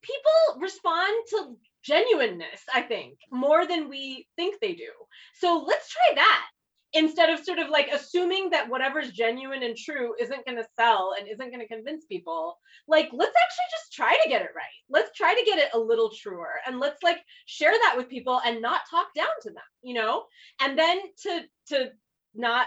[0.02, 4.90] people respond to genuineness i think more than we think they do.
[5.34, 6.46] So let's try that
[6.94, 11.14] instead of sort of like assuming that whatever's genuine and true isn't going to sell
[11.18, 12.56] and isn't going to convince people.
[12.86, 14.78] Like let's actually just try to get it right.
[14.88, 18.40] Let's try to get it a little truer and let's like share that with people
[18.44, 20.24] and not talk down to them you know?
[20.60, 21.90] And then to to
[22.34, 22.66] not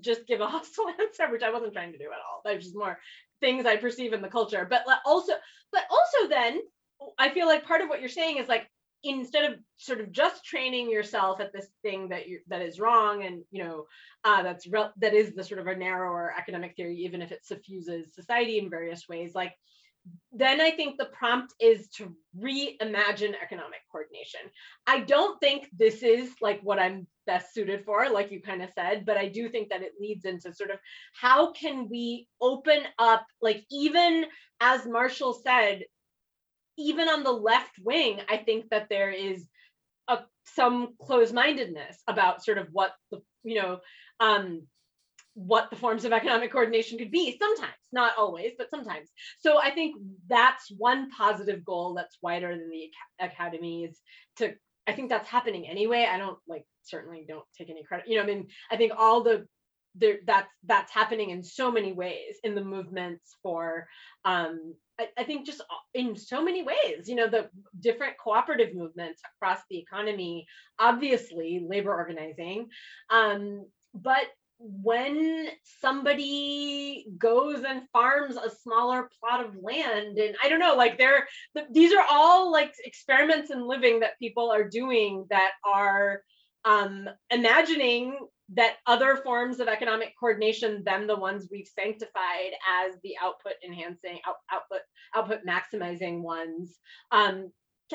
[0.00, 2.42] just give a hostile answer which i wasn't trying to do at all.
[2.44, 2.98] That's just more
[3.40, 4.66] things i perceive in the culture.
[4.68, 5.32] But also
[5.72, 6.60] but also then
[7.18, 8.68] i feel like part of what you're saying is like
[9.04, 13.24] instead of sort of just training yourself at this thing that you that is wrong
[13.24, 13.84] and you know
[14.24, 17.44] uh, that's re- that is the sort of a narrower academic theory even if it
[17.44, 19.52] suffuses society in various ways like
[20.32, 24.40] then i think the prompt is to reimagine economic coordination.
[24.86, 28.70] I don't think this is like what i'm best suited for like you kind of
[28.74, 30.78] said but i do think that it leads into sort of
[31.18, 34.26] how can we open up like even
[34.60, 35.84] as marshall said
[36.76, 39.46] even on the left wing, I think that there is
[40.08, 43.78] a some closed-mindedness about sort of what the you know
[44.20, 44.66] um,
[45.34, 49.70] what the forms of economic coordination could be sometimes not always but sometimes so i
[49.70, 49.96] think
[50.28, 52.88] that's one positive goal that's wider than the
[53.20, 54.00] academy is
[54.36, 54.52] to
[54.86, 58.22] i think that's happening anyway i don't like certainly don't take any credit you know
[58.22, 59.46] i mean i think all the
[59.96, 63.86] there that's that's happening in so many ways in the movements for
[64.24, 65.60] um I, I, think just
[65.94, 67.48] in so many ways, you know, the
[67.80, 70.46] different cooperative movements across the economy,
[70.78, 72.68] obviously labor organizing.
[73.10, 74.26] Um, but
[74.58, 75.48] when
[75.80, 81.26] somebody goes and farms a smaller plot of land and i don't know like they're
[81.72, 86.22] these are all like experiments in living that people are doing that are
[86.66, 88.16] um, imagining
[88.54, 92.52] that other forms of economic coordination than the ones we've sanctified
[92.86, 94.80] as the output enhancing out, output
[95.14, 96.78] output maximizing ones
[97.10, 97.50] um,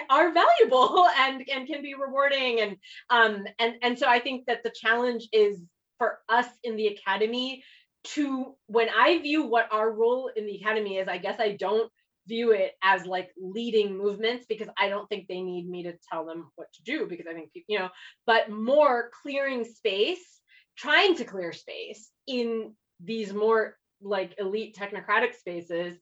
[0.09, 2.77] are valuable and and can be rewarding and
[3.09, 5.61] um and and so i think that the challenge is
[5.99, 7.63] for us in the academy
[8.03, 11.91] to when i view what our role in the academy is i guess i don't
[12.29, 16.25] view it as like leading movements because I don't think they need me to tell
[16.25, 17.89] them what to do because I think you know,
[18.25, 20.39] but more clearing space,
[20.77, 25.97] trying to clear space in these more like elite technocratic spaces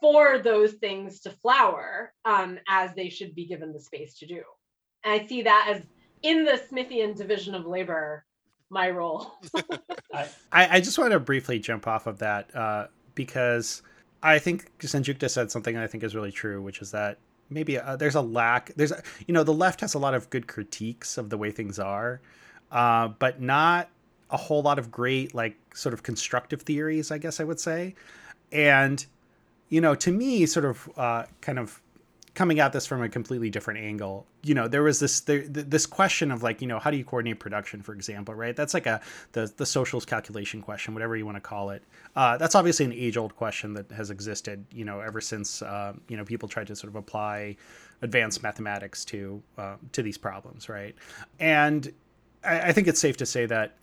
[0.00, 4.42] for those things to flower um, as they should be given the space to do.
[5.04, 5.82] And I see that as
[6.22, 8.24] in the Smithian division of labor,
[8.70, 9.32] my role.
[10.12, 13.82] I, I just want to briefly jump off of that uh, because
[14.22, 17.18] I think Sanjukta said something I think is really true, which is that
[17.50, 18.72] maybe uh, there's a lack.
[18.76, 21.50] There's a, you know the left has a lot of good critiques of the way
[21.50, 22.20] things are,
[22.72, 23.88] uh, but not
[24.30, 27.10] a whole lot of great like sort of constructive theories.
[27.10, 27.94] I guess I would say,
[28.52, 29.04] and
[29.68, 31.80] you know to me, sort of uh, kind of
[32.38, 34.24] coming at this from a completely different angle.
[34.44, 37.04] You know there was this there, this question of like you know how do you
[37.04, 38.54] coordinate production for example right?
[38.54, 39.00] That's like a
[39.32, 41.82] the the socials calculation question whatever you want to call it.
[42.14, 45.94] Uh, that's obviously an age old question that has existed you know ever since uh,
[46.06, 47.56] you know people tried to sort of apply
[48.02, 50.94] advanced mathematics to uh, to these problems right?
[51.40, 51.92] And
[52.44, 53.74] I, I think it's safe to say that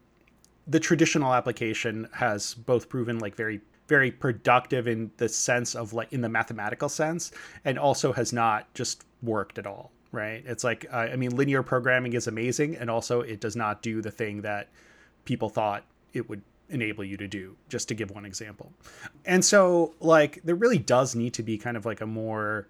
[0.66, 6.12] the traditional application has both proven like very very productive in the sense of like
[6.12, 7.32] in the mathematical sense
[7.64, 10.44] and also has not just worked at all right?
[10.46, 14.02] It's like uh, i mean linear programming is amazing and also it does not do
[14.02, 14.70] the thing that
[15.26, 15.84] people thought
[16.14, 18.72] it would enable you to do just to give one example.
[19.26, 22.68] And so like there really does need to be kind of like a more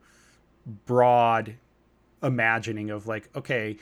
[0.86, 1.56] broad
[2.24, 3.78] imagining of like okay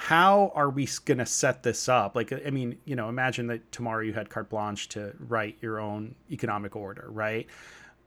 [0.00, 2.14] how are we going to set this up?
[2.14, 5.80] Like, I mean, you know, imagine that tomorrow you had carte blanche to write your
[5.80, 7.48] own economic order, right?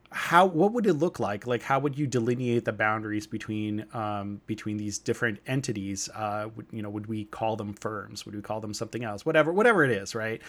[0.09, 1.47] How what would it look like?
[1.47, 6.07] Like, how would you delineate the boundaries between um, between these different entities?
[6.15, 8.25] Uh, would, you know, would we call them firms?
[8.25, 9.25] Would we call them something else?
[9.25, 10.41] Whatever, whatever it is, right?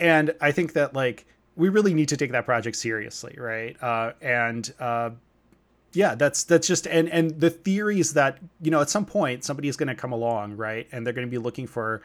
[0.00, 3.80] And I think that like we really need to take that project seriously, right?
[3.80, 5.10] Uh, and uh,
[5.92, 9.44] yeah that's that's just and and the theory is that you know at some point
[9.44, 12.02] somebody is going to come along right and they're going to be looking for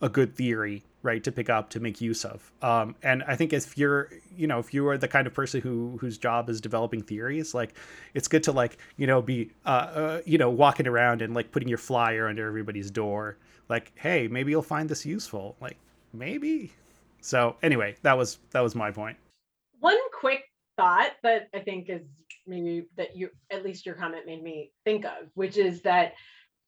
[0.00, 2.52] a good theory right to pick up to make use of.
[2.60, 5.60] Um, and i think if you're you know if you are the kind of person
[5.60, 7.74] who whose job is developing theories like
[8.14, 11.50] it's good to like you know be uh, uh you know walking around and like
[11.52, 13.36] putting your flyer under everybody's door
[13.68, 15.56] like hey maybe you'll find this useful.
[15.60, 15.78] Like
[16.12, 16.72] maybe.
[17.20, 18.96] So anyway that was that was my point.
[18.96, 19.16] point.
[19.80, 20.44] One quick
[20.76, 22.00] thought that i think is
[22.46, 26.14] maybe that you at least your comment made me think of, which is that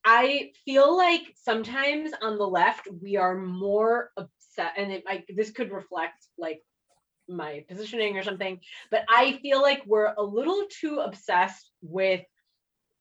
[0.05, 5.51] I feel like sometimes on the left we are more upset, and it like this
[5.53, 6.63] could reflect like
[7.29, 8.61] my positioning or something,
[8.91, 12.23] but I feel like we're a little too obsessed with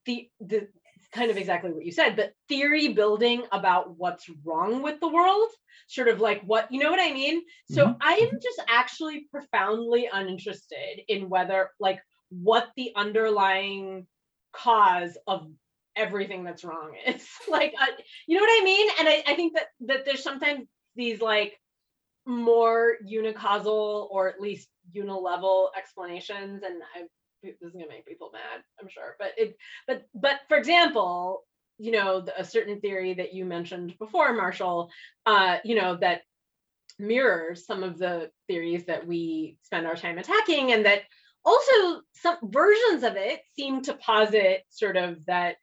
[0.06, 0.70] the the
[1.12, 5.50] kind of exactly what you said, but theory building about what's wrong with the world,
[5.88, 7.44] sort of like what, you know what I mean?
[7.68, 8.02] So Mhm.
[8.02, 12.02] I am just actually profoundly uninterested in whether, like,
[12.42, 14.08] what the underlying
[14.54, 15.48] cause of
[15.96, 17.28] everything that's wrong is.
[17.50, 17.86] like, uh,
[18.28, 18.88] you know what I mean?
[19.00, 21.60] And I, I think that that there's sometimes these like
[22.26, 27.04] more unicausal or at least unilevel explanations, and I
[27.44, 29.16] this is gonna make people mad, I'm sure.
[29.20, 29.58] But it,
[29.88, 31.44] but but for example,
[31.78, 34.90] you know, the- a certain theory that you mentioned before, Marshall,
[35.26, 36.22] uh, you know, that
[37.00, 41.02] mirrors some of the theories that we spend our time attacking, and that
[41.46, 45.56] also some versions of it seem to posit sort of that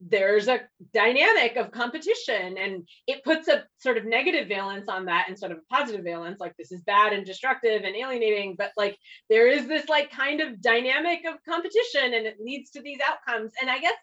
[0.00, 0.60] there's a
[0.92, 5.58] dynamic of competition and it puts a sort of negative valence on that instead of
[5.58, 8.98] a positive valence like this is bad and destructive and alienating but like
[9.30, 13.52] there is this like kind of dynamic of competition and it leads to these outcomes.
[13.60, 13.94] And i guess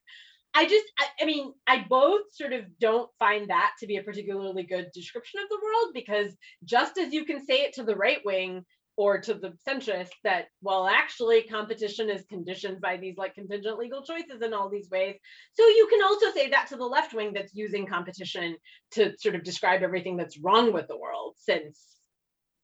[0.53, 4.03] i just I, I mean i both sort of don't find that to be a
[4.03, 7.95] particularly good description of the world because just as you can say it to the
[7.95, 8.65] right wing
[8.97, 14.03] or to the centrist that well actually competition is conditioned by these like contingent legal
[14.03, 15.15] choices in all these ways.
[15.53, 18.57] So you can also say that to the left wing that's using competition
[18.91, 21.79] to sort of describe everything that's wrong with the world since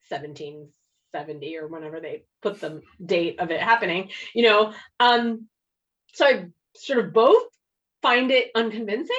[0.09, 4.73] 1770 or whenever they put the date of it happening you know?
[4.99, 5.47] Um
[6.13, 6.45] so i
[6.75, 7.43] sort of both
[8.01, 9.15] find it unconvincing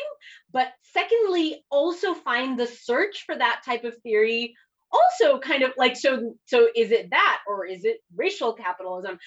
[0.53, 4.55] but secondly also find the search for that type of theory
[4.93, 9.19] also kind of like so so is it that or is it racial capitalism?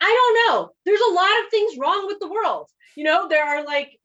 [0.00, 0.70] I don't know.
[0.86, 2.68] There's a lot of things wrong with the world.
[2.96, 3.98] You know there are like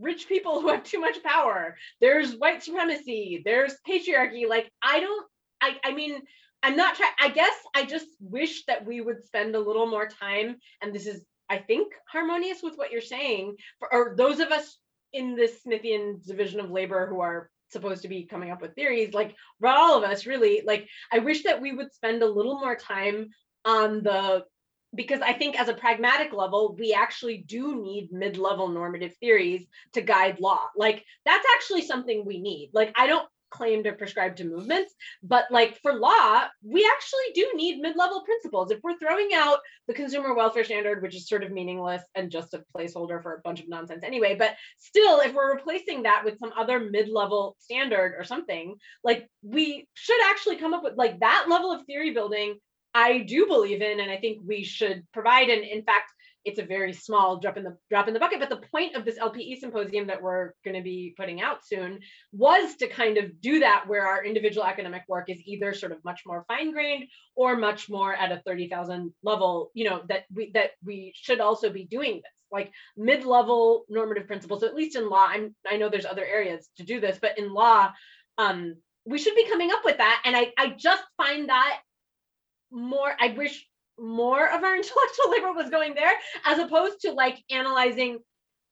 [0.00, 1.76] rich people who have too much power.
[2.00, 3.42] There's white supremacy.
[3.44, 4.48] There's patriarchy.
[4.48, 5.26] Like i don't
[5.60, 6.20] i i mean
[6.62, 10.08] i'm not trying i guess i just wish that we would spend a little more
[10.08, 14.50] time and this is i think harmonious with what you're saying for or those of
[14.50, 14.78] us
[15.12, 19.14] in this smithian division of labor who are supposed to be coming up with theories
[19.14, 22.58] like for all of us really like i wish that we would spend a little
[22.58, 23.28] more time
[23.64, 24.44] on the
[24.94, 30.00] because i think as a pragmatic level we actually do need mid-level normative theories to
[30.00, 30.60] guide law.
[30.76, 32.70] Like that's actually something we need.
[32.72, 37.50] Like i don't claim to prescribe to movements but like for law we actually do
[37.54, 38.70] need mid-level principles.
[38.70, 42.54] If we're throwing out the consumer welfare standard which is sort of meaningless and just
[42.54, 46.38] a placeholder for a bunch of nonsense anyway but still if we're replacing that with
[46.38, 51.46] some other mid-level standard or something like we should actually come up with like that
[51.48, 52.56] level of theory building
[52.94, 55.48] i do believe in and i think we should provide.
[55.48, 56.10] And in fact
[56.44, 59.04] it's a very small drop in the drop in the bucket but the point of
[59.04, 61.98] this lpe symposium that we're going to be putting out soon
[62.32, 66.02] was to kind of do that where our individual academic work is either sort of
[66.04, 67.04] much more fine grained
[67.36, 71.70] or much more at a 30,000 level you know that we that we should also
[71.70, 74.60] be doing this like mid-level normative principles.
[74.60, 77.38] So at least in law i'm i know there's other areas to do this but
[77.38, 77.90] in law
[78.38, 78.76] um
[79.06, 80.22] we should be coming up with that.
[80.24, 81.80] And i i just find that
[82.70, 83.66] more i wish
[84.00, 86.12] more of our intellectual labor was going there
[86.46, 88.18] as opposed to like analyzing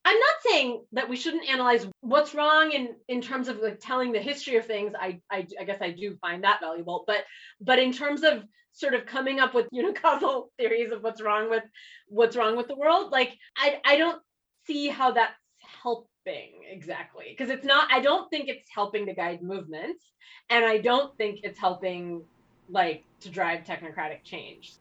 [0.04, 4.12] i'm not saying that we shouldn't analyze what's wrong in in terms of like telling
[4.12, 4.92] the history of things.
[4.98, 7.24] I i, I guess i do find that valuable but
[7.60, 11.64] but in terms of sort of coming up with unicausal theories of what's wrong with
[12.08, 14.20] what's wrong with the world like i i don't
[14.66, 15.34] see how that's
[15.82, 20.04] helping exactly because it's not i don't think it's helping to guide movements
[20.50, 22.22] and i don't think it's helping
[22.70, 24.74] like to drive technocratic change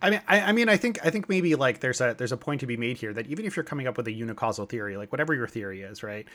[0.00, 2.36] I mean, I, I mean, I think, I think maybe like there's a there's a
[2.36, 4.96] point to be made here that even if you're coming up with a unicausal theory,
[4.96, 6.26] like whatever your theory is, right,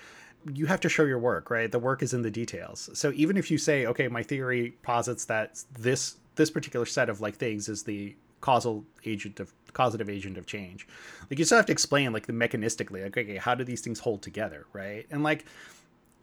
[0.54, 1.72] you have to show your work, right?
[1.72, 2.90] The work is in the details.
[2.94, 7.22] So even if you say, okay, my theory posits that this this particular set of
[7.22, 10.88] like things is the causal agent of causative agent of change,
[11.30, 14.00] like you still have to explain like the mechanistically, like okay, how do these things
[14.00, 15.06] hold together, right?
[15.12, 15.46] And like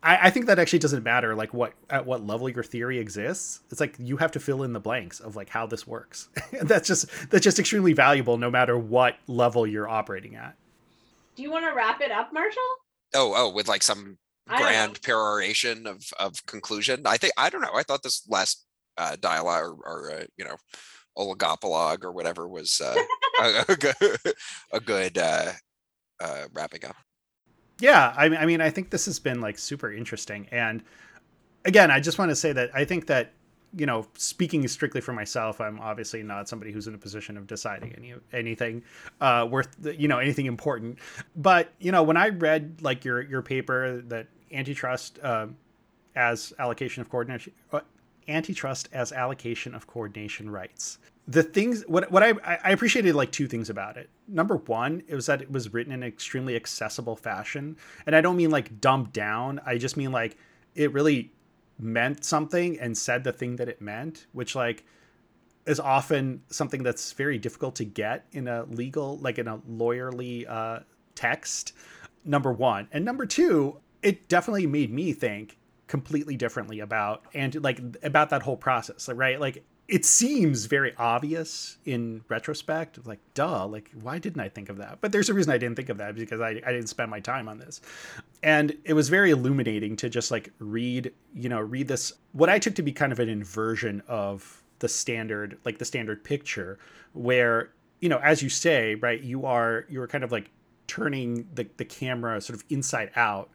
[0.06, 3.60] I, I think that actually doesn't matter like what at what level your theory exists.
[3.70, 6.28] It's like you have to fill in the blanks of like how this works.
[6.62, 10.56] that's just that's just extremely valuable no matter what level you're operating at.
[11.34, 12.62] do you want to wrap it up marshall
[13.14, 14.18] Oh, oh, with like some
[14.48, 14.66] I don't know.
[14.68, 17.02] grand peroration of of conclusion.
[17.06, 17.74] I think I don't know.
[17.74, 18.64] I thought this last
[18.98, 20.56] uh, dialogue or, or uh, you know
[21.18, 22.94] oligopologue or whatever was uh,
[23.40, 23.94] a, a good,
[24.72, 25.52] a good uh,
[26.20, 26.96] uh, wrapping up.
[27.80, 30.48] Yeah, I mean, I mean, I think this has been like super interesting.
[30.50, 30.82] And
[31.64, 33.32] again, I just want to say that I think that
[33.76, 37.46] you know, speaking strictly for myself, I'm obviously not somebody who's in a position of
[37.46, 38.82] deciding any anything
[39.20, 40.98] uh, worth, you know, anything important.
[41.36, 45.48] But you know, when I read like your your paper that antitrust uh,
[46.14, 47.80] as allocation of coordination, uh,
[48.28, 50.98] antitrust as allocation of coordination rights,
[51.28, 54.08] the things what what I I appreciated like two things about it.
[54.28, 57.76] Number one, it was that it was written in an extremely accessible fashion,
[58.06, 59.60] and I don't mean like dumbed down.
[59.66, 60.36] I just mean like
[60.74, 61.32] it really
[61.78, 64.84] meant something and said the thing that it meant, which like
[65.66, 70.48] is often something that's very difficult to get in a legal like in a lawyerly
[70.48, 70.80] uh,
[71.14, 71.72] text.
[72.24, 77.80] Number one, and number two, it definitely made me think completely differently about and like
[78.02, 83.90] about that whole process right like it seems very obvious in retrospect like duh like
[84.02, 84.98] why didn't i think of that?
[85.00, 87.20] But there's a reason i didn't think of that because I, I didn't spend my
[87.20, 87.80] time on this.
[88.42, 92.58] And it was very illuminating to just like read you know read this what i
[92.58, 96.78] took to be kind of an inversion of the standard like the standard picture
[97.12, 100.50] where you know as you say right you are you're kind of like
[100.86, 103.50] turning the, the camera sort of inside out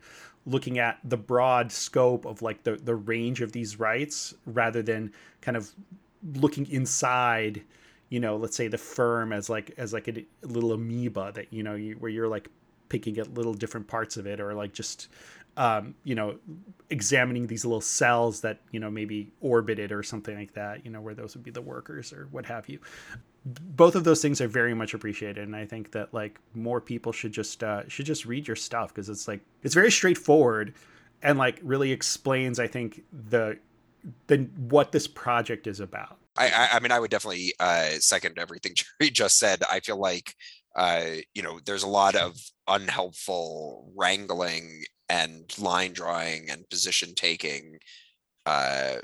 [0.45, 5.12] looking at the broad scope of like the the range of these rights rather than
[5.41, 5.72] kind of
[6.35, 7.64] looking inside
[8.10, 11.64] you know let's say the firm as like as like a, little amoeba that you
[11.64, 12.48] know you, where you're like
[12.89, 15.07] picking at little different parts of it or like just
[15.57, 16.38] um, you know
[16.89, 21.02] examining these little cells that you know maybe orbited or something like that you know
[21.02, 22.80] where those would be the workers or what have you.
[23.45, 27.11] Both of those things are very much appreciated and i think that like more people
[27.11, 30.76] should just uh should just read your stuff because it's like it's very straightforward
[31.23, 33.57] and like really explains i think the
[34.28, 38.38] the what this project is about I, I, I mean, I would definitely uh, second
[38.38, 39.64] everything Jerry just said.
[39.69, 40.34] I feel like,
[40.76, 41.03] uh,
[41.34, 42.36] you know, there's a lot of
[42.68, 47.78] unhelpful wrangling and line drawing and position taking
[48.45, 48.95] uh,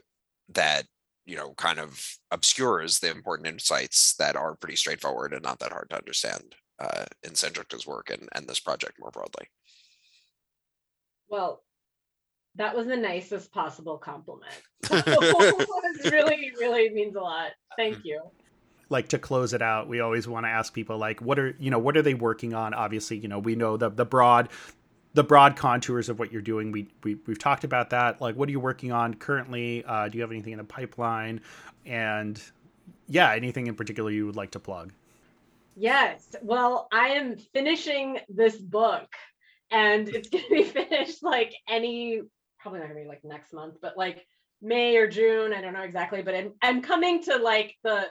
[0.49, 0.85] that
[1.25, 2.01] you know kind of
[2.31, 7.03] obscures the important insights that are pretty straightforward and not that hard to understand uh,
[7.23, 9.47] in Sanjukta's work and, and this project more broadly.
[11.27, 11.61] Well,
[12.57, 14.51] that was the nicest possible compliment.
[14.91, 17.51] it really, really means a lot.
[17.77, 18.21] Thank you.
[18.89, 21.71] Like to close it out, we always want to ask people like, what are you
[21.71, 22.73] know, what are they working on?
[22.73, 24.49] Obviously, you know, we know the the broad
[25.13, 26.71] the broad contours of what you're doing.
[26.71, 28.21] We, we we've talked about that.
[28.21, 29.83] Like, what are you working on currently?
[29.85, 31.41] Uh, do you have anything in the pipeline?
[31.85, 32.41] And
[33.07, 34.93] yeah, anything in particular you would like to plug?
[35.75, 36.35] Yes.
[36.41, 39.07] Well, I am finishing this book,
[39.69, 42.21] and it's going to be finished like any
[42.67, 44.25] probably not gonna be like next month, but like
[44.61, 45.53] May or June.
[45.53, 48.07] I don't know exactly, but I'm, I'm coming to like the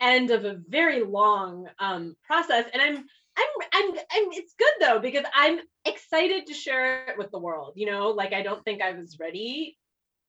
[0.00, 5.00] end of a very long um, process, and I'm I'm, I'm I'm it's good though
[5.00, 7.74] because I'm excited to share it with the world.
[7.76, 9.76] You know, like I don't think I was ready,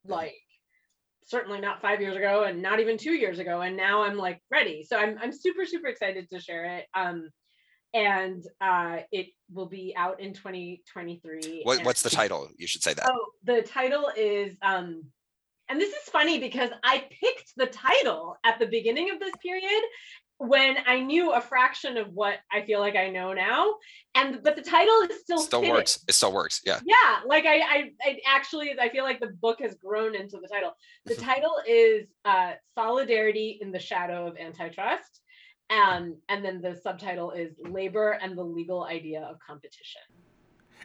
[0.05, 0.35] like
[1.23, 4.41] certainly not five years ago, and not even two years ago, and now I'm like
[4.51, 4.83] ready.
[4.83, 6.87] So I'm I'm super super excited to share it.
[6.93, 7.29] Um,
[7.93, 11.61] and uh, it will be out in 2023.
[11.63, 12.49] What, what's the title?
[12.57, 13.09] You should say that.
[13.09, 15.03] Oh, the title is, um,
[15.69, 19.81] and this is funny because I picked the title at the beginning of this period
[20.41, 23.75] when I knew a fraction of what I feel like I know now,
[24.15, 25.75] and but the title is still still fitting.
[25.75, 26.03] works.
[26.07, 26.61] It still works.
[26.65, 26.79] Yeah.
[26.83, 30.47] Yeah, like I, I, I actually I feel like the book has grown into the
[30.47, 30.71] title.
[31.05, 35.21] The title is uh, "Solidarity in the Shadow of Antitrust,"
[35.71, 40.01] Um, and then the subtitle is labor and the legal idea of competition.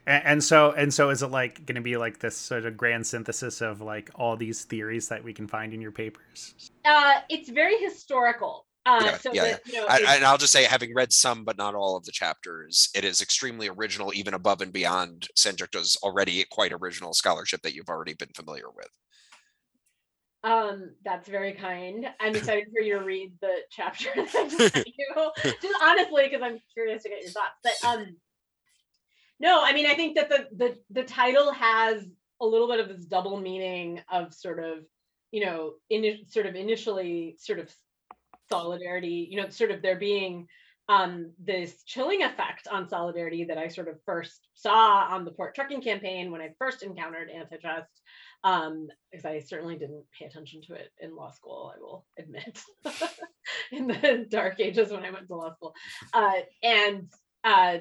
[0.06, 2.76] And, and so and so is it like going to be like this sort of
[2.76, 6.70] grand synthesis of like all these theories that we can find in your papers?
[6.84, 8.66] Uh, it's very historical.
[8.86, 9.80] Uh, yeah, so yeah, that, yeah.
[9.80, 12.12] You know, I, and I'll just say, having read some but not all of the
[12.12, 17.74] chapters, it is extremely original, even above and beyond Sanjukta's already quite original scholarship that
[17.74, 18.86] you've already been familiar with.
[20.46, 22.06] Um, that's very kind.
[22.20, 25.30] I'm excited for you to read the chapter that I just sent you.
[25.60, 27.58] Just honestly, because I'm curious to get your thoughts.
[27.62, 28.16] But um,
[29.40, 32.06] no, I mean, I think that the the the title has
[32.40, 34.84] a little bit of this double meaning of sort of,
[35.32, 37.74] you know, in sort of initially sort of
[38.48, 40.46] solidarity, you know, sort of there being
[40.88, 45.56] um, this chilling effect on solidarity that I sort of first saw on the port
[45.56, 47.90] trucking campaign when I first encountered antitrust
[48.46, 52.60] um, because I certainly didn't pay attention to it in law school, I will admit,
[53.72, 55.74] in the dark ages when I went to law school.
[56.14, 56.32] Uh,
[56.62, 57.08] and
[57.42, 57.78] uh,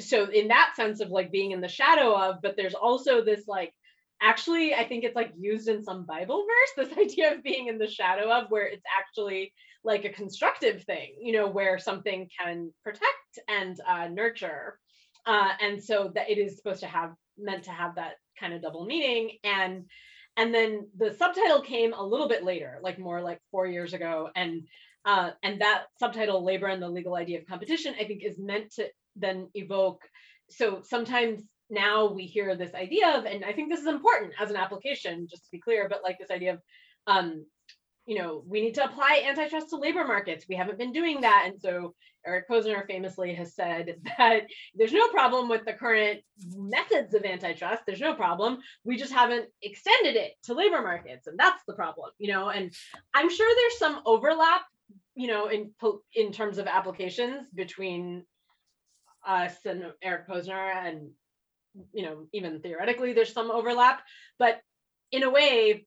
[0.00, 3.44] so, in that sense of like being in the shadow of, but there's also this
[3.46, 3.72] like,
[4.20, 7.78] actually, I think it's like used in some Bible verse, this idea of being in
[7.78, 9.52] the shadow of, where it's actually
[9.84, 14.76] like a constructive thing, you know, where something can protect and uh, nurture.
[15.24, 18.62] Uh, and so that it is supposed to have meant to have that kind of
[18.62, 19.38] double meaning.
[19.44, 19.84] And
[20.36, 24.30] and then the subtitle came a little bit later like more like four years ago.
[24.34, 24.62] And
[25.04, 28.72] uh, and that subtitle labor and the legal idea of competition i think is meant
[28.74, 30.02] to then evoke.
[30.50, 34.50] So sometimes now we hear this idea of and i think this is important as
[34.50, 36.60] an application just to be clear but like this idea of
[37.06, 37.46] um,
[38.10, 40.46] you know, we need to apply antitrust to labor markets.
[40.48, 41.44] We haven't been doing that.
[41.46, 41.94] And so
[42.26, 46.22] Eric Posner famously has said that there's no problem with the current
[46.56, 47.84] methods of antitrust.
[47.86, 48.58] There's no problem.
[48.82, 51.28] We just haven't extended it to labor markets.
[51.28, 52.72] And that's the problem, you know, and
[53.14, 54.62] I'm sure there's some overlap,
[55.14, 55.70] you know, in
[56.12, 58.24] in terms of applications between
[59.24, 61.10] us and Eric Posner and
[61.92, 64.02] you know, even theoretically there's some overlap,
[64.36, 64.60] but
[65.12, 65.86] in a way,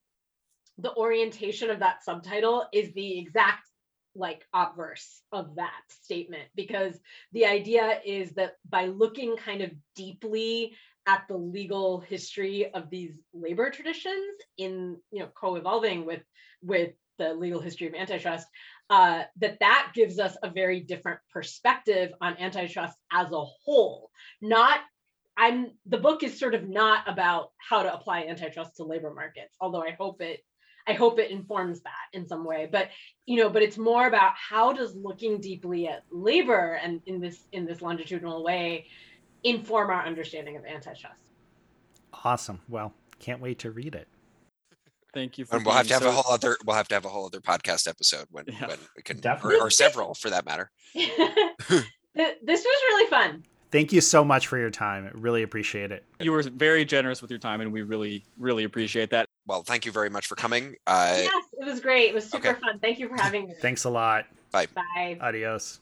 [0.77, 3.67] the orientation of that subtitle is the exact
[4.15, 6.99] like obverse of that statement because
[7.31, 10.75] the idea is that by looking kind of deeply
[11.07, 16.21] at the legal history of these labor traditions in you know co-evolving with
[16.61, 18.47] with the legal history of antitrust
[18.89, 24.09] uh, that that gives us a very different perspective on antitrust as a whole.
[24.41, 24.79] Not
[25.35, 29.55] i'm the book is sort of not about how to apply antitrust to labor markets
[29.59, 30.41] although i hope it
[30.87, 32.67] I hope it informs that in some way.
[32.71, 32.89] But
[33.25, 37.47] you know, but it's more about how does looking deeply at labor and in this
[37.51, 38.87] in this longitudinal way
[39.43, 41.19] inform our understanding of antitrust.
[42.23, 42.59] Awesome.
[42.69, 44.07] Well, can't wait to read it.
[45.13, 45.45] Thank you.
[45.45, 47.09] For and we'll have to have so, a whole other we'll have to have a
[47.09, 48.67] whole other podcast episode when Yeah.
[48.67, 49.59] when we can Definitely.
[49.59, 50.71] or, or several for that matter.
[52.15, 53.43] This was really fun.
[53.71, 55.09] Thank you so much for your time.
[55.15, 56.05] Really appreciate it.
[56.19, 59.25] You were very generous with your time, and we really, really appreciate that.
[59.45, 60.75] Well, thank you very much for coming.
[60.87, 62.09] Uh, yes, it was great.
[62.09, 62.59] It was super okay.
[62.59, 62.79] fun.
[62.79, 63.55] Thank you for having me.
[63.61, 64.25] Thanks a lot.
[64.51, 64.67] Bye.
[64.73, 65.17] Bye.
[65.19, 65.79] Adios.